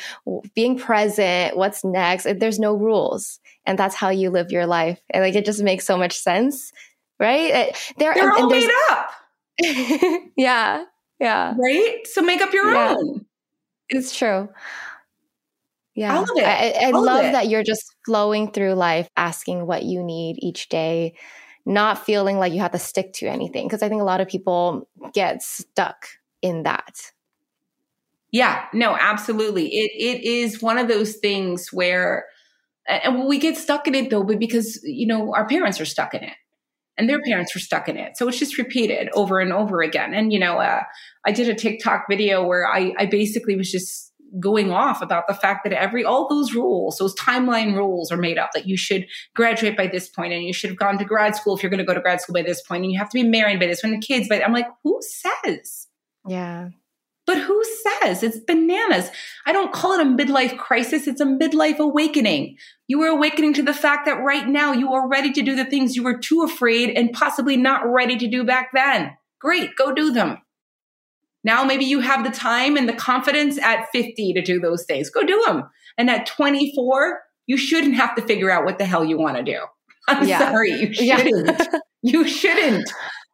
being 0.53 0.77
present, 0.77 1.57
what's 1.57 1.83
next. 1.83 2.27
There's 2.39 2.59
no 2.59 2.75
rules 2.75 3.39
and 3.65 3.77
that's 3.77 3.95
how 3.95 4.09
you 4.09 4.29
live 4.29 4.51
your 4.51 4.67
life. 4.67 4.99
And 5.09 5.23
like 5.23 5.35
it 5.35 5.45
just 5.45 5.63
makes 5.63 5.85
so 5.85 5.97
much 5.97 6.17
sense, 6.17 6.71
right? 7.19 7.51
It, 7.51 7.93
there, 7.97 8.13
They're 8.13 8.29
and, 8.29 8.43
all 8.43 8.49
made 8.49 8.69
up. 8.91 9.11
yeah, 10.37 10.85
yeah. 11.19 11.55
Right. 11.57 12.01
So 12.05 12.21
make 12.21 12.41
up 12.41 12.53
your 12.53 12.71
yeah. 12.71 12.95
own. 12.97 13.25
It's 13.89 14.15
true. 14.15 14.49
Yeah, 15.99 16.13
I 16.13 16.19
love 16.19 16.29
it. 16.37 16.43
I, 16.45 16.87
I 16.87 16.91
love 16.91 17.25
it. 17.25 17.31
that 17.33 17.49
you're 17.49 17.61
just 17.61 17.93
flowing 18.05 18.53
through 18.53 18.73
life, 18.75 19.09
asking 19.17 19.67
what 19.67 19.83
you 19.83 20.01
need 20.01 20.37
each 20.39 20.69
day, 20.69 21.17
not 21.65 22.05
feeling 22.05 22.37
like 22.37 22.53
you 22.53 22.61
have 22.61 22.71
to 22.71 22.79
stick 22.79 23.11
to 23.15 23.27
anything. 23.27 23.67
Because 23.67 23.83
I 23.83 23.89
think 23.89 23.99
a 24.01 24.05
lot 24.05 24.21
of 24.21 24.29
people 24.29 24.87
get 25.13 25.43
stuck 25.43 26.05
in 26.41 26.63
that. 26.63 27.11
Yeah, 28.31 28.63
no, 28.71 28.95
absolutely. 28.97 29.67
It 29.67 29.91
it 29.93 30.23
is 30.23 30.61
one 30.61 30.77
of 30.77 30.87
those 30.87 31.17
things 31.17 31.67
where 31.73 32.27
and 32.87 33.25
we 33.25 33.37
get 33.37 33.57
stuck 33.57 33.85
in 33.85 33.93
it 33.93 34.09
though, 34.09 34.23
but 34.23 34.39
because, 34.39 34.81
you 34.85 35.05
know, 35.05 35.35
our 35.35 35.49
parents 35.49 35.81
are 35.81 35.85
stuck 35.85 36.13
in 36.13 36.23
it 36.23 36.37
and 36.97 37.09
their 37.09 37.21
parents 37.21 37.53
were 37.53 37.59
stuck 37.59 37.89
in 37.89 37.97
it. 37.97 38.15
So 38.15 38.25
it's 38.29 38.39
just 38.39 38.57
repeated 38.57 39.09
over 39.15 39.41
and 39.41 39.51
over 39.51 39.81
again. 39.81 40.13
And, 40.13 40.31
you 40.31 40.39
know, 40.39 40.59
uh, 40.59 40.83
I 41.25 41.33
did 41.33 41.49
a 41.49 41.55
TikTok 41.55 42.05
video 42.09 42.47
where 42.47 42.65
I, 42.65 42.93
I 42.97 43.05
basically 43.05 43.57
was 43.57 43.69
just 43.69 44.08
going 44.39 44.71
off 44.71 45.01
about 45.01 45.27
the 45.27 45.33
fact 45.33 45.63
that 45.63 45.73
every, 45.73 46.03
all 46.03 46.27
those 46.27 46.53
rules, 46.53 46.97
those 46.97 47.15
timeline 47.15 47.75
rules 47.75 48.11
are 48.11 48.17
made 48.17 48.37
up 48.37 48.51
that 48.53 48.67
you 48.67 48.77
should 48.77 49.07
graduate 49.35 49.77
by 49.77 49.87
this 49.87 50.09
point 50.09 50.33
and 50.33 50.43
you 50.43 50.53
should 50.53 50.69
have 50.69 50.79
gone 50.79 50.97
to 50.97 51.05
grad 51.05 51.35
school 51.35 51.55
if 51.55 51.63
you're 51.63 51.69
going 51.69 51.79
to 51.79 51.85
go 51.85 51.93
to 51.93 52.01
grad 52.01 52.21
school 52.21 52.33
by 52.33 52.41
this 52.41 52.61
point 52.61 52.83
and 52.83 52.91
you 52.91 52.99
have 52.99 53.09
to 53.09 53.21
be 53.21 53.27
married 53.27 53.59
by 53.59 53.67
this 53.67 53.81
when 53.81 53.91
the 53.91 53.99
kids, 53.99 54.27
but 54.27 54.43
I'm 54.43 54.53
like, 54.53 54.67
who 54.83 54.99
says? 55.01 55.87
Yeah. 56.27 56.69
But 57.29 57.37
who 57.37 57.63
says 58.01 58.23
it's 58.23 58.39
bananas? 58.39 59.11
I 59.45 59.53
don't 59.53 59.71
call 59.71 59.93
it 59.93 60.01
a 60.01 60.03
midlife 60.03 60.57
crisis. 60.57 61.05
It's 61.05 61.21
a 61.21 61.25
midlife 61.25 61.77
awakening. 61.77 62.57
You 62.87 63.03
are 63.03 63.09
awakening 63.09 63.53
to 63.53 63.61
the 63.61 63.73
fact 63.73 64.07
that 64.07 64.23
right 64.23 64.47
now 64.47 64.71
you 64.71 64.93
are 64.93 65.07
ready 65.07 65.31
to 65.33 65.43
do 65.43 65.55
the 65.55 65.65
things 65.65 65.95
you 65.95 66.03
were 66.03 66.17
too 66.17 66.41
afraid 66.41 66.89
and 66.89 67.13
possibly 67.13 67.55
not 67.55 67.85
ready 67.85 68.17
to 68.17 68.27
do 68.27 68.43
back 68.43 68.69
then. 68.73 69.11
Great, 69.39 69.75
go 69.75 69.93
do 69.93 70.11
them. 70.11 70.39
Now 71.43 71.63
maybe 71.63 71.85
you 71.85 71.99
have 72.01 72.23
the 72.23 72.31
time 72.31 72.75
and 72.75 72.87
the 72.87 72.93
confidence 72.93 73.57
at 73.59 73.87
50 73.91 74.33
to 74.33 74.41
do 74.41 74.59
those 74.59 74.85
things. 74.85 75.09
Go 75.09 75.23
do 75.23 75.41
them. 75.47 75.63
And 75.97 76.09
at 76.09 76.25
24, 76.25 77.19
you 77.47 77.57
shouldn't 77.57 77.95
have 77.95 78.15
to 78.15 78.21
figure 78.21 78.51
out 78.51 78.65
what 78.65 78.77
the 78.77 78.85
hell 78.85 79.05
you 79.05 79.17
want 79.17 79.37
to 79.37 79.43
do. 79.43 79.59
I'm 80.07 80.27
yeah. 80.27 80.39
sorry, 80.39 80.71
you 80.71 80.93
shouldn't. 80.93 81.59
Yeah. 81.59 81.79
you 82.01 82.27
shouldn't. 82.27 82.89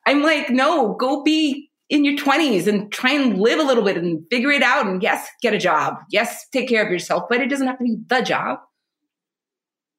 I'm 0.05 0.21
like, 0.21 0.49
no, 0.49 0.93
go 0.93 1.23
be 1.23 1.69
in 1.89 2.03
your 2.03 2.17
20s 2.17 2.67
and 2.67 2.91
try 2.91 3.11
and 3.11 3.39
live 3.39 3.59
a 3.59 3.63
little 3.63 3.83
bit 3.83 3.97
and 3.97 4.23
figure 4.29 4.51
it 4.51 4.63
out. 4.63 4.85
And 4.85 5.01
yes, 5.01 5.27
get 5.41 5.53
a 5.53 5.57
job. 5.57 5.95
Yes, 6.11 6.45
take 6.51 6.67
care 6.67 6.83
of 6.85 6.91
yourself, 6.91 7.23
but 7.29 7.41
it 7.41 7.49
doesn't 7.49 7.67
have 7.67 7.77
to 7.77 7.83
be 7.83 7.97
the 8.07 8.21
job. 8.21 8.59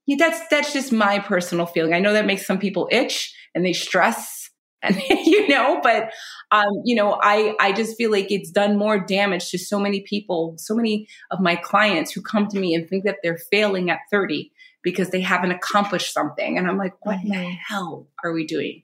Yeah, 0.06 0.16
that's 0.18 0.46
that's 0.48 0.72
just 0.72 0.92
my 0.92 1.18
personal 1.18 1.66
feeling. 1.66 1.92
I 1.92 1.98
know 1.98 2.12
that 2.12 2.26
makes 2.26 2.46
some 2.46 2.58
people 2.58 2.88
itch 2.92 3.34
and 3.54 3.64
they 3.64 3.72
stress 3.72 4.50
and 4.82 5.00
you 5.10 5.48
know, 5.48 5.80
but 5.82 6.10
um, 6.52 6.82
you 6.84 6.94
know, 6.94 7.18
I 7.22 7.54
I 7.60 7.72
just 7.72 7.96
feel 7.96 8.10
like 8.10 8.30
it's 8.30 8.50
done 8.50 8.78
more 8.78 8.98
damage 8.98 9.50
to 9.50 9.58
so 9.58 9.78
many 9.78 10.00
people, 10.00 10.54
so 10.58 10.74
many 10.74 11.08
of 11.30 11.40
my 11.40 11.56
clients 11.56 12.12
who 12.12 12.22
come 12.22 12.46
to 12.48 12.58
me 12.58 12.74
and 12.74 12.88
think 12.88 13.04
that 13.04 13.18
they're 13.22 13.38
failing 13.38 13.90
at 13.90 13.98
30 14.10 14.52
because 14.82 15.10
they 15.10 15.20
haven't 15.20 15.50
accomplished 15.50 16.12
something. 16.12 16.56
And 16.56 16.68
I'm 16.68 16.78
like, 16.78 16.94
what 17.04 17.18
the 17.22 17.30
mm-hmm. 17.30 17.54
hell 17.66 18.06
are 18.22 18.32
we 18.32 18.46
doing? 18.46 18.82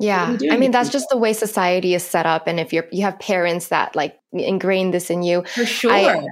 Yeah. 0.00 0.36
I 0.50 0.56
mean, 0.56 0.70
that's 0.70 0.88
just 0.88 1.10
the 1.10 1.18
way 1.18 1.34
society 1.34 1.94
is 1.94 2.02
set 2.02 2.24
up. 2.24 2.46
And 2.46 2.58
if 2.58 2.72
you're, 2.72 2.86
you 2.90 3.02
have 3.02 3.18
parents 3.18 3.68
that 3.68 3.94
like 3.94 4.18
ingrain 4.32 4.92
this 4.92 5.10
in 5.10 5.22
you. 5.22 5.44
For 5.54 5.66
sure. 5.66 5.92
I, 5.92 6.26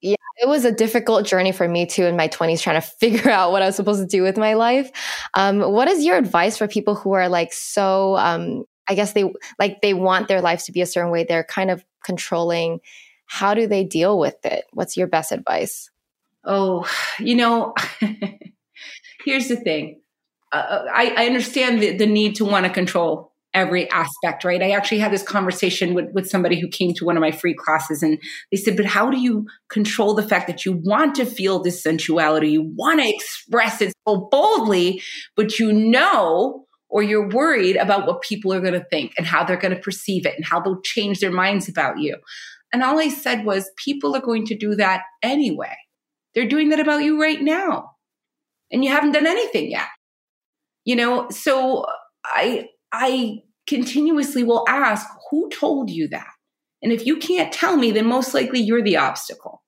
yeah. 0.00 0.16
It 0.42 0.48
was 0.48 0.64
a 0.64 0.72
difficult 0.72 1.26
journey 1.26 1.52
for 1.52 1.68
me 1.68 1.84
too 1.84 2.06
in 2.06 2.16
my 2.16 2.28
20s, 2.28 2.62
trying 2.62 2.80
to 2.80 2.88
figure 2.98 3.30
out 3.30 3.52
what 3.52 3.60
I 3.60 3.66
was 3.66 3.76
supposed 3.76 4.00
to 4.00 4.06
do 4.06 4.22
with 4.22 4.38
my 4.38 4.54
life. 4.54 4.90
Um, 5.34 5.60
what 5.60 5.86
is 5.86 6.02
your 6.02 6.16
advice 6.16 6.56
for 6.56 6.66
people 6.66 6.94
who 6.94 7.12
are 7.12 7.28
like 7.28 7.52
so, 7.52 8.16
um, 8.16 8.64
I 8.88 8.94
guess 8.94 9.12
they 9.12 9.32
like 9.58 9.82
they 9.82 9.94
want 9.94 10.28
their 10.28 10.40
lives 10.40 10.64
to 10.64 10.72
be 10.72 10.80
a 10.80 10.86
certain 10.86 11.10
way. 11.10 11.24
They're 11.24 11.44
kind 11.44 11.70
of 11.70 11.84
controlling. 12.04 12.80
How 13.26 13.54
do 13.54 13.66
they 13.66 13.84
deal 13.84 14.18
with 14.18 14.44
it? 14.44 14.64
What's 14.72 14.96
your 14.96 15.06
best 15.06 15.30
advice? 15.30 15.90
Oh, 16.44 16.90
you 17.18 17.36
know, 17.36 17.74
here's 19.24 19.48
the 19.48 19.56
thing 19.56 20.00
uh, 20.52 20.84
I, 20.92 21.14
I, 21.16 21.26
understand 21.26 21.82
the, 21.82 21.96
the 21.96 22.06
need 22.06 22.34
to 22.36 22.44
want 22.44 22.66
to 22.66 22.72
control 22.72 23.32
every 23.52 23.90
aspect, 23.90 24.44
right? 24.44 24.62
I 24.62 24.70
actually 24.70 24.98
had 24.98 25.12
this 25.12 25.22
conversation 25.22 25.94
with, 25.94 26.06
with 26.12 26.28
somebody 26.28 26.60
who 26.60 26.68
came 26.68 26.94
to 26.94 27.04
one 27.04 27.16
of 27.16 27.20
my 27.20 27.30
free 27.30 27.54
classes 27.54 28.02
and 28.02 28.18
they 28.50 28.56
said, 28.56 28.76
but 28.76 28.86
how 28.86 29.10
do 29.10 29.18
you 29.18 29.46
control 29.68 30.14
the 30.14 30.22
fact 30.22 30.46
that 30.46 30.64
you 30.64 30.72
want 30.84 31.16
to 31.16 31.24
feel 31.24 31.60
this 31.60 31.82
sensuality? 31.82 32.50
You 32.50 32.72
want 32.76 33.00
to 33.00 33.08
express 33.08 33.80
it 33.80 33.92
so 34.06 34.28
boldly, 34.30 35.02
but 35.36 35.58
you 35.58 35.72
know, 35.72 36.66
or 36.90 37.02
you're 37.02 37.28
worried 37.28 37.76
about 37.76 38.06
what 38.06 38.22
people 38.22 38.52
are 38.52 38.60
going 38.60 38.74
to 38.74 38.86
think 38.90 39.12
and 39.16 39.26
how 39.26 39.44
they're 39.44 39.56
going 39.56 39.74
to 39.74 39.80
perceive 39.80 40.26
it 40.26 40.34
and 40.36 40.44
how 40.44 40.60
they'll 40.60 40.80
change 40.82 41.20
their 41.20 41.30
minds 41.30 41.68
about 41.68 41.98
you. 41.98 42.16
And 42.72 42.82
all 42.82 42.98
I 42.98 43.08
said 43.08 43.44
was, 43.44 43.70
people 43.76 44.14
are 44.14 44.20
going 44.20 44.46
to 44.46 44.56
do 44.56 44.74
that 44.76 45.02
anyway. 45.22 45.76
They're 46.34 46.48
doing 46.48 46.68
that 46.68 46.80
about 46.80 47.02
you 47.02 47.20
right 47.20 47.40
now. 47.40 47.92
And 48.70 48.84
you 48.84 48.90
haven't 48.90 49.12
done 49.12 49.26
anything 49.26 49.70
yet 49.70 49.88
you 50.84 50.96
know 50.96 51.28
so 51.30 51.86
i 52.24 52.68
i 52.92 53.38
continuously 53.66 54.42
will 54.42 54.64
ask 54.68 55.06
who 55.30 55.48
told 55.50 55.90
you 55.90 56.08
that 56.08 56.30
and 56.82 56.92
if 56.92 57.06
you 57.06 57.16
can't 57.16 57.52
tell 57.52 57.76
me 57.76 57.90
then 57.90 58.06
most 58.06 58.34
likely 58.34 58.60
you're 58.60 58.82
the 58.82 58.96
obstacle 58.96 59.62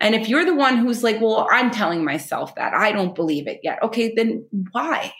and 0.00 0.14
if 0.14 0.28
you're 0.28 0.44
the 0.44 0.54
one 0.54 0.76
who's 0.76 1.02
like 1.02 1.20
well 1.20 1.46
i'm 1.52 1.70
telling 1.70 2.04
myself 2.04 2.54
that 2.54 2.74
i 2.74 2.92
don't 2.92 3.14
believe 3.14 3.46
it 3.46 3.60
yet 3.62 3.82
okay 3.82 4.12
then 4.14 4.44
why 4.72 5.12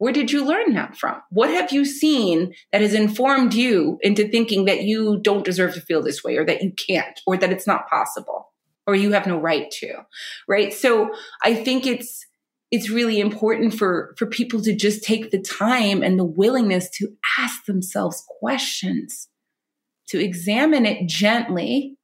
where 0.00 0.14
did 0.14 0.32
you 0.32 0.46
learn 0.46 0.72
that 0.72 0.96
from? 0.96 1.20
What 1.28 1.50
have 1.50 1.72
you 1.72 1.84
seen 1.84 2.54
that 2.72 2.80
has 2.80 2.94
informed 2.94 3.52
you 3.52 3.98
into 4.00 4.26
thinking 4.26 4.64
that 4.64 4.82
you 4.82 5.20
don't 5.20 5.44
deserve 5.44 5.74
to 5.74 5.82
feel 5.82 6.02
this 6.02 6.24
way 6.24 6.38
or 6.38 6.46
that 6.46 6.62
you 6.62 6.72
can't 6.72 7.20
or 7.26 7.36
that 7.36 7.52
it's 7.52 7.66
not 7.66 7.86
possible 7.86 8.50
or 8.86 8.94
you 8.94 9.12
have 9.12 9.26
no 9.26 9.38
right 9.38 9.70
to? 9.72 9.92
Right. 10.48 10.72
So 10.72 11.10
I 11.44 11.54
think 11.54 11.86
it's, 11.86 12.26
it's 12.70 12.88
really 12.88 13.20
important 13.20 13.74
for 13.74 14.14
for 14.16 14.24
people 14.24 14.62
to 14.62 14.74
just 14.74 15.02
take 15.02 15.30
the 15.30 15.42
time 15.42 16.02
and 16.02 16.18
the 16.18 16.24
willingness 16.24 16.88
to 16.90 17.08
ask 17.38 17.66
themselves 17.66 18.24
questions 18.40 19.28
to 20.08 20.22
examine 20.22 20.86
it 20.86 21.08
gently 21.08 21.96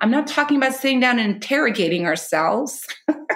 i'm 0.00 0.10
not 0.10 0.26
talking 0.26 0.56
about 0.56 0.74
sitting 0.74 0.98
down 0.98 1.20
and 1.20 1.36
interrogating 1.36 2.04
ourselves 2.04 2.84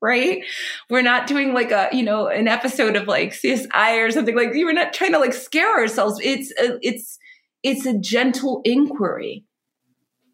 right? 0.00 0.44
We're 0.88 1.02
not 1.02 1.26
doing 1.26 1.52
like 1.52 1.70
a, 1.70 1.88
you 1.92 2.02
know, 2.02 2.28
an 2.28 2.48
episode 2.48 2.96
of 2.96 3.06
like 3.06 3.32
CSI 3.32 4.06
or 4.06 4.10
something 4.10 4.36
like 4.36 4.50
we're 4.50 4.72
not 4.72 4.92
trying 4.92 5.12
to 5.12 5.18
like 5.18 5.34
scare 5.34 5.78
ourselves. 5.78 6.20
It's 6.22 6.50
a, 6.60 6.78
it's 6.82 7.18
it's 7.62 7.86
a 7.86 7.98
gentle 7.98 8.62
inquiry. 8.64 9.44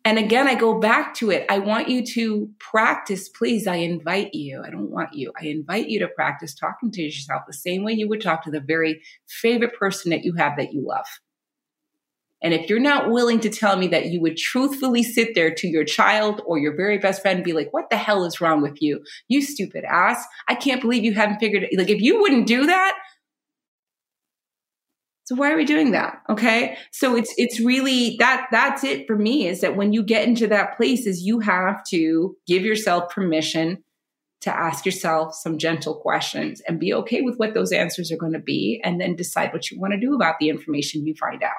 And 0.04 0.20
again, 0.20 0.46
I 0.46 0.54
go 0.54 0.78
back 0.78 1.14
to 1.14 1.32
it. 1.32 1.44
I 1.48 1.58
want 1.58 1.88
you 1.88 2.06
to 2.14 2.48
practice, 2.60 3.28
please. 3.28 3.66
I 3.66 3.76
invite 3.76 4.34
you. 4.34 4.62
I 4.64 4.70
don't 4.70 4.88
want 4.88 5.14
you. 5.14 5.32
I 5.40 5.46
invite 5.46 5.88
you 5.88 5.98
to 5.98 6.06
practice 6.06 6.54
talking 6.54 6.92
to 6.92 7.02
yourself 7.02 7.42
the 7.44 7.52
same 7.52 7.82
way 7.82 7.92
you 7.92 8.08
would 8.08 8.20
talk 8.20 8.44
to 8.44 8.52
the 8.52 8.60
very 8.60 9.02
favorite 9.26 9.76
person 9.76 10.10
that 10.10 10.24
you 10.24 10.34
have 10.34 10.56
that 10.58 10.72
you 10.72 10.86
love. 10.86 11.06
And 12.43 12.53
if 12.53 12.68
you're 12.68 12.78
not 12.78 13.11
willing 13.11 13.41
to 13.41 13.51
tell 13.51 13.76
me 13.76 13.89
that 13.89 14.07
you 14.07 14.20
would 14.20 14.37
truthfully 14.37 15.03
sit 15.03 15.34
there 15.34 15.55
to 15.55 15.66
your 15.66 15.84
child 15.84 16.43
or 16.47 16.59
your 16.59 16.76
very 16.76 16.99
best 16.99 17.22
friend 17.22 17.37
and 17.37 17.45
be 17.45 17.55
like, 17.55 17.72
what 17.72 17.89
the 17.91 17.97
hell 17.97 18.24
is 18.24 18.41
wrong 18.41 18.61
with 18.61 18.80
you? 18.82 19.03
You 19.28 19.41
stupid 19.41 19.84
ass. 19.84 20.24
I 20.49 20.55
can't 20.55 20.82
believe 20.82 21.03
you 21.03 21.14
haven't 21.14 21.39
figured 21.39 21.64
it. 21.64 21.70
Like, 21.76 21.89
if 21.89 22.01
you 22.01 22.20
wouldn't 22.20 22.47
do 22.47 22.66
that, 22.66 22.99
so 25.24 25.34
why 25.34 25.51
are 25.51 25.57
we 25.57 25.64
doing 25.64 25.91
that? 25.91 26.22
Okay. 26.28 26.78
So 26.93 27.16
it's, 27.16 27.34
it's 27.37 27.59
really 27.59 28.14
that, 28.20 28.47
that's 28.53 28.84
it 28.84 29.09
for 29.09 29.16
me 29.16 29.49
is 29.49 29.61
that 29.61 29.74
when 29.74 29.93
you 29.93 30.05
get 30.05 30.28
into 30.28 30.47
that 30.47 30.76
place 30.76 31.05
is 31.05 31.22
you 31.22 31.41
have 31.41 31.82
to 31.89 32.37
give 32.47 32.62
yourself 32.62 33.11
permission 33.11 33.82
to 34.43 34.57
ask 34.57 34.87
yourself 34.87 35.34
some 35.34 35.59
gentle 35.59 35.97
questions 35.97 36.62
and 36.68 36.78
be 36.78 36.95
okay 36.95 37.22
with 37.22 37.39
what 37.39 37.55
those 37.55 37.72
answers 37.72 38.12
are 38.12 38.16
going 38.16 38.34
to 38.34 38.39
be 38.39 38.80
and 38.84 39.01
then 39.01 39.16
decide 39.16 39.53
what 39.53 39.68
you 39.68 39.80
want 39.80 39.93
to 39.95 39.99
do 39.99 40.14
about 40.14 40.37
the 40.39 40.49
information 40.49 41.05
you 41.05 41.14
find 41.18 41.43
out. 41.43 41.51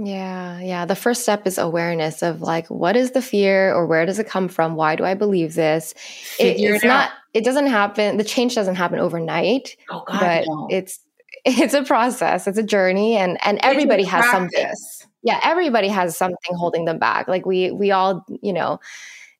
Yeah, 0.00 0.60
yeah. 0.60 0.84
The 0.84 0.94
first 0.94 1.22
step 1.22 1.44
is 1.44 1.58
awareness 1.58 2.22
of 2.22 2.40
like, 2.40 2.68
what 2.68 2.94
is 2.94 3.10
the 3.10 3.20
fear 3.20 3.74
or 3.74 3.84
where 3.84 4.06
does 4.06 4.20
it 4.20 4.28
come 4.28 4.46
from? 4.46 4.76
Why 4.76 4.94
do 4.94 5.04
I 5.04 5.14
believe 5.14 5.54
this? 5.54 5.92
It, 6.38 6.60
it's 6.60 6.84
it 6.84 6.86
not, 6.86 7.10
it 7.34 7.44
doesn't 7.44 7.66
happen, 7.66 8.16
the 8.16 8.22
change 8.22 8.54
doesn't 8.54 8.76
happen 8.76 9.00
overnight. 9.00 9.76
Oh, 9.90 10.04
God, 10.06 10.20
but 10.20 10.44
no. 10.46 10.68
it's, 10.70 11.00
it's 11.44 11.74
a 11.74 11.82
process, 11.82 12.46
it's 12.46 12.58
a 12.58 12.62
journey, 12.62 13.16
and 13.16 13.38
and 13.44 13.58
everybody 13.62 14.04
has 14.04 14.24
something. 14.30 14.70
Yeah, 15.22 15.40
everybody 15.42 15.88
has 15.88 16.16
something 16.16 16.56
holding 16.56 16.84
them 16.84 16.98
back. 16.98 17.28
Like 17.28 17.46
we 17.46 17.70
we 17.70 17.90
all, 17.90 18.24
you 18.42 18.52
know, 18.52 18.80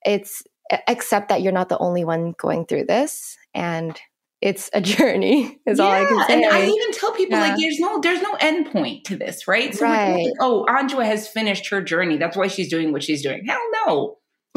it's 0.05 0.43
except 0.87 1.29
that 1.29 1.43
you're 1.43 1.53
not 1.53 1.69
the 1.69 1.79
only 1.79 2.05
one 2.05 2.35
going 2.39 2.67
through 2.67 2.85
this, 2.85 3.37
and 3.55 3.99
it's 4.41 4.71
a 4.73 4.81
journey 4.81 5.61
is 5.67 5.79
yeah, 5.79 5.85
all 5.85 5.91
I 5.91 6.05
can 6.05 6.27
say. 6.27 6.43
And 6.43 6.53
I 6.53 6.67
even 6.67 6.93
tell 6.93 7.13
people 7.13 7.39
yeah. 7.39 7.49
like 7.49 7.59
there's 7.59 7.79
no 7.79 8.01
there's 8.01 8.23
no 8.23 8.37
end 8.41 8.71
point 8.71 9.05
to 9.05 9.17
this, 9.17 9.49
right? 9.49 9.75
So 9.75 9.85
right. 9.85 10.25
Like, 10.25 10.33
oh, 10.41 10.67
Anjua 10.69 11.05
has 11.05 11.29
finished 11.29 11.69
her 11.71 11.83
journey. 11.83 12.17
That's 12.17 12.37
why 12.37 12.47
she's 12.47 12.69
doing 12.69 12.93
what 12.93 13.03
she's 13.03 13.23
doing. 13.23 13.45
Hell 13.47 13.61
no. 13.87 14.17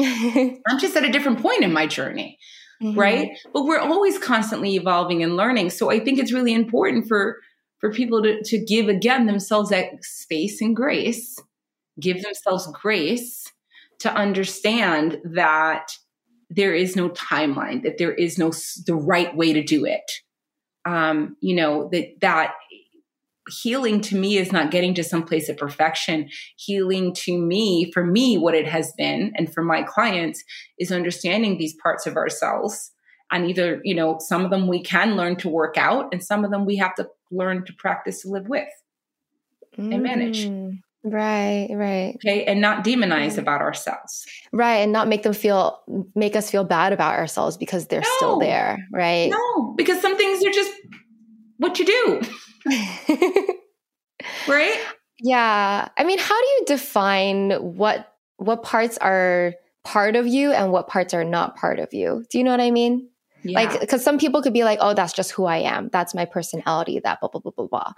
I'm 0.68 0.78
just 0.78 0.96
at 0.96 1.04
a 1.04 1.12
different 1.12 1.40
point 1.40 1.62
in 1.62 1.72
my 1.72 1.86
journey. 1.86 2.38
Mm-hmm. 2.82 2.98
Right. 2.98 3.30
But 3.52 3.64
we're 3.64 3.78
always 3.78 4.18
constantly 4.18 4.74
evolving 4.74 5.22
and 5.22 5.36
learning. 5.36 5.70
So 5.70 5.90
I 5.90 6.00
think 6.00 6.18
it's 6.18 6.32
really 6.32 6.54
important 6.54 7.06
for 7.08 7.38
for 7.78 7.92
people 7.92 8.22
to, 8.22 8.42
to 8.44 8.64
give 8.64 8.88
again 8.88 9.26
themselves 9.26 9.70
that 9.70 10.04
space 10.04 10.60
and 10.60 10.74
grace, 10.74 11.36
give 12.00 12.22
themselves 12.22 12.68
grace 12.72 13.50
to 13.98 14.12
understand 14.12 15.18
that 15.24 15.92
there 16.54 16.74
is 16.74 16.96
no 16.96 17.08
timeline, 17.10 17.82
that 17.82 17.98
there 17.98 18.12
is 18.12 18.38
no 18.38 18.52
the 18.86 18.94
right 18.94 19.34
way 19.36 19.52
to 19.52 19.62
do 19.62 19.84
it. 19.84 20.10
Um, 20.84 21.36
you 21.40 21.54
know 21.54 21.88
that 21.92 22.20
that 22.20 22.54
healing 23.48 24.00
to 24.00 24.16
me 24.16 24.38
is 24.38 24.52
not 24.52 24.70
getting 24.70 24.94
to 24.94 25.04
some 25.04 25.24
place 25.24 25.48
of 25.48 25.56
perfection. 25.56 26.28
Healing 26.56 27.14
to 27.14 27.36
me, 27.38 27.90
for 27.92 28.04
me, 28.04 28.38
what 28.38 28.54
it 28.54 28.66
has 28.66 28.92
been, 28.96 29.32
and 29.36 29.52
for 29.52 29.62
my 29.62 29.82
clients, 29.82 30.44
is 30.78 30.92
understanding 30.92 31.58
these 31.58 31.74
parts 31.82 32.06
of 32.06 32.16
ourselves. 32.16 32.92
And 33.30 33.48
either, 33.48 33.80
you 33.82 33.94
know, 33.94 34.18
some 34.20 34.44
of 34.44 34.50
them 34.50 34.66
we 34.66 34.82
can 34.82 35.16
learn 35.16 35.36
to 35.36 35.48
work 35.48 35.76
out, 35.78 36.08
and 36.12 36.22
some 36.22 36.44
of 36.44 36.50
them 36.50 36.66
we 36.66 36.76
have 36.76 36.94
to 36.96 37.08
learn 37.30 37.64
to 37.64 37.72
practice 37.72 38.22
to 38.22 38.28
live 38.28 38.48
with 38.48 38.68
and 39.78 40.02
manage. 40.02 40.46
Mm. 40.46 40.80
Right, 41.04 41.68
right. 41.72 42.14
Okay. 42.16 42.44
And 42.44 42.60
not 42.60 42.84
demonize 42.84 43.32
mm. 43.32 43.38
about 43.38 43.60
ourselves. 43.60 44.24
Right. 44.52 44.76
And 44.76 44.92
not 44.92 45.08
make 45.08 45.24
them 45.24 45.32
feel, 45.32 45.80
make 46.14 46.36
us 46.36 46.50
feel 46.50 46.64
bad 46.64 46.92
about 46.92 47.14
ourselves 47.14 47.56
because 47.56 47.88
they're 47.88 48.00
no, 48.00 48.16
still 48.16 48.38
there. 48.38 48.86
Right. 48.92 49.30
No, 49.30 49.74
because 49.76 50.00
some 50.00 50.16
things 50.16 50.44
are 50.44 50.50
just 50.50 50.72
what 51.56 51.78
you 51.78 51.86
do. 51.86 52.22
right. 54.48 54.80
Yeah. 55.18 55.88
I 55.96 56.04
mean, 56.04 56.18
how 56.18 56.40
do 56.40 56.46
you 56.46 56.64
define 56.66 57.50
what, 57.52 58.14
what 58.36 58.62
parts 58.62 58.96
are 58.98 59.54
part 59.84 60.14
of 60.14 60.28
you 60.28 60.52
and 60.52 60.70
what 60.70 60.86
parts 60.86 61.14
are 61.14 61.24
not 61.24 61.56
part 61.56 61.80
of 61.80 61.92
you? 61.92 62.24
Do 62.30 62.38
you 62.38 62.44
know 62.44 62.52
what 62.52 62.60
I 62.60 62.70
mean? 62.70 63.08
Yeah. 63.42 63.60
Like, 63.60 63.80
because 63.80 64.04
some 64.04 64.18
people 64.18 64.40
could 64.40 64.52
be 64.52 64.62
like, 64.62 64.78
oh, 64.80 64.94
that's 64.94 65.12
just 65.12 65.32
who 65.32 65.46
I 65.46 65.58
am. 65.58 65.88
That's 65.92 66.14
my 66.14 66.26
personality, 66.26 67.00
that 67.00 67.18
blah, 67.18 67.28
blah, 67.28 67.40
blah, 67.40 67.50
blah, 67.50 67.66
blah 67.66 67.92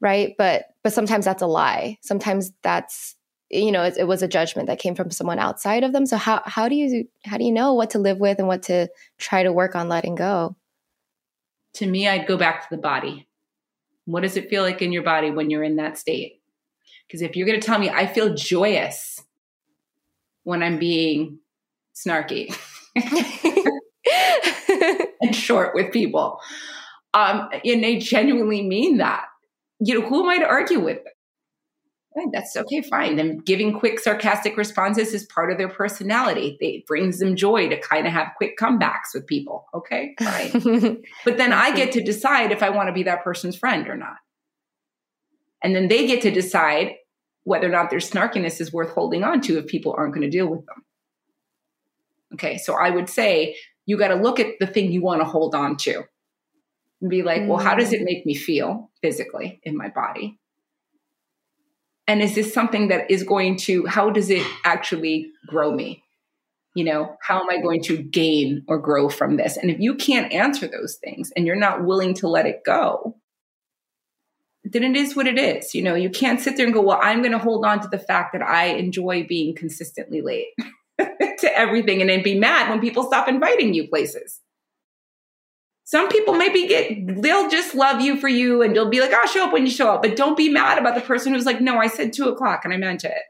right? 0.00 0.34
But 0.38 0.66
but 0.82 0.92
sometimes 0.92 1.24
that's 1.24 1.42
a 1.42 1.46
lie. 1.46 1.98
Sometimes 2.00 2.52
that's 2.62 3.16
you 3.50 3.72
know 3.72 3.82
it, 3.82 3.96
it, 3.98 4.04
was 4.04 4.22
a 4.22 4.28
judgment 4.28 4.66
that 4.68 4.78
came 4.78 4.94
from 4.94 5.10
someone 5.10 5.38
outside 5.38 5.84
of 5.84 5.92
them. 5.92 6.06
So 6.06 6.16
how 6.16 6.42
how 6.44 6.68
do 6.68 6.74
you 6.74 7.08
how 7.24 7.38
do 7.38 7.44
you 7.44 7.52
know 7.52 7.74
what 7.74 7.90
to 7.90 7.98
live 7.98 8.18
with 8.18 8.38
and 8.38 8.48
what 8.48 8.64
to 8.64 8.88
try 9.18 9.42
to 9.42 9.52
work 9.52 9.74
on 9.74 9.88
letting 9.88 10.14
go? 10.14 10.56
To 11.74 11.86
me 11.86 12.08
i'd 12.08 12.26
go 12.26 12.36
back 12.36 12.62
to 12.62 12.74
the 12.74 12.80
body. 12.80 13.28
What 14.04 14.22
does 14.22 14.36
it 14.36 14.48
feel 14.48 14.62
like 14.62 14.80
in 14.80 14.92
your 14.92 15.02
body 15.02 15.30
when 15.30 15.50
you're 15.50 15.62
in 15.62 15.76
that 15.76 15.98
state? 15.98 16.40
Because 17.06 17.22
if 17.22 17.36
you're 17.36 17.46
going 17.46 17.60
to 17.60 17.66
tell 17.66 17.78
me 17.78 17.90
i 17.90 18.06
feel 18.06 18.34
joyous 18.34 19.22
when 20.44 20.62
i'm 20.62 20.78
being 20.78 21.38
snarky 21.94 22.54
and 25.20 25.34
short 25.34 25.74
with 25.74 25.92
people. 25.92 26.40
Um, 27.14 27.48
and 27.64 27.82
they 27.82 27.98
genuinely 27.98 28.62
mean 28.62 28.98
that 28.98 29.24
you 29.80 30.00
know, 30.00 30.06
who 30.06 30.22
am 30.22 30.28
I 30.28 30.38
to 30.38 30.46
argue 30.46 30.80
with? 30.80 31.00
Right, 32.16 32.26
that's 32.32 32.56
okay, 32.56 32.80
fine. 32.82 33.18
And 33.18 33.44
giving 33.44 33.78
quick, 33.78 34.00
sarcastic 34.00 34.56
responses 34.56 35.14
is 35.14 35.24
part 35.26 35.52
of 35.52 35.58
their 35.58 35.68
personality. 35.68 36.56
It 36.60 36.86
brings 36.86 37.18
them 37.18 37.36
joy 37.36 37.68
to 37.68 37.80
kind 37.80 38.06
of 38.06 38.12
have 38.12 38.32
quick 38.36 38.58
comebacks 38.58 39.14
with 39.14 39.26
people. 39.26 39.66
Okay, 39.72 40.16
fine. 40.18 41.02
but 41.24 41.36
then 41.36 41.52
I 41.52 41.74
get 41.76 41.92
to 41.92 42.02
decide 42.02 42.50
if 42.50 42.62
I 42.62 42.70
want 42.70 42.88
to 42.88 42.92
be 42.92 43.04
that 43.04 43.22
person's 43.22 43.56
friend 43.56 43.86
or 43.88 43.96
not. 43.96 44.16
And 45.62 45.76
then 45.76 45.88
they 45.88 46.06
get 46.06 46.22
to 46.22 46.30
decide 46.30 46.94
whether 47.44 47.68
or 47.68 47.70
not 47.70 47.90
their 47.90 48.00
snarkiness 48.00 48.60
is 48.60 48.72
worth 48.72 48.90
holding 48.90 49.22
on 49.22 49.40
to 49.42 49.58
if 49.58 49.66
people 49.66 49.94
aren't 49.96 50.14
going 50.14 50.28
to 50.28 50.30
deal 50.30 50.48
with 50.48 50.66
them. 50.66 50.84
Okay, 52.34 52.58
so 52.58 52.74
I 52.74 52.90
would 52.90 53.08
say 53.08 53.56
you 53.86 53.96
got 53.96 54.08
to 54.08 54.16
look 54.16 54.40
at 54.40 54.58
the 54.60 54.66
thing 54.66 54.90
you 54.90 55.02
want 55.02 55.20
to 55.20 55.24
hold 55.24 55.54
on 55.54 55.76
to 55.78 56.02
and 57.00 57.10
be 57.10 57.22
like, 57.22 57.42
mm. 57.42 57.48
well, 57.48 57.58
how 57.58 57.74
does 57.74 57.92
it 57.92 58.00
mm. 58.00 58.04
make 58.04 58.26
me 58.26 58.34
feel 58.34 58.90
physically 59.02 59.60
in 59.62 59.76
my 59.76 59.88
body? 59.88 60.38
And 62.06 62.22
is 62.22 62.34
this 62.34 62.54
something 62.54 62.88
that 62.88 63.10
is 63.10 63.22
going 63.22 63.58
to, 63.58 63.84
how 63.86 64.10
does 64.10 64.30
it 64.30 64.46
actually 64.64 65.30
grow 65.46 65.70
me? 65.70 66.02
You 66.74 66.84
know, 66.84 67.16
how 67.20 67.40
am 67.40 67.50
I 67.50 67.60
going 67.60 67.82
to 67.84 67.98
gain 67.98 68.64
or 68.66 68.78
grow 68.78 69.08
from 69.08 69.36
this? 69.36 69.56
And 69.56 69.70
if 69.70 69.78
you 69.78 69.94
can't 69.94 70.32
answer 70.32 70.66
those 70.66 70.96
things 70.96 71.30
and 71.36 71.46
you're 71.46 71.56
not 71.56 71.84
willing 71.84 72.14
to 72.14 72.28
let 72.28 72.46
it 72.46 72.62
go, 72.64 73.16
then 74.64 74.84
it 74.84 74.96
is 74.96 75.14
what 75.14 75.26
it 75.26 75.38
is. 75.38 75.74
You 75.74 75.82
know, 75.82 75.94
you 75.94 76.08
can't 76.08 76.40
sit 76.40 76.56
there 76.56 76.64
and 76.64 76.74
go, 76.74 76.80
well, 76.80 77.00
I'm 77.02 77.20
going 77.20 77.32
to 77.32 77.38
hold 77.38 77.64
on 77.64 77.80
to 77.80 77.88
the 77.88 77.98
fact 77.98 78.32
that 78.32 78.42
I 78.42 78.66
enjoy 78.66 79.26
being 79.28 79.54
consistently 79.54 80.20
late 80.22 80.46
to 80.98 81.58
everything 81.58 82.00
and 82.00 82.08
then 82.08 82.22
be 82.22 82.38
mad 82.38 82.70
when 82.70 82.80
people 82.80 83.04
stop 83.04 83.28
inviting 83.28 83.74
you 83.74 83.88
places. 83.88 84.40
Some 85.88 86.10
people 86.10 86.34
maybe 86.34 86.66
get, 86.66 87.22
they'll 87.22 87.48
just 87.48 87.74
love 87.74 88.02
you 88.02 88.20
for 88.20 88.28
you 88.28 88.60
and 88.60 88.74
you'll 88.74 88.90
be 88.90 89.00
like, 89.00 89.14
I'll 89.14 89.26
show 89.26 89.46
up 89.46 89.54
when 89.54 89.64
you 89.64 89.72
show 89.72 89.90
up. 89.90 90.02
But 90.02 90.16
don't 90.16 90.36
be 90.36 90.50
mad 90.50 90.76
about 90.76 90.94
the 90.94 91.00
person 91.00 91.32
who's 91.32 91.46
like, 91.46 91.62
no, 91.62 91.78
I 91.78 91.86
said 91.86 92.12
two 92.12 92.28
o'clock 92.28 92.60
and 92.64 92.74
I 92.74 92.76
meant 92.76 93.04
it. 93.04 93.22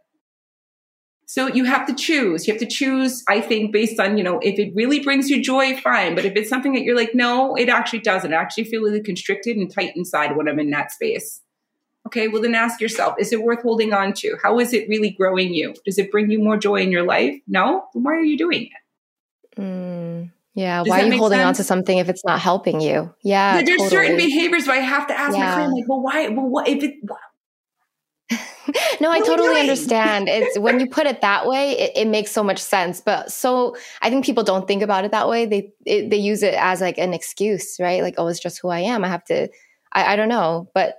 So 1.26 1.46
you 1.46 1.66
have 1.66 1.86
to 1.86 1.94
choose. 1.94 2.48
You 2.48 2.54
have 2.54 2.60
to 2.60 2.66
choose, 2.66 3.22
I 3.28 3.40
think, 3.40 3.72
based 3.72 4.00
on, 4.00 4.18
you 4.18 4.24
know, 4.24 4.40
if 4.42 4.58
it 4.58 4.72
really 4.74 4.98
brings 4.98 5.30
you 5.30 5.40
joy, 5.40 5.76
fine. 5.76 6.16
But 6.16 6.24
if 6.24 6.34
it's 6.34 6.48
something 6.50 6.72
that 6.72 6.82
you're 6.82 6.96
like, 6.96 7.14
no, 7.14 7.54
it 7.54 7.68
actually 7.68 8.00
doesn't. 8.00 8.34
I 8.34 8.36
actually 8.38 8.64
feel 8.64 8.82
really 8.82 9.04
constricted 9.04 9.56
and 9.56 9.72
tight 9.72 9.92
inside 9.94 10.36
when 10.36 10.48
I'm 10.48 10.58
in 10.58 10.70
that 10.70 10.90
space. 10.90 11.40
Okay, 12.08 12.26
well, 12.26 12.42
then 12.42 12.56
ask 12.56 12.80
yourself, 12.80 13.14
is 13.20 13.32
it 13.32 13.44
worth 13.44 13.62
holding 13.62 13.92
on 13.92 14.14
to? 14.14 14.36
How 14.42 14.58
is 14.58 14.72
it 14.72 14.88
really 14.88 15.10
growing 15.10 15.54
you? 15.54 15.74
Does 15.84 15.96
it 15.96 16.10
bring 16.10 16.28
you 16.28 16.40
more 16.40 16.56
joy 16.56 16.80
in 16.80 16.90
your 16.90 17.04
life? 17.04 17.36
No? 17.46 17.84
Then 17.94 18.02
why 18.02 18.14
are 18.14 18.24
you 18.24 18.36
doing 18.36 18.62
it? 18.62 19.60
Mm. 19.60 20.32
Yeah. 20.58 20.82
Does 20.82 20.90
why 20.90 21.02
are 21.02 21.06
you 21.06 21.16
holding 21.16 21.38
sense? 21.38 21.46
on 21.46 21.54
to 21.54 21.64
something 21.64 21.98
if 21.98 22.08
it's 22.08 22.24
not 22.24 22.40
helping 22.40 22.80
you? 22.80 23.14
Yeah. 23.22 23.62
there's 23.62 23.78
totally. 23.78 23.90
certain 23.90 24.16
behaviors 24.16 24.66
where 24.66 24.76
I 24.76 24.80
have 24.80 25.06
to 25.06 25.16
ask 25.16 25.36
yeah. 25.36 25.50
my 25.50 25.54
friend, 25.54 25.72
like, 25.72 25.84
well, 25.88 26.00
why? 26.00 26.28
Well, 26.28 26.48
what 26.48 26.66
if 26.66 26.82
it? 26.82 26.94
no, 29.00 29.08
I 29.08 29.20
totally 29.20 29.60
understand. 29.60 30.28
It's 30.28 30.58
when 30.58 30.80
you 30.80 30.88
put 30.88 31.06
it 31.06 31.20
that 31.20 31.46
way, 31.46 31.78
it, 31.78 31.92
it, 31.94 32.08
makes 32.08 32.32
so 32.32 32.42
much 32.42 32.58
sense. 32.58 33.00
But 33.00 33.30
so 33.30 33.76
I 34.02 34.10
think 34.10 34.24
people 34.24 34.42
don't 34.42 34.66
think 34.66 34.82
about 34.82 35.04
it 35.04 35.12
that 35.12 35.28
way. 35.28 35.46
They 35.46 35.72
it, 35.86 36.10
they 36.10 36.16
use 36.16 36.42
it 36.42 36.54
as 36.54 36.80
like 36.80 36.98
an 36.98 37.14
excuse, 37.14 37.76
right? 37.78 38.02
Like, 38.02 38.16
oh, 38.18 38.26
it's 38.26 38.40
just 38.40 38.58
who 38.60 38.68
I 38.68 38.80
am. 38.80 39.04
I 39.04 39.08
have 39.08 39.24
to. 39.26 39.48
I, 39.92 40.14
I 40.14 40.16
don't 40.16 40.28
know, 40.28 40.68
but 40.74 40.96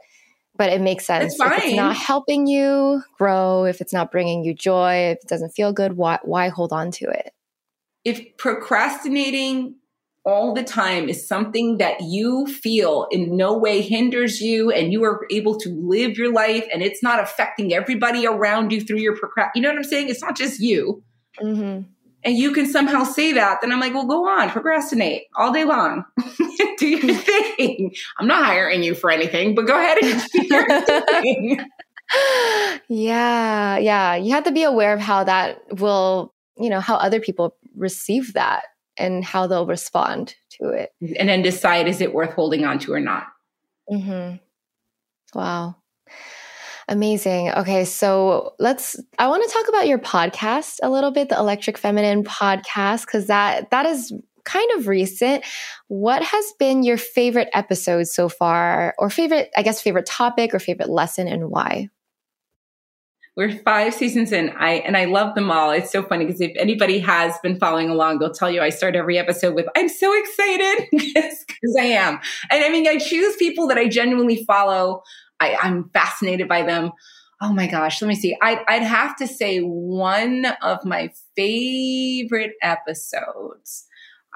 but 0.55 0.71
it 0.71 0.79
makes 0.79 1.05
sense. 1.05 1.33
It's 1.33 1.41
if 1.41 1.65
it's 1.65 1.75
not 1.75 1.97
helping 1.97 2.47
you 2.47 3.03
grow, 3.17 3.65
if 3.65 3.81
it's 3.81 3.93
not 3.93 4.09
bringing 4.09 4.45
you 4.45 4.53
joy, 4.53 5.11
if 5.11 5.17
it 5.21 5.27
doesn't 5.27 5.51
feel 5.51 5.73
good, 5.73 5.97
why 5.97 6.17
why 6.23 6.47
hold 6.47 6.71
on 6.71 6.91
to 6.91 7.09
it? 7.09 7.33
If 8.05 8.37
procrastinating 8.37 9.75
all 10.25 10.53
the 10.53 10.63
time 10.63 11.09
is 11.09 11.27
something 11.27 11.77
that 11.77 12.01
you 12.01 12.45
feel 12.45 13.07
in 13.11 13.35
no 13.37 13.57
way 13.57 13.81
hinders 13.81 14.41
you 14.41 14.69
and 14.69 14.91
you 14.91 15.03
are 15.03 15.25
able 15.31 15.57
to 15.57 15.69
live 15.69 16.17
your 16.17 16.31
life 16.31 16.67
and 16.73 16.83
it's 16.83 17.01
not 17.01 17.19
affecting 17.19 17.73
everybody 17.73 18.27
around 18.27 18.71
you 18.71 18.81
through 18.81 18.99
your 18.99 19.15
procrast 19.15 19.49
you 19.55 19.61
know 19.61 19.69
what 19.69 19.77
i'm 19.77 19.83
saying? 19.83 20.09
It's 20.09 20.21
not 20.21 20.37
just 20.37 20.59
you. 20.59 21.03
Mm-hmm. 21.41 21.83
and 22.25 22.37
you 22.37 22.51
can 22.51 22.65
somehow 22.65 23.05
say 23.05 23.31
that 23.31 23.59
then 23.61 23.71
i'm 23.71 23.79
like 23.79 23.93
well 23.93 24.05
go 24.05 24.27
on 24.27 24.49
procrastinate 24.49 25.23
all 25.35 25.53
day 25.53 25.63
long. 25.63 26.03
Do 26.77 26.87
your 26.87 27.15
thing. 27.15 27.93
I'm 28.17 28.27
not 28.27 28.45
hiring 28.45 28.83
you 28.83 28.93
for 28.95 29.09
anything 29.09 29.55
but 29.55 29.67
go 29.67 29.77
ahead 29.77 29.97
and 30.01 30.21
do 30.33 30.45
your 30.47 30.81
thing. 31.21 31.59
Yeah 32.89 33.77
yeah. 33.77 34.15
You 34.15 34.33
have 34.33 34.43
to 34.45 34.51
be 34.51 34.63
aware 34.63 34.93
of 34.93 34.99
how 34.99 35.23
that 35.23 35.61
will 35.79 36.33
you 36.57 36.69
know 36.69 36.81
how 36.81 36.95
other 36.95 37.21
people 37.21 37.55
receive 37.79 38.33
that 38.33 38.63
and 38.97 39.23
how 39.23 39.47
they'll 39.47 39.65
respond 39.65 40.35
to 40.61 40.69
it. 40.69 40.91
And 41.17 41.29
then 41.29 41.41
decide 41.41 41.87
is 41.87 42.01
it 42.01 42.13
worth 42.13 42.33
holding 42.33 42.65
on 42.65 42.79
to 42.79 42.93
or 42.93 42.99
not. 42.99 43.27
Mm-hmm. 43.89 44.35
Wow. 45.37 45.75
Amazing. 46.87 47.51
Okay, 47.51 47.85
so 47.85 48.55
let's 48.59 48.99
I 49.19 49.27
want 49.27 49.47
to 49.47 49.53
talk 49.53 49.69
about 49.69 49.87
your 49.87 49.99
podcast 49.99 50.79
a 50.81 50.89
little 50.89 51.11
bit, 51.11 51.29
the 51.29 51.37
Electric 51.37 51.77
Feminine 51.77 52.23
podcast 52.23 53.05
cuz 53.07 53.27
that 53.27 53.69
that 53.69 53.85
is 53.85 54.11
kind 54.43 54.71
of 54.75 54.87
recent. 54.87 55.45
What 55.87 56.23
has 56.23 56.53
been 56.57 56.81
your 56.81 56.97
favorite 56.97 57.49
episode 57.53 58.07
so 58.07 58.27
far 58.27 58.95
or 58.97 59.09
favorite 59.11 59.51
I 59.55 59.61
guess 59.61 59.81
favorite 59.81 60.07
topic 60.07 60.53
or 60.53 60.59
favorite 60.59 60.89
lesson 60.89 61.27
and 61.27 61.51
why? 61.51 61.89
We're 63.39 63.57
five 63.59 63.93
seasons 63.93 64.33
in. 64.33 64.49
I 64.49 64.79
and 64.79 64.97
I 64.97 65.05
love 65.05 65.33
them 65.33 65.49
all. 65.49 65.71
It's 65.71 65.93
so 65.93 66.03
funny 66.03 66.25
because 66.25 66.41
if 66.41 66.51
anybody 66.57 66.99
has 66.99 67.39
been 67.41 67.57
following 67.57 67.89
along, 67.89 68.19
they'll 68.19 68.33
tell 68.33 68.51
you 68.51 68.59
I 68.59 68.67
start 68.67 68.97
every 68.97 69.17
episode 69.17 69.55
with 69.55 69.65
"I'm 69.77 69.87
so 69.87 70.13
excited" 70.13 70.89
because 70.91 71.77
I 71.79 71.85
am. 71.85 72.19
And 72.51 72.65
I 72.65 72.67
mean, 72.67 72.85
I 72.85 72.97
choose 72.97 73.37
people 73.37 73.69
that 73.69 73.77
I 73.77 73.87
genuinely 73.87 74.43
follow. 74.43 75.03
I, 75.39 75.55
I'm 75.55 75.89
fascinated 75.93 76.49
by 76.49 76.63
them. 76.63 76.91
Oh 77.41 77.53
my 77.53 77.67
gosh, 77.67 78.01
let 78.01 78.09
me 78.09 78.15
see. 78.15 78.35
I'd, 78.41 78.59
I'd 78.67 78.83
have 78.83 79.15
to 79.15 79.25
say 79.25 79.59
one 79.59 80.45
of 80.61 80.83
my 80.83 81.09
favorite 81.37 82.55
episodes 82.61 83.85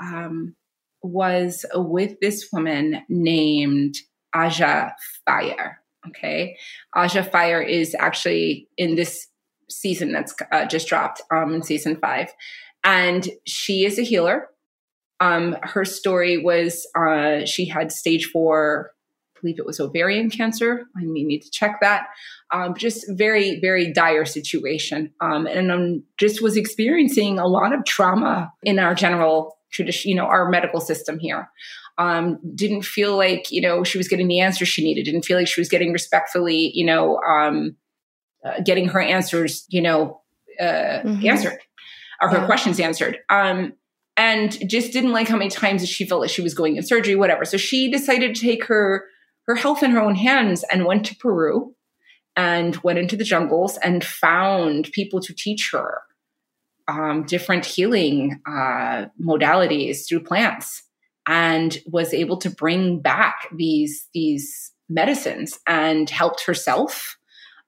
um, 0.01 0.55
was 1.01 1.65
with 1.73 2.21
this 2.21 2.47
woman 2.53 3.03
named 3.09 3.95
Aja 4.33 4.93
Fire. 5.25 5.82
Okay. 6.09 6.57
Aja 6.95 7.23
Fire 7.23 7.61
is 7.61 7.95
actually 7.99 8.67
in 8.77 8.95
this 8.95 9.27
season 9.69 10.11
that's 10.11 10.33
uh, 10.51 10.65
just 10.65 10.87
dropped 10.87 11.21
um, 11.31 11.53
in 11.53 11.63
season 11.63 11.97
five. 11.97 12.29
And 12.83 13.29
she 13.45 13.85
is 13.85 13.97
a 13.97 14.03
healer. 14.03 14.49
Um, 15.19 15.55
her 15.63 15.85
story 15.85 16.37
was 16.37 16.85
uh, 16.97 17.45
she 17.45 17.65
had 17.65 17.91
stage 17.91 18.25
four, 18.25 18.91
I 19.37 19.39
believe 19.41 19.59
it 19.59 19.65
was 19.65 19.79
ovarian 19.79 20.29
cancer. 20.29 20.83
I 20.97 21.03
may 21.03 21.23
need 21.23 21.41
to 21.41 21.51
check 21.51 21.79
that. 21.81 22.07
Um, 22.51 22.75
just 22.75 23.05
very, 23.09 23.59
very 23.61 23.93
dire 23.93 24.25
situation. 24.25 25.13
Um, 25.21 25.47
and 25.47 25.71
um, 25.71 26.03
just 26.17 26.41
was 26.41 26.57
experiencing 26.57 27.39
a 27.39 27.47
lot 27.47 27.73
of 27.73 27.85
trauma 27.85 28.51
in 28.63 28.79
our 28.79 28.93
general 28.93 29.57
tradition, 29.73 30.09
you 30.09 30.15
know, 30.15 30.25
our 30.25 30.49
medical 30.49 30.79
system 30.79 31.19
here. 31.19 31.49
Um, 31.97 32.39
didn't 32.55 32.83
feel 32.83 33.15
like 33.15 33.51
you 33.51 33.61
know 33.61 33.83
she 33.83 33.99
was 33.99 34.07
getting 34.07 34.27
the 34.27 34.39
answers 34.39 34.67
she 34.67 34.83
needed. 34.83 35.05
Didn't 35.05 35.25
feel 35.25 35.37
like 35.37 35.47
she 35.47 35.61
was 35.61 35.69
getting 35.69 35.93
respectfully 35.93 36.71
you 36.73 36.85
know 36.85 37.17
um, 37.17 37.75
uh, 38.43 38.61
getting 38.65 38.87
her 38.87 39.01
answers 39.01 39.65
you 39.69 39.81
know 39.81 40.21
uh, 40.59 40.63
mm-hmm. 41.03 41.27
answered 41.27 41.59
or 42.21 42.29
her 42.29 42.37
yeah. 42.37 42.45
questions 42.45 42.79
answered. 42.79 43.19
Um, 43.29 43.73
and 44.15 44.69
just 44.69 44.93
didn't 44.93 45.11
like 45.11 45.27
how 45.27 45.37
many 45.37 45.49
times 45.49 45.87
she 45.87 46.05
felt 46.05 46.21
like 46.21 46.29
she 46.29 46.41
was 46.41 46.53
going 46.53 46.77
in 46.77 46.83
surgery 46.83 47.15
whatever. 47.15 47.45
So 47.45 47.57
she 47.57 47.91
decided 47.91 48.35
to 48.35 48.41
take 48.41 48.65
her 48.65 49.05
her 49.45 49.55
health 49.55 49.83
in 49.83 49.91
her 49.91 50.01
own 50.01 50.15
hands 50.15 50.63
and 50.71 50.85
went 50.85 51.05
to 51.07 51.15
peru 51.15 51.75
and 52.35 52.75
went 52.77 52.99
into 52.99 53.15
the 53.15 53.23
jungles 53.23 53.77
and 53.77 54.03
found 54.03 54.91
people 54.93 55.19
to 55.21 55.33
teach 55.33 55.69
her 55.71 56.01
um, 56.87 57.23
different 57.23 57.65
healing 57.65 58.41
uh, 58.45 59.05
modalities 59.21 60.07
through 60.07 60.23
plants 60.23 60.83
and 61.27 61.77
was 61.85 62.13
able 62.13 62.37
to 62.37 62.49
bring 62.49 62.99
back 62.99 63.47
these 63.55 64.07
these 64.13 64.71
medicines 64.89 65.59
and 65.67 66.09
helped 66.09 66.45
herself 66.45 67.17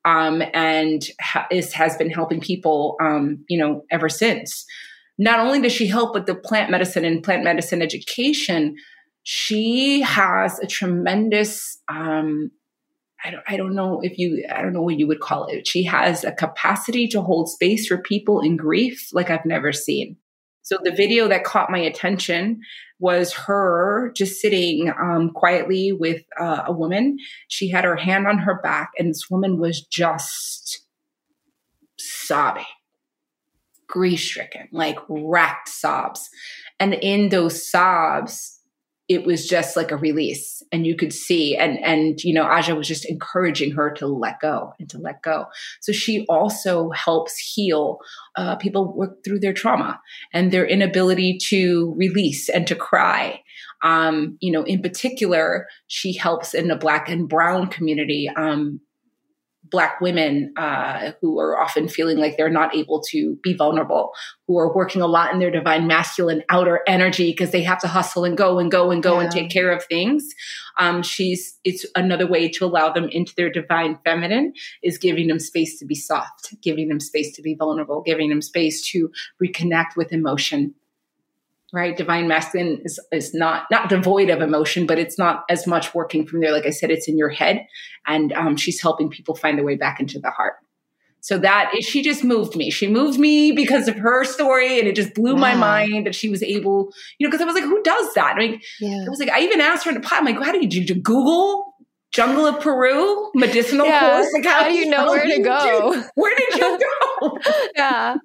um, 0.03 0.43
and 0.53 1.09
ha- 1.21 1.47
is, 1.49 1.73
has 1.73 1.95
been 1.97 2.09
helping 2.09 2.41
people 2.41 2.97
um, 3.01 3.43
you 3.49 3.57
know 3.57 3.83
ever 3.91 4.09
since. 4.09 4.65
Not 5.17 5.39
only 5.39 5.61
does 5.61 5.71
she 5.71 5.87
help 5.87 6.13
with 6.13 6.25
the 6.25 6.35
plant 6.35 6.69
medicine 6.69 7.05
and 7.05 7.23
plant 7.23 7.43
medicine 7.43 7.81
education 7.81 8.75
she 9.27 10.01
has 10.01 10.59
a 10.59 10.67
tremendous 10.67 11.79
um, 11.87 12.51
I 13.25 13.31
don't, 13.31 13.43
I 13.47 13.57
don't 13.57 13.73
know 13.73 14.01
if 14.03 14.19
you, 14.19 14.45
I 14.53 14.61
don't 14.61 14.73
know 14.73 14.83
what 14.83 14.99
you 14.99 15.07
would 15.07 15.19
call 15.19 15.47
it. 15.47 15.67
She 15.67 15.83
has 15.85 16.23
a 16.23 16.31
capacity 16.31 17.07
to 17.07 17.21
hold 17.21 17.49
space 17.49 17.87
for 17.87 17.97
people 17.97 18.39
in 18.39 18.55
grief 18.55 19.09
like 19.13 19.31
I've 19.31 19.45
never 19.45 19.73
seen. 19.73 20.17
So 20.61 20.77
the 20.83 20.91
video 20.91 21.27
that 21.27 21.43
caught 21.43 21.71
my 21.71 21.79
attention 21.79 22.61
was 22.99 23.33
her 23.33 24.11
just 24.15 24.39
sitting 24.41 24.91
um, 24.99 25.31
quietly 25.31 25.91
with 25.91 26.23
uh, 26.39 26.63
a 26.65 26.71
woman. 26.71 27.17
She 27.47 27.69
had 27.69 27.83
her 27.83 27.95
hand 27.95 28.25
on 28.27 28.39
her 28.39 28.61
back, 28.61 28.91
and 28.97 29.09
this 29.09 29.29
woman 29.29 29.59
was 29.59 29.81
just 29.81 30.85
sobbing, 31.99 32.65
grief 33.87 34.19
stricken, 34.21 34.67
like 34.71 34.97
racked 35.07 35.69
sobs. 35.69 36.29
And 36.79 36.93
in 36.95 37.29
those 37.29 37.69
sobs, 37.69 38.54
it 39.07 39.25
was 39.25 39.47
just 39.47 39.75
like 39.75 39.91
a 39.91 39.97
release 39.97 40.63
and 40.71 40.85
you 40.85 40.95
could 40.95 41.13
see. 41.13 41.55
And 41.55 41.77
and 41.83 42.23
you 42.23 42.33
know 42.33 42.43
aja 42.43 42.75
was 42.75 42.87
just 42.87 43.05
encouraging 43.05 43.71
her 43.71 43.91
to 43.93 44.07
let 44.07 44.39
go 44.39 44.73
and 44.79 44.89
to 44.89 44.97
let 44.97 45.21
go. 45.21 45.45
So 45.81 45.91
she 45.91 46.25
also 46.27 46.89
helps 46.91 47.37
heal 47.37 47.99
uh, 48.35 48.55
people 48.55 48.93
work 48.95 49.23
through 49.23 49.39
their 49.39 49.53
trauma 49.53 49.99
and 50.33 50.51
their 50.51 50.65
inability 50.65 51.37
to 51.49 51.93
release 51.97 52.49
and 52.49 52.65
to 52.67 52.75
cry. 52.75 53.41
Um, 53.83 54.37
you 54.41 54.51
know 54.51 54.63
in 54.63 54.81
particular 54.81 55.67
she 55.87 56.17
helps 56.17 56.53
in 56.53 56.67
the 56.67 56.75
black 56.75 57.09
and 57.09 57.29
brown 57.29 57.67
community 57.67 58.29
um, 58.35 58.79
Black 59.69 59.99
women 59.99 60.53
uh, 60.57 61.11
who 61.21 61.39
are 61.39 61.59
often 61.59 61.87
feeling 61.87 62.17
like 62.17 62.37
they're 62.37 62.49
not 62.49 62.75
able 62.75 63.01
to 63.09 63.35
be 63.43 63.53
vulnerable, 63.53 64.11
who 64.47 64.57
are 64.57 64.73
working 64.73 65.01
a 65.01 65.07
lot 65.07 65.33
in 65.33 65.39
their 65.39 65.51
divine 65.51 65.87
masculine 65.87 66.43
outer 66.49 66.81
energy 66.87 67.31
because 67.31 67.51
they 67.51 67.63
have 67.63 67.79
to 67.79 67.87
hustle 67.87 68.25
and 68.25 68.37
go 68.37 68.59
and 68.59 68.71
go 68.71 68.91
and 68.91 69.01
go 69.01 69.15
yeah. 69.15 69.23
and 69.23 69.31
take 69.31 69.49
care 69.49 69.71
of 69.71 69.83
things. 69.85 70.27
Um, 70.77 71.01
she's 71.01 71.57
it's 71.63 71.85
another 71.95 72.27
way 72.27 72.49
to 72.49 72.65
allow 72.65 72.91
them 72.91 73.09
into 73.09 73.33
their 73.35 73.49
divine 73.49 73.97
feminine 74.03 74.53
is 74.83 74.97
giving 74.97 75.27
them 75.27 75.39
space 75.39 75.79
to 75.79 75.85
be 75.85 75.95
soft, 75.95 76.53
giving 76.61 76.89
them 76.89 76.99
space 76.99 77.35
to 77.35 77.41
be 77.41 77.55
vulnerable, 77.55 78.01
giving 78.01 78.29
them 78.29 78.41
space 78.41 78.85
to 78.91 79.09
reconnect 79.41 79.95
with 79.95 80.11
emotion 80.11 80.73
right 81.75 81.97
divine 81.97 82.27
masculine 82.27 82.81
is, 82.83 82.99
is 83.11 83.33
not 83.33 83.65
not 83.69 83.89
devoid 83.89 84.29
of 84.29 84.41
emotion 84.41 84.85
but 84.87 84.97
it's 84.97 85.19
not 85.19 85.43
as 85.49 85.67
much 85.67 85.93
working 85.93 86.25
from 86.25 86.39
there 86.39 86.51
like 86.51 86.65
i 86.65 86.69
said 86.69 86.89
it's 86.89 87.07
in 87.07 87.17
your 87.17 87.29
head 87.29 87.65
and 88.07 88.33
um, 88.33 88.55
she's 88.55 88.81
helping 88.81 89.09
people 89.09 89.35
find 89.35 89.57
their 89.57 89.65
way 89.65 89.75
back 89.75 89.99
into 89.99 90.17
the 90.17 90.31
heart 90.31 90.55
so 91.19 91.39
that 91.39 91.71
is, 91.75 91.83
she 91.85 92.01
just 92.01 92.23
moved 92.23 92.55
me 92.55 92.71
she 92.71 92.87
moved 92.87 93.19
me 93.19 93.51
because 93.51 93.87
of 93.87 93.95
her 93.95 94.23
story 94.23 94.79
and 94.79 94.87
it 94.87 94.95
just 94.95 95.13
blew 95.13 95.33
wow. 95.33 95.41
my 95.41 95.55
mind 95.55 96.07
that 96.07 96.15
she 96.15 96.29
was 96.29 96.41
able 96.41 96.91
you 97.19 97.27
know 97.27 97.29
because 97.29 97.41
i 97.41 97.45
was 97.45 97.55
like 97.55 97.63
who 97.63 97.81
does 97.83 98.13
that 98.13 98.35
i 98.35 98.39
mean 98.39 98.61
yeah. 98.79 99.03
i 99.05 99.09
was 99.09 99.19
like 99.19 99.29
i 99.29 99.41
even 99.41 99.59
asked 99.59 99.83
her 99.83 99.91
in 99.91 99.95
the 99.95 100.07
pot 100.07 100.19
i'm 100.19 100.25
like 100.25 100.41
how 100.41 100.51
did 100.51 100.63
you, 100.63 100.69
did 100.69 100.89
you 100.89 101.01
google 101.01 101.75
Jungle 102.15 102.45
of 102.45 102.61
Peru, 102.61 103.29
medicinal 103.35 103.85
yeah. 103.85 103.99
course. 103.99 104.31
Like, 104.33 104.45
how, 104.45 104.63
how 104.63 104.69
do 104.69 104.73
you 104.73 104.85
know 104.85 105.07
where 105.07 105.25
to 105.25 105.41
go? 105.41 105.93
You, 105.93 106.03
where 106.15 106.33
did 106.37 106.55
you 106.55 106.79
go? 107.21 107.37
yeah. 107.75 108.15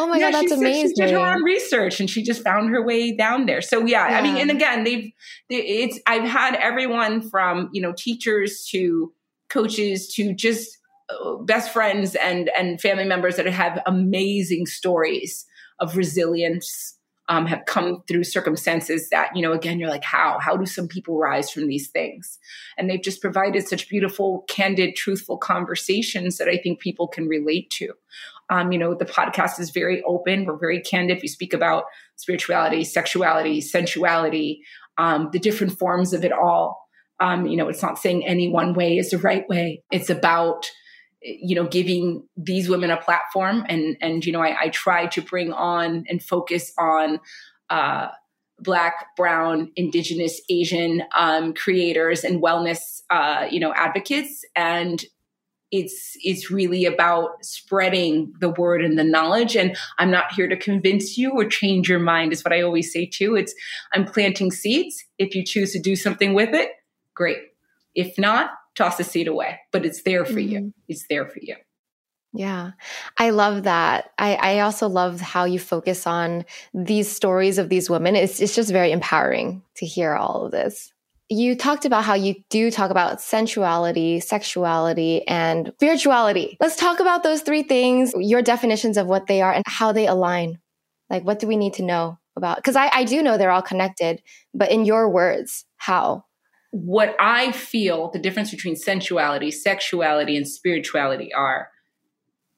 Oh 0.00 0.06
my 0.06 0.16
yeah, 0.16 0.30
god, 0.30 0.40
that's 0.40 0.52
amazing. 0.52 0.94
She 0.96 1.02
did 1.02 1.10
her 1.10 1.18
own 1.18 1.42
research 1.42 2.00
and 2.00 2.08
she 2.08 2.22
just 2.22 2.42
found 2.42 2.70
her 2.70 2.82
way 2.82 3.14
down 3.14 3.44
there. 3.44 3.60
So 3.60 3.84
yeah, 3.84 4.08
yeah. 4.08 4.18
I 4.18 4.22
mean, 4.22 4.38
and 4.38 4.50
again, 4.50 4.82
they've 4.82 5.12
they, 5.50 5.56
it's 5.56 6.00
I've 6.06 6.24
had 6.24 6.54
everyone 6.54 7.28
from 7.28 7.68
you 7.74 7.82
know 7.82 7.92
teachers 7.92 8.66
to 8.70 9.12
coaches 9.50 10.08
to 10.14 10.32
just 10.32 10.78
uh, 11.10 11.34
best 11.42 11.70
friends 11.70 12.14
and 12.14 12.50
and 12.58 12.80
family 12.80 13.04
members 13.04 13.36
that 13.36 13.44
have 13.44 13.82
amazing 13.84 14.64
stories 14.64 15.44
of 15.80 15.98
resilience 15.98 16.96
um, 17.30 17.46
have 17.46 17.64
come 17.64 18.02
through 18.08 18.24
circumstances 18.24 19.08
that, 19.10 19.30
you 19.36 19.40
know, 19.40 19.52
again, 19.52 19.78
you're 19.78 19.88
like, 19.88 20.02
how? 20.02 20.40
How 20.40 20.56
do 20.56 20.66
some 20.66 20.88
people 20.88 21.16
rise 21.16 21.48
from 21.48 21.68
these 21.68 21.88
things? 21.88 22.40
And 22.76 22.90
they've 22.90 23.00
just 23.00 23.20
provided 23.20 23.68
such 23.68 23.88
beautiful, 23.88 24.44
candid, 24.48 24.96
truthful 24.96 25.38
conversations 25.38 26.38
that 26.38 26.48
I 26.48 26.56
think 26.56 26.80
people 26.80 27.06
can 27.06 27.28
relate 27.28 27.70
to. 27.78 27.92
Um, 28.50 28.72
you 28.72 28.78
know, 28.78 28.94
the 28.94 29.04
podcast 29.04 29.60
is 29.60 29.70
very 29.70 30.02
open. 30.02 30.44
We're 30.44 30.58
very 30.58 30.80
candid. 30.80 31.20
We 31.22 31.28
speak 31.28 31.54
about 31.54 31.84
spirituality, 32.16 32.84
sexuality, 32.84 33.60
sensuality, 33.60 34.60
um, 34.98 35.30
the 35.32 35.38
different 35.38 35.78
forms 35.78 36.12
of 36.12 36.24
it 36.24 36.32
all. 36.32 36.78
Um, 37.20 37.46
you 37.46 37.56
know, 37.56 37.68
it's 37.68 37.82
not 37.82 37.98
saying 37.98 38.26
any 38.26 38.48
one 38.48 38.74
way 38.74 38.96
is 38.98 39.10
the 39.10 39.18
right 39.18 39.48
way. 39.48 39.82
It's 39.90 40.10
about 40.10 40.66
you 41.22 41.54
know 41.54 41.66
giving 41.66 42.26
these 42.36 42.68
women 42.68 42.90
a 42.90 42.96
platform 42.96 43.64
and 43.68 43.96
and 44.00 44.24
you 44.24 44.32
know 44.32 44.42
I, 44.42 44.56
I 44.58 44.68
try 44.70 45.06
to 45.06 45.20
bring 45.20 45.52
on 45.52 46.04
and 46.08 46.22
focus 46.22 46.72
on 46.78 47.20
uh, 47.68 48.08
black 48.58 49.06
brown 49.16 49.70
indigenous 49.76 50.40
asian 50.48 51.02
um, 51.14 51.52
creators 51.52 52.24
and 52.24 52.42
wellness 52.42 53.02
uh, 53.10 53.46
you 53.50 53.60
know 53.60 53.72
advocates 53.74 54.44
and 54.56 55.04
it's 55.70 56.16
it's 56.22 56.50
really 56.50 56.84
about 56.84 57.44
spreading 57.44 58.32
the 58.40 58.50
word 58.50 58.84
and 58.84 58.98
the 58.98 59.04
knowledge 59.04 59.56
and 59.56 59.76
i'm 59.98 60.10
not 60.10 60.32
here 60.32 60.48
to 60.48 60.56
convince 60.56 61.16
you 61.16 61.30
or 61.32 61.44
change 61.44 61.88
your 61.88 61.98
mind 61.98 62.32
is 62.32 62.44
what 62.44 62.52
i 62.52 62.60
always 62.60 62.92
say 62.92 63.06
too 63.06 63.36
it's 63.36 63.54
i'm 63.92 64.04
planting 64.04 64.50
seeds 64.50 65.04
if 65.18 65.34
you 65.34 65.44
choose 65.44 65.72
to 65.72 65.78
do 65.78 65.94
something 65.94 66.34
with 66.34 66.54
it 66.54 66.70
great 67.14 67.38
if 67.94 68.18
not 68.18 68.50
toss 68.74 68.96
the 68.96 69.04
seed 69.04 69.28
away 69.28 69.58
but 69.72 69.84
it's 69.84 70.02
there 70.02 70.24
for 70.24 70.34
mm-hmm. 70.34 70.52
you 70.52 70.74
it's 70.88 71.06
there 71.08 71.26
for 71.26 71.38
you 71.40 71.56
yeah, 72.32 72.72
I 73.18 73.30
love 73.30 73.64
that. 73.64 74.12
I, 74.16 74.34
I 74.36 74.60
also 74.60 74.88
love 74.88 75.20
how 75.20 75.46
you 75.46 75.58
focus 75.58 76.06
on 76.06 76.44
these 76.72 77.10
stories 77.10 77.58
of 77.58 77.68
these 77.68 77.90
women. 77.90 78.14
It's, 78.14 78.40
it's 78.40 78.54
just 78.54 78.70
very 78.70 78.92
empowering 78.92 79.62
to 79.76 79.86
hear 79.86 80.14
all 80.14 80.44
of 80.46 80.52
this. 80.52 80.92
You 81.32 81.54
talked 81.54 81.84
about 81.84 82.04
how 82.04 82.14
you 82.14 82.34
do 82.50 82.72
talk 82.72 82.90
about 82.90 83.20
sensuality, 83.20 84.18
sexuality, 84.20 85.26
and 85.28 85.72
spirituality. 85.76 86.56
Let's 86.60 86.74
talk 86.74 86.98
about 86.98 87.22
those 87.22 87.42
three 87.42 87.62
things, 87.62 88.12
your 88.16 88.42
definitions 88.42 88.96
of 88.96 89.06
what 89.06 89.28
they 89.28 89.40
are 89.40 89.52
and 89.52 89.64
how 89.66 89.92
they 89.92 90.08
align. 90.08 90.58
Like, 91.08 91.24
what 91.24 91.38
do 91.38 91.46
we 91.46 91.56
need 91.56 91.74
to 91.74 91.84
know 91.84 92.18
about? 92.36 92.56
Because 92.56 92.74
I, 92.74 92.90
I 92.92 93.04
do 93.04 93.22
know 93.22 93.38
they're 93.38 93.50
all 93.52 93.62
connected, 93.62 94.22
but 94.52 94.72
in 94.72 94.84
your 94.84 95.08
words, 95.08 95.64
how? 95.76 96.24
What 96.72 97.14
I 97.20 97.52
feel 97.52 98.10
the 98.10 98.18
difference 98.18 98.50
between 98.50 98.74
sensuality, 98.74 99.52
sexuality, 99.52 100.36
and 100.36 100.48
spirituality 100.48 101.32
are 101.32 101.68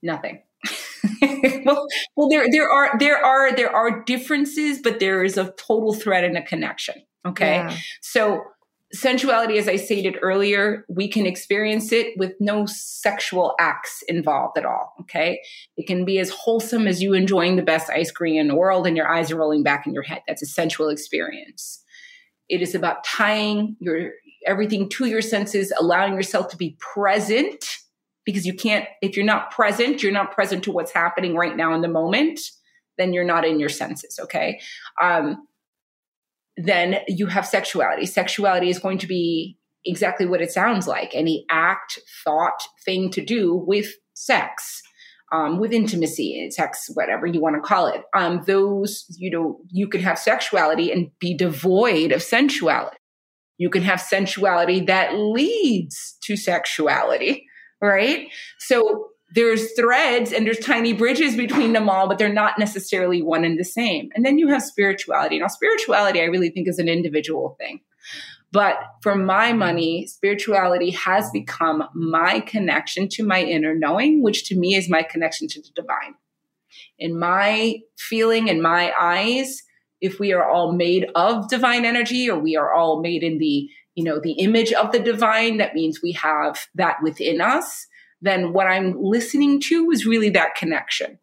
nothing. 0.03 0.43
well, 1.64 1.87
well, 2.16 2.29
there 2.29 2.47
there 2.51 2.70
are 2.70 2.99
there 2.99 3.16
are 3.16 3.55
there 3.55 3.75
are 3.75 4.03
differences, 4.05 4.81
but 4.83 5.01
there 5.01 5.25
is 5.25 5.37
a 5.37 5.53
total 5.53 5.95
thread 5.95 6.25
and 6.25 6.37
a 6.37 6.43
connection. 6.43 6.95
Okay, 7.27 7.57
yeah. 7.57 7.77
so 8.01 8.43
sensuality, 8.95 9.59
as 9.59 9.68
I 9.68 9.76
stated 9.76 10.16
earlier, 10.20 10.84
we 10.88 11.09
can 11.09 11.26
experience 11.26 11.93
it 11.93 12.16
with 12.16 12.32
no 12.40 12.66
sexual 12.66 13.55
acts 13.59 14.03
involved 14.09 14.59
at 14.59 14.64
all. 14.64 14.95
Okay, 15.01 15.40
it 15.76 15.86
can 15.86 16.05
be 16.05 16.18
as 16.18 16.30
wholesome 16.30 16.86
as 16.86 17.03
you 17.03 17.14
enjoying 17.14 17.57
the 17.57 17.62
best 17.62 17.90
ice 17.90 18.11
cream 18.11 18.40
in 18.40 18.49
the 18.49 18.57
world, 18.57 18.86
and 18.86 18.97
your 18.97 19.09
eyes 19.09 19.30
are 19.30 19.36
rolling 19.36 19.62
back 19.62 19.86
in 19.86 19.95
your 19.95 20.03
head. 20.03 20.22
That's 20.26 20.43
a 20.43 20.47
sensual 20.47 20.88
experience. 20.88 21.82
It 22.49 22.62
is 22.62 22.74
about 22.74 23.05
tying 23.05 23.76
your 23.80 24.11
everything 24.47 24.88
to 24.88 25.07
your 25.07 25.22
senses, 25.22 25.72
allowing 25.78 26.14
yourself 26.14 26.49
to 26.49 26.57
be 26.57 26.76
present 26.80 27.64
because 28.24 28.47
you 28.47 28.55
can't 28.55 28.86
if 29.01 29.16
you're 29.16 29.26
not 29.26 29.51
present 29.51 30.03
you're 30.03 30.12
not 30.12 30.32
present 30.32 30.62
to 30.64 30.72
what's 30.72 30.93
happening 30.93 31.34
right 31.34 31.57
now 31.57 31.74
in 31.74 31.80
the 31.80 31.88
moment 31.88 32.40
then 32.99 33.12
you're 33.12 33.24
not 33.24 33.45
in 33.45 33.59
your 33.59 33.68
senses 33.68 34.18
okay 34.22 34.61
um, 35.01 35.47
then 36.57 36.97
you 37.09 37.27
have 37.27 37.47
sexuality. 37.47 38.07
Sexuality 38.07 38.69
is 38.69 38.79
going 38.79 38.99
to 38.99 39.07
be 39.07 39.57
exactly 39.85 40.27
what 40.27 40.41
it 40.41 40.53
sounds 40.53 40.87
like. 40.87 41.15
Any 41.15 41.45
act 41.51 41.99
thought 42.25 42.63
thing 42.85 43.11
to 43.11 43.25
do 43.25 43.55
with 43.55 43.87
sex 44.15 44.83
um, 45.33 45.59
with 45.59 45.73
intimacy 45.73 46.51
sex 46.51 46.91
whatever 46.93 47.27
you 47.27 47.41
want 47.41 47.57
to 47.57 47.67
call 47.67 47.87
it. 47.87 48.03
Um, 48.15 48.43
those 48.47 49.07
you 49.17 49.31
know 49.31 49.59
you 49.71 49.89
can 49.89 50.03
have 50.03 50.19
sexuality 50.19 50.93
and 50.93 51.11
be 51.19 51.37
devoid 51.37 52.13
of 52.13 52.21
sensuality. 52.21 52.97
You 53.59 53.71
can 53.71 53.83
have 53.83 54.01
sensuality 54.01 54.87
that 54.87 55.15
leads 55.15 56.17
to 56.25 56.37
sexuality 56.37 57.47
right? 57.83 58.29
So 58.61 59.09
there's 59.35 59.72
threads 59.72 60.33
and 60.33 60.47
there's 60.47 60.59
tiny 60.59 60.93
bridges 60.93 61.37
between 61.37 61.72
them 61.72 61.89
all, 61.89 62.09
but 62.09 62.18
they're 62.18 62.33
not 62.33 62.59
necessarily 62.59 63.22
one 63.22 63.45
and 63.45 63.59
the 63.59 63.64
same. 63.64 64.11
And 64.14 64.24
then 64.24 64.39
you 64.39 64.49
have 64.49 64.62
spirituality. 64.62 65.39
Now, 65.39 65.47
spirituality, 65.47 66.20
I 66.20 66.24
really 66.24 66.51
think 66.51 66.68
is 66.68 66.78
an 66.78 66.89
individual 66.89 67.57
thing. 67.59 67.80
But 68.53 68.76
for 69.01 69.14
my 69.14 69.55
money, 69.55 70.07
spirituality 70.07 70.91
has 70.91 71.30
become 71.30 71.85
my 71.95 72.41
connection 72.41 73.09
to 73.11 73.24
my 73.24 73.43
inner 73.43 73.74
knowing, 73.74 74.22
which 74.22 74.45
to 74.49 74.57
me 74.59 74.74
is 74.74 74.91
my 74.91 75.03
connection 75.03 75.49
to 75.49 75.62
the 75.62 75.70
divine. 75.74 76.14
In 76.99 77.18
my 77.18 77.78
feeling, 77.97 78.49
in 78.49 78.61
my 78.61 78.93
eyes, 79.01 79.62
if 80.03 80.20
we 80.20 80.33
are 80.33 80.47
all 80.47 80.72
made 80.72 81.07
of 81.14 81.49
divine 81.49 81.87
energy 81.87 82.28
or 82.28 82.39
we 82.39 82.57
are 82.57 82.74
all 82.74 83.01
made 83.01 83.22
in 83.22 83.39
the 83.39 83.68
you 83.95 84.05
know, 84.05 84.18
the 84.18 84.33
image 84.33 84.72
of 84.72 84.91
the 84.93 84.99
divine, 84.99 85.59
that 85.59 85.74
means 85.74 86.01
we 86.03 86.12
have 86.12 86.66
that 86.74 86.97
within 87.03 87.41
us, 87.41 87.87
then 88.23 88.53
what 88.53 88.66
I'm 88.66 89.01
listening 89.01 89.61
to 89.62 89.91
is 89.91 90.07
really 90.07 90.31
that 90.31 90.55
connection. 90.55 91.18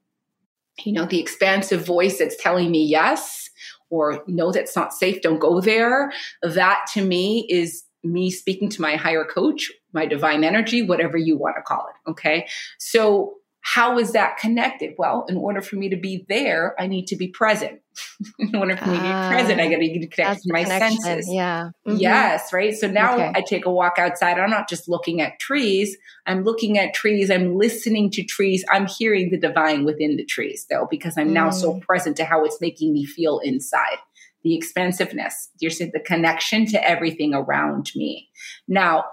You 0.84 0.94
know, 0.94 1.06
the 1.06 1.20
expansive 1.20 1.86
voice 1.86 2.20
that's 2.20 2.38
telling 2.38 2.72
me 2.72 2.86
yes, 2.86 3.50
or 3.90 4.24
no, 4.28 4.52
that's 4.52 4.76
not 4.76 4.94
safe, 4.94 5.22
don't 5.22 5.40
go 5.40 5.60
there. 5.60 6.12
That 6.44 6.86
to 6.94 7.04
me 7.04 7.48
is 7.50 7.84
me 8.04 8.32
speaking 8.32 8.70
to 8.70 8.82
my 8.82 8.96
higher 8.96 9.26
coach, 9.26 9.72
my 9.94 10.06
divine 10.06 10.44
energy, 10.44 10.82
whatever 10.82 11.18
you 11.18 11.38
want 11.38 11.56
to 11.58 11.62
call 11.62 11.88
it. 11.88 12.10
Okay. 12.12 12.48
So 12.78 13.36
how 13.62 14.00
is 14.00 14.14
that 14.14 14.38
connected? 14.38 14.94
Well, 14.98 15.26
in 15.28 15.38
order 15.38 15.62
for 15.62 15.76
me 15.76 15.90
to 15.90 15.98
be 15.98 16.26
there, 16.30 16.76
I 16.80 16.88
need 16.88 17.08
to 17.08 17.16
be 17.16 17.28
present. 17.28 17.82
in 18.40 18.56
order 18.56 18.78
for 18.78 18.88
me 18.88 18.98
to 18.98 19.02
be 19.02 19.10
present, 19.10 19.60
I 19.60 19.70
got 19.70 19.78
to 19.78 20.08
connect 20.08 20.44
to 20.44 20.54
my 20.54 20.64
connection. 20.64 21.02
senses. 21.02 21.34
Yeah. 21.34 21.72
Mm-hmm. 21.88 21.98
Yes. 21.98 22.52
Right. 22.54 22.76
So 22.76 22.88
now 22.88 23.16
okay. 23.16 23.32
I 23.36 23.42
take 23.42 23.66
a 23.66 23.72
walk 23.72 23.96
outside. 23.98 24.40
I'm 24.40 24.50
not 24.50 24.70
just 24.70 24.88
looking 24.88 25.22
at 25.22 25.40
trees. 25.40 25.98
I'm 26.26 26.44
looking 26.44 26.78
at 26.78 26.94
trees. 26.94 27.32
I'm 27.32 27.56
listening 27.58 28.12
to 28.12 28.24
trees. 28.24 28.64
I'm 28.70 28.88
hearing 28.88 29.30
the 29.32 29.38
divine 29.38 29.86
within 29.86 30.18
the 30.18 30.26
trees, 30.26 30.66
though, 30.70 30.88
because 30.90 31.18
I'm 31.18 31.30
mm. 31.30 31.34
now 31.34 31.50
so 31.50 31.74
mm. 31.74 31.82
present 31.82 32.18
to 32.18 32.26
how 32.26 32.44
it's 32.46 32.62
making 32.62 32.94
me 32.94 33.06
feel 33.06 33.40
inside. 33.40 33.98
The 34.44 34.56
expansiveness, 34.56 35.50
you're 35.60 35.72
saying 35.72 35.92
the 35.94 36.00
connection 36.00 36.66
to 36.68 36.88
everything 36.88 37.34
around 37.34 37.92
me. 37.96 38.30
Now, 38.70 39.04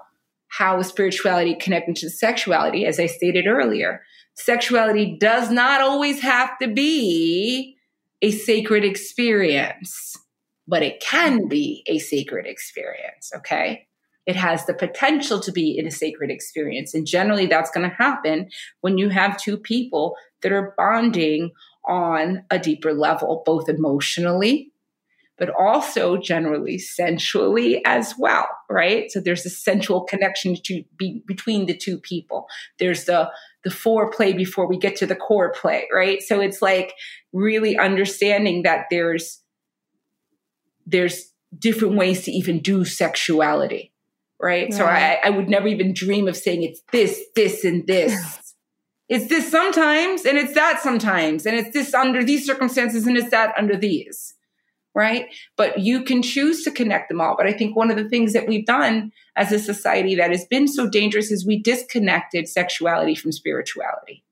how 0.49 0.79
is 0.79 0.87
spirituality 0.87 1.55
connected 1.57 1.97
to 1.97 2.11
sexuality? 2.11 2.87
As 2.87 3.01
I 3.01 3.07
stated 3.07 3.47
earlier, 3.47 4.03
sexuality 4.35 5.17
does 5.19 5.51
not 5.51 5.81
always 5.81 6.21
have 6.21 6.57
to 6.59 6.69
be 6.69 7.76
a 8.23 8.31
sacred 8.31 8.85
experience, 8.85 10.17
but 10.67 10.83
it 10.83 11.01
can 11.01 11.49
be 11.49 11.83
a 11.87 11.99
sacred 11.99 12.47
experience. 12.47 13.31
Okay. 13.37 13.87
It 14.27 14.37
has 14.37 14.67
the 14.67 14.75
potential 14.75 15.39
to 15.41 15.53
be 15.53 15.79
in 15.79 15.87
a 15.87 15.91
sacred 15.91 16.31
experience. 16.31 16.95
And 16.95 17.07
generally, 17.07 17.47
that's 17.47 17.71
going 17.71 17.89
to 17.89 17.97
happen 17.97 18.49
when 18.81 18.99
you 18.99 19.09
have 19.09 19.37
two 19.37 19.57
people 19.57 20.17
that 20.43 20.51
are 20.51 20.75
bonding 20.77 21.53
on 21.87 22.45
a 22.51 22.59
deeper 22.59 22.93
level, 22.93 23.43
both 23.47 23.69
emotionally 23.69 24.73
but 25.39 25.51
also 25.51 26.17
generally 26.17 26.79
sensually 26.79 27.85
as 27.85 28.15
well, 28.19 28.49
right? 28.71 29.11
So 29.11 29.21
there's 29.21 29.45
a 29.45 29.51
sensual 29.51 30.03
connection 30.05 30.57
to 30.65 30.83
be 30.97 31.23
between 31.27 31.67
the 31.67 31.77
two 31.77 31.99
people. 31.99 32.47
There's 32.79 33.05
the 33.05 33.31
the 33.67 33.73
foreplay 33.73 34.37
before 34.37 34.69
we 34.69 34.79
get 34.79 34.95
to 34.95 35.07
the 35.07 35.17
core 35.17 35.53
play, 35.53 35.89
right? 35.93 36.23
So 36.23 36.41
it's 36.41 36.63
like 36.63 36.95
really 37.33 37.77
understanding 37.77 38.63
that 38.63 38.87
there's 38.93 39.43
there's 40.87 41.33
different 41.59 41.97
ways 41.97 42.23
to 42.23 42.31
even 42.31 42.61
do 42.61 42.85
sexuality, 42.85 43.93
right? 44.41 44.73
So 44.73 44.85
I, 44.85 45.19
I 45.25 45.31
would 45.31 45.49
never 45.49 45.67
even 45.67 45.95
dream 45.95 46.29
of 46.29 46.37
saying 46.37 46.63
it's 46.63 46.81
this, 46.93 47.21
this, 47.35 47.65
and 47.65 47.85
this. 47.89 48.15
it's 49.09 49.27
this 49.27 49.51
sometimes, 49.51 50.25
and 50.25 50.39
it's 50.39 50.55
that 50.55 50.81
sometimes, 50.81 51.45
and 51.45 51.57
it's 51.57 51.73
this 51.73 51.93
under 51.93 52.23
these 52.23 52.47
circumstances, 52.47 53.05
and 53.05 53.17
it's 53.17 53.33
that 53.33 53.53
under 53.59 53.77
these 53.77 54.36
right? 54.97 55.27
But 55.59 55.81
you 55.81 56.03
can 56.03 56.23
choose 56.23 56.65
to 56.65 56.71
connect 56.71 57.11
them 57.11 57.21
all. 57.21 57.37
But 57.37 57.47
I 57.47 57.53
think 57.53 57.77
one 57.77 57.91
of 57.91 57.99
the 57.99 58.09
things 58.09 58.33
that 58.33 58.49
we've 58.49 58.65
done 58.65 59.13
as 59.37 59.53
a 59.53 59.59
society 59.59 60.15
that 60.15 60.31
has 60.31 60.47
been 60.47 60.67
so 60.67 60.89
dangerous 60.89 61.31
is 61.31 61.47
we 61.47 61.63
disconnected 61.63 62.49
sexuality 62.49 63.15
from 63.15 63.31
spirituality, 63.31 64.25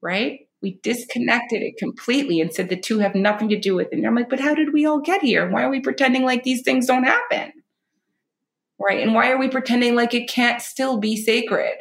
right? 0.00 0.40
We 0.62 0.80
disconnected 0.82 1.60
it 1.60 1.76
completely 1.76 2.40
and 2.40 2.52
said 2.52 2.70
the 2.70 2.80
two 2.80 3.00
have 3.00 3.14
nothing 3.14 3.50
to 3.50 3.60
do 3.60 3.74
with 3.74 3.88
it. 3.92 3.98
And 3.98 4.06
I'm 4.06 4.14
like, 4.14 4.30
but 4.30 4.40
how 4.40 4.54
did 4.54 4.72
we 4.72 4.86
all 4.86 5.00
get 5.00 5.20
here? 5.20 5.48
Why 5.48 5.62
are 5.62 5.70
we 5.70 5.80
pretending 5.80 6.24
like 6.24 6.42
these 6.42 6.62
things 6.62 6.86
don't 6.86 7.04
happen? 7.04 7.52
Right? 8.80 9.02
And 9.02 9.14
why 9.14 9.30
are 9.30 9.38
we 9.38 9.48
pretending 9.48 9.94
like 9.94 10.14
it 10.14 10.30
can't 10.30 10.62
still 10.62 10.96
be 10.96 11.16
sacred? 11.16 11.74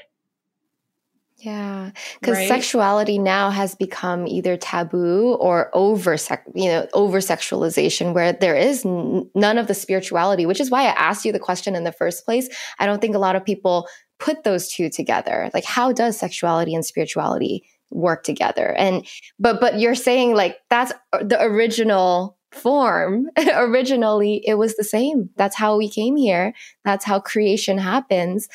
Yeah, 1.40 1.92
because 2.20 2.38
right? 2.38 2.48
sexuality 2.48 3.20
now 3.20 3.52
has 3.52 3.76
become 3.76 4.26
either 4.26 4.58
taboo 4.58 5.34
or 5.40 5.70
over, 5.74 6.18
you 6.56 6.68
know, 6.68 6.88
over 6.94 7.20
sexualization, 7.20 8.14
where 8.14 8.34
there 8.34 8.56
is 8.56 8.84
n- 8.84 9.30
none 9.36 9.60
of 9.60 9.68
the 9.68 9.76
spirituality. 9.76 10.48
Which 10.48 10.60
is 10.60 10.72
why 10.72 10.84
I 10.84 10.94
asked 10.94 11.26
you 11.26 11.32
the 11.32 11.40
question 11.40 11.76
in 11.76 11.84
the 11.84 11.92
first 11.92 12.26
place. 12.26 12.50
I 12.80 12.88
don't 12.88 13.00
think 13.02 13.16
a 13.16 13.20
lot 13.20 13.36
of 13.36 13.46
people 13.46 13.88
put 14.20 14.44
those 14.44 14.68
two 14.68 14.90
together. 14.90 15.52
Like, 15.54 15.66
how 15.66 15.92
does 15.92 16.18
sexuality 16.18 16.74
and 16.74 16.84
spirituality 16.84 17.64
work 17.92 18.24
together? 18.24 18.74
And 18.76 19.06
but 19.38 19.62
but 19.62 19.80
you're 19.80 19.94
saying 19.94 20.34
like 20.34 20.58
that's 20.72 20.92
uh, 21.14 21.24
the 21.24 21.40
original 21.40 22.38
form. 22.52 23.28
Originally, 23.54 24.42
it 24.46 24.56
was 24.56 24.76
the 24.76 24.84
same. 24.84 25.30
That's 25.36 25.56
how 25.56 25.78
we 25.78 25.90
came 25.90 26.16
here. 26.16 26.54
That's 26.84 27.06
how 27.06 27.20
creation 27.20 27.78
happens. 27.78 28.48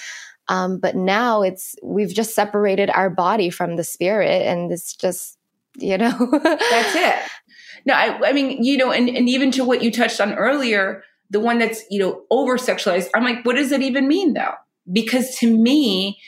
Um, 0.48 0.78
but 0.78 0.96
now 0.96 1.42
it's 1.42 1.76
we've 1.82 2.12
just 2.12 2.34
separated 2.34 2.90
our 2.90 3.10
body 3.10 3.48
from 3.48 3.76
the 3.76 3.84
spirit, 3.84 4.42
and 4.42 4.72
it's 4.72 4.94
just 4.94 5.38
you 5.76 5.98
know? 5.98 6.28
that's 6.42 6.94
it. 6.94 7.30
No, 7.84 7.94
I, 7.94 8.28
I 8.28 8.32
mean, 8.32 8.62
you 8.62 8.76
know, 8.76 8.92
and, 8.92 9.08
and 9.08 9.28
even 9.28 9.50
to 9.52 9.64
what 9.64 9.82
you 9.82 9.90
touched 9.90 10.20
on 10.20 10.34
earlier, 10.34 11.02
the 11.30 11.40
one 11.40 11.58
that's, 11.58 11.82
you 11.90 11.98
know, 11.98 12.22
over 12.30 12.56
sexualized, 12.56 13.08
I'm 13.14 13.24
like, 13.24 13.44
what 13.44 13.56
does 13.56 13.70
that 13.70 13.82
even 13.82 14.06
mean 14.06 14.34
though? 14.34 14.54
Because 14.90 15.36
to 15.38 15.56
me, 15.56 16.20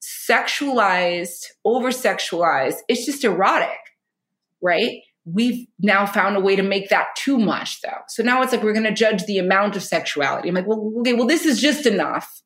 sexualized, 0.00 1.46
over 1.64 1.88
sexualized, 1.88 2.76
it's 2.88 3.04
just 3.04 3.24
erotic, 3.24 3.78
right? 4.62 5.00
We've 5.24 5.66
now 5.78 6.06
found 6.06 6.36
a 6.36 6.40
way 6.40 6.56
to 6.56 6.62
make 6.62 6.88
that 6.88 7.08
too 7.16 7.38
much 7.38 7.80
though. 7.82 8.00
So 8.08 8.22
now 8.22 8.42
it's 8.42 8.52
like 8.52 8.62
we're 8.62 8.72
going 8.72 8.84
to 8.84 8.92
judge 8.92 9.24
the 9.24 9.38
amount 9.38 9.76
of 9.76 9.82
sexuality. 9.82 10.48
I'm 10.48 10.54
like, 10.54 10.66
well, 10.66 10.92
okay, 11.00 11.12
well, 11.12 11.26
this 11.26 11.44
is 11.44 11.60
just 11.60 11.86
enough. 11.86 12.42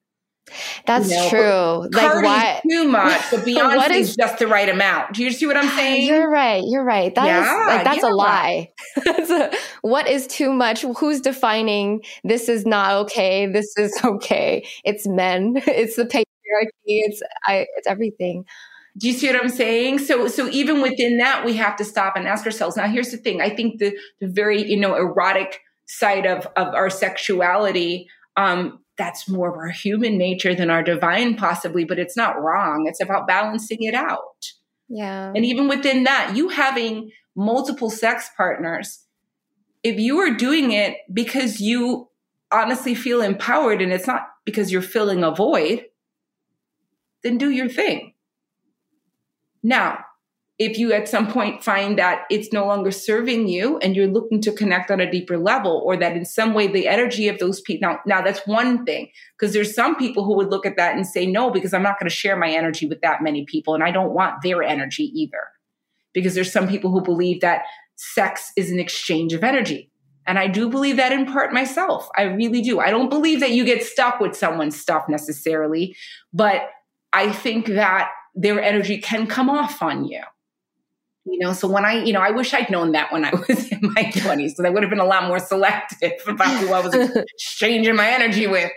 That's 0.86 1.10
you 1.10 1.16
know, 1.16 1.28
true. 1.28 1.88
Like 1.92 2.22
what? 2.22 2.62
Too 2.68 2.88
much, 2.88 3.22
but 3.30 3.40
Beyonce 3.46 3.76
what 3.76 3.90
is 3.90 4.14
just 4.14 4.38
the 4.38 4.46
right 4.46 4.68
amount. 4.68 5.14
Do 5.14 5.24
you 5.24 5.30
see 5.30 5.46
what 5.46 5.56
I'm 5.56 5.68
saying? 5.76 6.06
You're 6.06 6.30
right. 6.30 6.62
You're 6.64 6.84
right. 6.84 7.14
That 7.14 7.26
yeah, 7.26 7.40
is, 7.40 7.68
like 7.68 7.84
that's 7.84 8.02
yeah. 8.02 8.10
a 8.10 8.14
lie. 8.14 8.70
a, 9.06 9.56
what 9.82 10.08
is 10.08 10.26
too 10.26 10.52
much? 10.52 10.82
Who's 10.82 11.20
defining 11.20 12.02
this 12.22 12.48
is 12.48 12.64
not 12.64 12.92
okay? 12.92 13.46
This 13.46 13.76
is 13.76 13.92
okay. 14.04 14.66
It's 14.84 15.06
men. 15.06 15.54
It's 15.66 15.96
the 15.96 16.04
patriarchy. 16.04 16.24
It's 16.86 17.22
I. 17.46 17.66
It's 17.76 17.86
everything. 17.86 18.44
Do 18.98 19.08
you 19.08 19.12
see 19.12 19.26
what 19.26 19.36
I'm 19.36 19.50
saying? 19.50 19.98
So, 19.98 20.26
so 20.26 20.48
even 20.48 20.80
within 20.80 21.18
that, 21.18 21.44
we 21.44 21.52
have 21.56 21.76
to 21.76 21.84
stop 21.84 22.16
and 22.16 22.26
ask 22.26 22.46
ourselves. 22.46 22.78
Now, 22.78 22.86
here's 22.86 23.10
the 23.10 23.18
thing. 23.18 23.42
I 23.42 23.50
think 23.50 23.78
the 23.78 23.94
the 24.20 24.28
very 24.28 24.62
you 24.62 24.78
know 24.78 24.94
erotic 24.94 25.60
side 25.86 26.24
of 26.24 26.46
of 26.56 26.74
our 26.74 26.88
sexuality 26.88 28.08
um, 28.36 28.78
that's 28.98 29.28
more 29.28 29.50
of 29.50 29.56
our 29.56 29.68
human 29.68 30.16
nature 30.16 30.54
than 30.54 30.70
our 30.70 30.82
divine, 30.82 31.36
possibly, 31.36 31.84
but 31.84 31.98
it's 31.98 32.16
not 32.16 32.40
wrong. 32.40 32.86
It's 32.86 33.00
about 33.00 33.26
balancing 33.26 33.82
it 33.82 33.94
out. 33.94 34.46
Yeah. 34.88 35.32
And 35.34 35.44
even 35.44 35.68
within 35.68 36.04
that, 36.04 36.34
you 36.36 36.48
having 36.48 37.10
multiple 37.34 37.90
sex 37.90 38.30
partners, 38.36 39.04
if 39.82 39.98
you 39.98 40.18
are 40.18 40.34
doing 40.34 40.72
it 40.72 40.96
because 41.12 41.60
you 41.60 42.08
honestly 42.50 42.94
feel 42.94 43.20
empowered 43.20 43.82
and 43.82 43.92
it's 43.92 44.06
not 44.06 44.22
because 44.44 44.72
you're 44.72 44.82
filling 44.82 45.22
a 45.22 45.34
void, 45.34 45.84
then 47.22 47.38
do 47.38 47.50
your 47.50 47.68
thing. 47.68 48.14
Now, 49.62 50.05
if 50.58 50.78
you 50.78 50.92
at 50.92 51.06
some 51.06 51.26
point 51.26 51.62
find 51.62 51.98
that 51.98 52.24
it's 52.30 52.50
no 52.52 52.66
longer 52.66 52.90
serving 52.90 53.46
you 53.46 53.76
and 53.78 53.94
you're 53.94 54.06
looking 54.06 54.40
to 54.40 54.52
connect 54.52 54.90
on 54.90 55.00
a 55.00 55.10
deeper 55.10 55.36
level 55.36 55.82
or 55.84 55.96
that 55.98 56.16
in 56.16 56.24
some 56.24 56.54
way 56.54 56.66
the 56.66 56.88
energy 56.88 57.28
of 57.28 57.38
those 57.38 57.60
people 57.60 57.90
now, 57.90 57.98
now 58.06 58.22
that's 58.22 58.46
one 58.46 58.84
thing 58.86 59.10
because 59.38 59.52
there's 59.52 59.74
some 59.74 59.96
people 59.96 60.24
who 60.24 60.34
would 60.34 60.48
look 60.48 60.64
at 60.64 60.76
that 60.76 60.96
and 60.96 61.06
say 61.06 61.26
no 61.26 61.50
because 61.50 61.74
i'm 61.74 61.82
not 61.82 61.98
going 62.00 62.08
to 62.08 62.14
share 62.14 62.36
my 62.36 62.50
energy 62.50 62.86
with 62.86 63.00
that 63.02 63.22
many 63.22 63.44
people 63.44 63.74
and 63.74 63.84
i 63.84 63.90
don't 63.90 64.14
want 64.14 64.42
their 64.42 64.62
energy 64.62 65.04
either. 65.14 65.42
Because 66.14 66.34
there's 66.34 66.52
some 66.52 66.66
people 66.66 66.90
who 66.90 67.02
believe 67.02 67.42
that 67.42 67.64
sex 67.96 68.50
is 68.56 68.70
an 68.70 68.78
exchange 68.78 69.34
of 69.34 69.44
energy. 69.44 69.90
And 70.26 70.38
i 70.38 70.46
do 70.46 70.70
believe 70.70 70.96
that 70.96 71.12
in 71.12 71.26
part 71.26 71.52
myself. 71.52 72.08
I 72.16 72.22
really 72.22 72.62
do. 72.62 72.80
I 72.80 72.90
don't 72.90 73.10
believe 73.10 73.40
that 73.40 73.50
you 73.50 73.66
get 73.66 73.84
stuck 73.84 74.20
with 74.20 74.34
someone's 74.34 74.80
stuff 74.80 75.04
necessarily 75.06 75.94
but 76.32 76.70
i 77.12 77.30
think 77.30 77.66
that 77.66 78.08
their 78.34 78.60
energy 78.62 78.98
can 78.98 79.26
come 79.26 79.50
off 79.50 79.82
on 79.82 80.06
you 80.06 80.22
you 81.26 81.38
know 81.38 81.52
so 81.52 81.68
when 81.68 81.84
i 81.84 82.02
you 82.04 82.12
know 82.12 82.20
i 82.20 82.30
wish 82.30 82.54
i'd 82.54 82.70
known 82.70 82.92
that 82.92 83.12
when 83.12 83.24
i 83.24 83.30
was 83.48 83.70
in 83.70 83.80
my 83.82 84.04
20s 84.04 84.36
because 84.36 84.64
i 84.64 84.70
would 84.70 84.82
have 84.82 84.90
been 84.90 85.00
a 85.00 85.04
lot 85.04 85.26
more 85.26 85.38
selective 85.38 86.12
about 86.26 86.56
who 86.60 86.72
i 86.72 86.80
was 86.80 86.94
exchanging 87.34 87.96
my 87.96 88.08
energy 88.08 88.46
with 88.46 88.70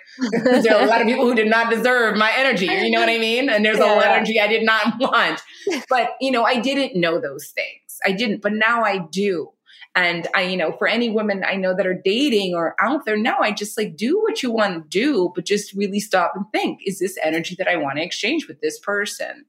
there 0.43 0.75
are 0.75 0.83
a 0.83 0.87
lot 0.87 1.01
of 1.01 1.07
people 1.07 1.25
who 1.25 1.35
did 1.35 1.47
not 1.47 1.69
deserve 1.69 2.17
my 2.17 2.31
energy 2.35 2.65
you 2.65 2.91
know 2.91 2.99
what 2.99 3.09
i 3.09 3.17
mean 3.17 3.49
and 3.49 3.63
there's 3.63 3.77
yeah. 3.77 3.93
a 3.93 3.95
lot 3.95 4.07
of 4.07 4.11
energy 4.11 4.39
i 4.39 4.47
did 4.47 4.63
not 4.63 4.93
want 4.99 5.41
but 5.89 6.11
you 6.19 6.31
know 6.31 6.43
i 6.43 6.59
didn't 6.59 6.99
know 6.99 7.19
those 7.19 7.47
things 7.49 7.99
i 8.05 8.11
didn't 8.11 8.41
but 8.41 8.53
now 8.53 8.83
i 8.83 8.97
do 8.97 9.51
and 9.95 10.27
I, 10.35 10.43
you 10.43 10.55
know, 10.55 10.71
for 10.71 10.87
any 10.87 11.09
women 11.09 11.43
I 11.45 11.55
know 11.55 11.75
that 11.75 11.87
are 11.87 11.99
dating 12.05 12.53
or 12.53 12.75
out 12.79 13.05
there 13.05 13.17
now, 13.17 13.39
I 13.39 13.51
just 13.51 13.77
like 13.77 13.97
do 13.97 14.21
what 14.21 14.43
you 14.43 14.51
want 14.51 14.83
to 14.83 14.87
do, 14.87 15.31
but 15.33 15.45
just 15.45 15.73
really 15.73 15.99
stop 15.99 16.33
and 16.35 16.45
think, 16.51 16.79
is 16.85 16.99
this 16.99 17.17
energy 17.23 17.55
that 17.57 17.67
I 17.67 17.75
want 17.75 17.97
to 17.97 18.03
exchange 18.03 18.47
with 18.47 18.61
this 18.61 18.79
person? 18.79 19.45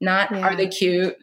Not 0.00 0.30
yeah. 0.30 0.40
are 0.40 0.56
they 0.56 0.68
cute? 0.68 1.16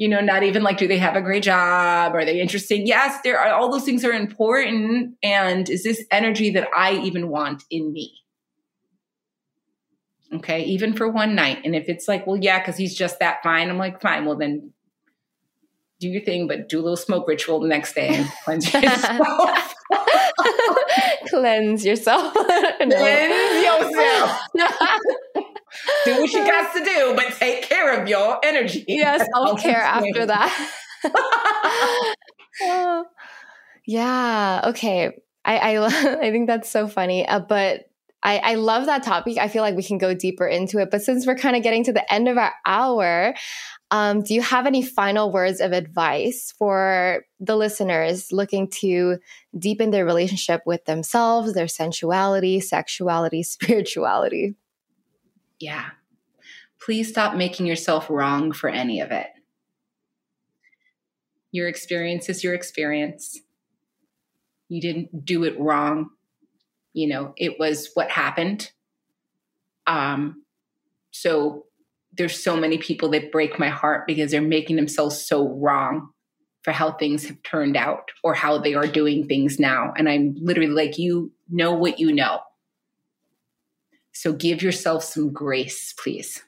You 0.00 0.08
know, 0.08 0.22
not 0.22 0.42
even 0.42 0.62
like, 0.62 0.78
do 0.78 0.88
they 0.88 0.96
have 0.96 1.14
a 1.14 1.20
great 1.20 1.42
job? 1.42 2.14
Are 2.14 2.24
they 2.24 2.40
interesting? 2.40 2.86
Yes, 2.86 3.20
there 3.22 3.38
are 3.38 3.52
all 3.52 3.70
those 3.70 3.84
things 3.84 4.02
are 4.02 4.12
important. 4.12 5.14
And 5.22 5.68
is 5.68 5.84
this 5.84 6.02
energy 6.10 6.48
that 6.52 6.68
I 6.74 6.94
even 6.94 7.28
want 7.28 7.64
in 7.70 7.92
me? 7.92 8.14
Okay, 10.32 10.62
even 10.64 10.94
for 10.94 11.06
one 11.06 11.34
night. 11.34 11.58
And 11.66 11.76
if 11.76 11.90
it's 11.90 12.08
like, 12.08 12.26
well, 12.26 12.38
yeah, 12.38 12.60
because 12.60 12.78
he's 12.78 12.94
just 12.94 13.18
that 13.18 13.42
fine, 13.42 13.68
I'm 13.68 13.76
like, 13.76 14.00
fine, 14.00 14.24
well, 14.24 14.36
then 14.36 14.72
do 16.00 16.08
your 16.08 16.22
thing, 16.22 16.48
but 16.48 16.70
do 16.70 16.80
a 16.80 16.82
little 16.82 16.96
smoke 16.96 17.28
ritual 17.28 17.60
the 17.60 17.68
next 17.68 17.92
day 17.92 18.08
and 18.08 18.26
cleanse 18.42 18.72
yourself. 18.82 19.74
cleanse 21.28 21.84
yourself. 21.84 22.32
cleanse 22.80 23.64
yourself 23.64 24.40
do 26.04 26.20
what 26.20 26.32
you 26.32 26.44
got 26.44 26.72
to 26.74 26.84
do, 26.84 27.12
but 27.16 27.32
take 27.34 27.62
care 27.62 28.00
of 28.00 28.08
your 28.08 28.38
energy. 28.44 28.84
Yes, 28.88 29.26
self 29.34 29.60
care 29.60 29.80
after 29.80 30.26
that. 30.26 30.70
yeah. 33.86 34.62
Okay. 34.66 35.12
I 35.44 35.56
I, 35.56 35.86
I 36.20 36.30
think 36.30 36.46
that's 36.46 36.68
so 36.68 36.88
funny. 36.88 37.26
Uh, 37.26 37.40
but 37.40 37.86
I, 38.22 38.38
I 38.38 38.54
love 38.54 38.86
that 38.86 39.02
topic. 39.02 39.38
I 39.38 39.48
feel 39.48 39.62
like 39.62 39.76
we 39.76 39.82
can 39.82 39.98
go 39.98 40.12
deeper 40.14 40.46
into 40.46 40.78
it. 40.78 40.90
But 40.90 41.02
since 41.02 41.26
we're 41.26 41.36
kind 41.36 41.56
of 41.56 41.62
getting 41.62 41.84
to 41.84 41.92
the 41.92 42.12
end 42.12 42.28
of 42.28 42.36
our 42.36 42.52
hour, 42.66 43.34
um, 43.90 44.22
do 44.22 44.34
you 44.34 44.42
have 44.42 44.66
any 44.66 44.82
final 44.82 45.32
words 45.32 45.60
of 45.60 45.72
advice 45.72 46.52
for 46.58 47.24
the 47.40 47.56
listeners 47.56 48.30
looking 48.30 48.68
to 48.68 49.18
deepen 49.58 49.90
their 49.90 50.04
relationship 50.04 50.62
with 50.66 50.84
themselves, 50.84 51.54
their 51.54 51.66
sensuality, 51.66 52.60
sexuality, 52.60 53.42
spirituality? 53.42 54.54
Yeah. 55.60 55.90
Please 56.82 57.08
stop 57.08 57.36
making 57.36 57.66
yourself 57.66 58.08
wrong 58.08 58.52
for 58.52 58.70
any 58.70 59.00
of 59.00 59.12
it. 59.12 59.28
Your 61.52 61.68
experience 61.68 62.28
is 62.28 62.42
your 62.42 62.54
experience. 62.54 63.38
You 64.68 64.80
didn't 64.80 65.24
do 65.24 65.44
it 65.44 65.58
wrong. 65.58 66.10
You 66.92 67.08
know, 67.08 67.34
it 67.36 67.58
was 67.58 67.90
what 67.94 68.10
happened. 68.10 68.70
Um, 69.86 70.44
so 71.10 71.66
there's 72.12 72.42
so 72.42 72.56
many 72.56 72.78
people 72.78 73.10
that 73.10 73.32
break 73.32 73.58
my 73.58 73.68
heart 73.68 74.06
because 74.06 74.30
they're 74.30 74.40
making 74.40 74.76
themselves 74.76 75.24
so 75.24 75.48
wrong 75.48 76.10
for 76.62 76.72
how 76.72 76.92
things 76.92 77.26
have 77.26 77.42
turned 77.42 77.76
out 77.76 78.10
or 78.22 78.34
how 78.34 78.58
they 78.58 78.74
are 78.74 78.86
doing 78.86 79.26
things 79.26 79.58
now. 79.58 79.92
And 79.96 80.08
I'm 80.08 80.34
literally 80.40 80.70
like, 80.70 80.98
you 80.98 81.32
know 81.48 81.72
what 81.72 81.98
you 81.98 82.12
know. 82.12 82.40
So 84.12 84.32
give 84.32 84.62
yourself 84.62 85.04
some 85.04 85.32
grace, 85.32 85.94
please. 85.98 86.42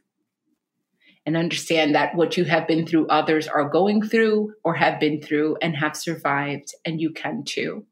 And 1.24 1.36
understand 1.36 1.94
that 1.94 2.14
what 2.16 2.36
you 2.36 2.44
have 2.44 2.66
been 2.66 2.86
through, 2.86 3.06
others 3.06 3.46
are 3.46 3.68
going 3.68 4.02
through 4.02 4.54
or 4.64 4.74
have 4.74 4.98
been 4.98 5.22
through 5.22 5.56
and 5.62 5.76
have 5.76 5.96
survived, 5.96 6.74
and 6.84 7.00
you 7.00 7.12
can 7.12 7.44
too. 7.44 7.86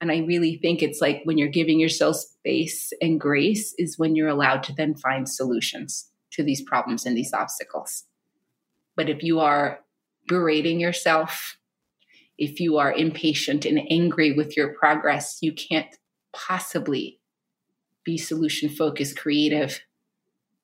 And 0.00 0.10
I 0.10 0.18
really 0.18 0.56
think 0.56 0.82
it's 0.82 1.00
like 1.00 1.22
when 1.24 1.36
you're 1.36 1.48
giving 1.48 1.78
yourself 1.78 2.16
space 2.16 2.92
and 3.02 3.20
grace, 3.20 3.74
is 3.76 3.98
when 3.98 4.16
you're 4.16 4.28
allowed 4.28 4.62
to 4.64 4.72
then 4.72 4.94
find 4.94 5.28
solutions 5.28 6.10
to 6.32 6.42
these 6.42 6.62
problems 6.62 7.04
and 7.04 7.16
these 7.16 7.34
obstacles. 7.34 8.04
But 8.96 9.10
if 9.10 9.22
you 9.22 9.40
are 9.40 9.80
berating 10.26 10.80
yourself, 10.80 11.58
if 12.38 12.60
you 12.60 12.78
are 12.78 12.92
impatient 12.92 13.66
and 13.66 13.80
angry 13.90 14.32
with 14.32 14.56
your 14.56 14.74
progress, 14.74 15.38
you 15.42 15.52
can't 15.52 15.94
possibly 16.32 17.19
be 18.04 18.18
solution 18.18 18.68
focused, 18.68 19.18
creative, 19.18 19.80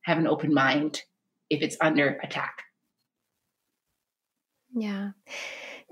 have 0.02 0.18
an 0.18 0.26
open 0.26 0.54
mind 0.54 1.02
if 1.50 1.62
it's 1.62 1.76
under 1.80 2.18
attack. 2.22 2.62
Yeah. 4.74 5.10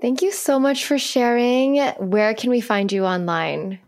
Thank 0.01 0.21
you 0.21 0.31
so 0.31 0.59
much 0.59 0.85
for 0.85 0.97
sharing. 0.97 1.77
Where 1.97 2.33
can 2.33 2.49
we 2.49 2.61
find 2.61 2.91
you 2.91 3.05
online? 3.05 3.79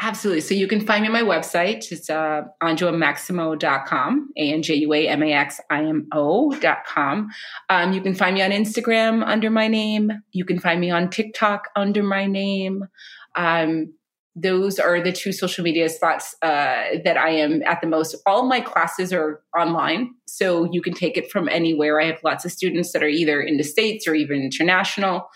Absolutely. 0.00 0.40
So 0.40 0.54
you 0.54 0.66
can 0.66 0.80
find 0.84 1.02
me 1.02 1.08
on 1.08 1.12
my 1.12 1.22
website. 1.22 1.92
It's 1.92 2.10
uh, 2.10 2.42
anjuamaximo.com, 2.60 4.30
A-N-J-U-A-M-A-X-I-M-O.com. 4.36 7.28
Um, 7.68 7.92
you 7.92 8.00
can 8.00 8.14
find 8.14 8.34
me 8.34 8.42
on 8.42 8.50
Instagram 8.50 9.24
under 9.24 9.48
my 9.50 9.68
name. 9.68 10.10
You 10.32 10.44
can 10.44 10.58
find 10.58 10.80
me 10.80 10.90
on 10.90 11.08
TikTok 11.08 11.68
under 11.76 12.02
my 12.02 12.26
name. 12.26 12.84
Um, 13.36 13.94
those 14.34 14.78
are 14.78 15.00
the 15.00 15.12
two 15.12 15.32
social 15.32 15.62
media 15.62 15.88
spots 15.88 16.34
uh, 16.42 16.98
that 17.04 17.16
I 17.16 17.30
am 17.30 17.62
at 17.64 17.80
the 17.80 17.86
most. 17.86 18.16
All 18.26 18.46
my 18.46 18.60
classes 18.60 19.12
are 19.12 19.42
online, 19.58 20.14
so 20.26 20.68
you 20.72 20.80
can 20.80 20.94
take 20.94 21.16
it 21.16 21.30
from 21.30 21.48
anywhere. 21.48 22.00
I 22.00 22.06
have 22.06 22.20
lots 22.24 22.44
of 22.44 22.52
students 22.52 22.92
that 22.92 23.02
are 23.02 23.08
either 23.08 23.40
in 23.40 23.58
the 23.58 23.64
States 23.64 24.06
or 24.06 24.14
even 24.14 24.42
international. 24.42 25.28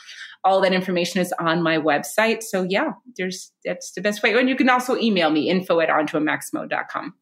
All 0.45 0.61
that 0.63 0.73
information 0.73 1.21
is 1.21 1.35
on 1.39 1.63
my 1.63 1.77
website. 1.77 2.43
So 2.43 2.63
yeah, 2.63 2.93
there's 3.17 3.53
that's 3.65 3.93
the 3.93 4.01
best 4.01 4.23
way. 4.23 4.33
And 4.33 4.49
you 4.49 4.57
can 4.57 4.71
also 4.71 4.97
email 4.97 5.31
me 5.31 5.51
info 5.51 5.81
at 5.81 5.89
anjuamaximo.com. 5.89 7.15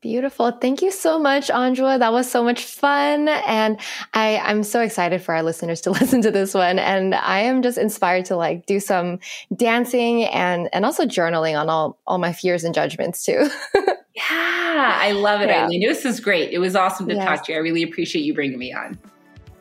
Beautiful. 0.00 0.50
Thank 0.52 0.80
you 0.80 0.90
so 0.90 1.18
much, 1.18 1.48
Anjua. 1.48 1.98
That 1.98 2.12
was 2.12 2.30
so 2.30 2.42
much 2.42 2.64
fun. 2.64 3.28
And 3.28 3.78
I, 4.14 4.38
I'm 4.38 4.62
so 4.62 4.80
excited 4.80 5.20
for 5.20 5.34
our 5.34 5.42
listeners 5.42 5.82
to 5.82 5.90
listen 6.00 6.22
to 6.22 6.30
this 6.30 6.54
one. 6.54 6.78
And 6.78 7.14
I 7.14 7.40
am 7.40 7.60
just 7.60 7.76
inspired 7.76 8.24
to 8.26 8.36
like 8.36 8.64
do 8.64 8.80
some 8.80 9.18
dancing 9.54 10.24
and, 10.24 10.70
and 10.72 10.86
also 10.86 11.04
journaling 11.04 11.60
on 11.60 11.68
all, 11.68 11.98
all 12.06 12.16
my 12.16 12.32
fears 12.32 12.64
and 12.64 12.74
judgments 12.74 13.24
too. 13.24 13.50
yeah, 14.14 14.96
I 15.00 15.12
love 15.12 15.42
it, 15.42 15.50
yeah. 15.50 15.64
Eileen. 15.64 15.82
This 15.82 16.06
is 16.06 16.18
great. 16.18 16.50
It 16.50 16.60
was 16.60 16.74
awesome 16.74 17.06
to 17.08 17.14
yes. 17.14 17.24
talk 17.24 17.44
to 17.46 17.52
you. 17.52 17.58
I 17.58 17.60
really 17.60 17.82
appreciate 17.82 18.22
you 18.22 18.32
bringing 18.32 18.58
me 18.58 18.72
on. 18.72 18.98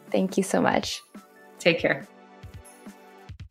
Thank 0.09 0.37
you 0.37 0.43
so 0.43 0.61
much. 0.61 1.01
Take 1.59 1.79
care. 1.79 2.07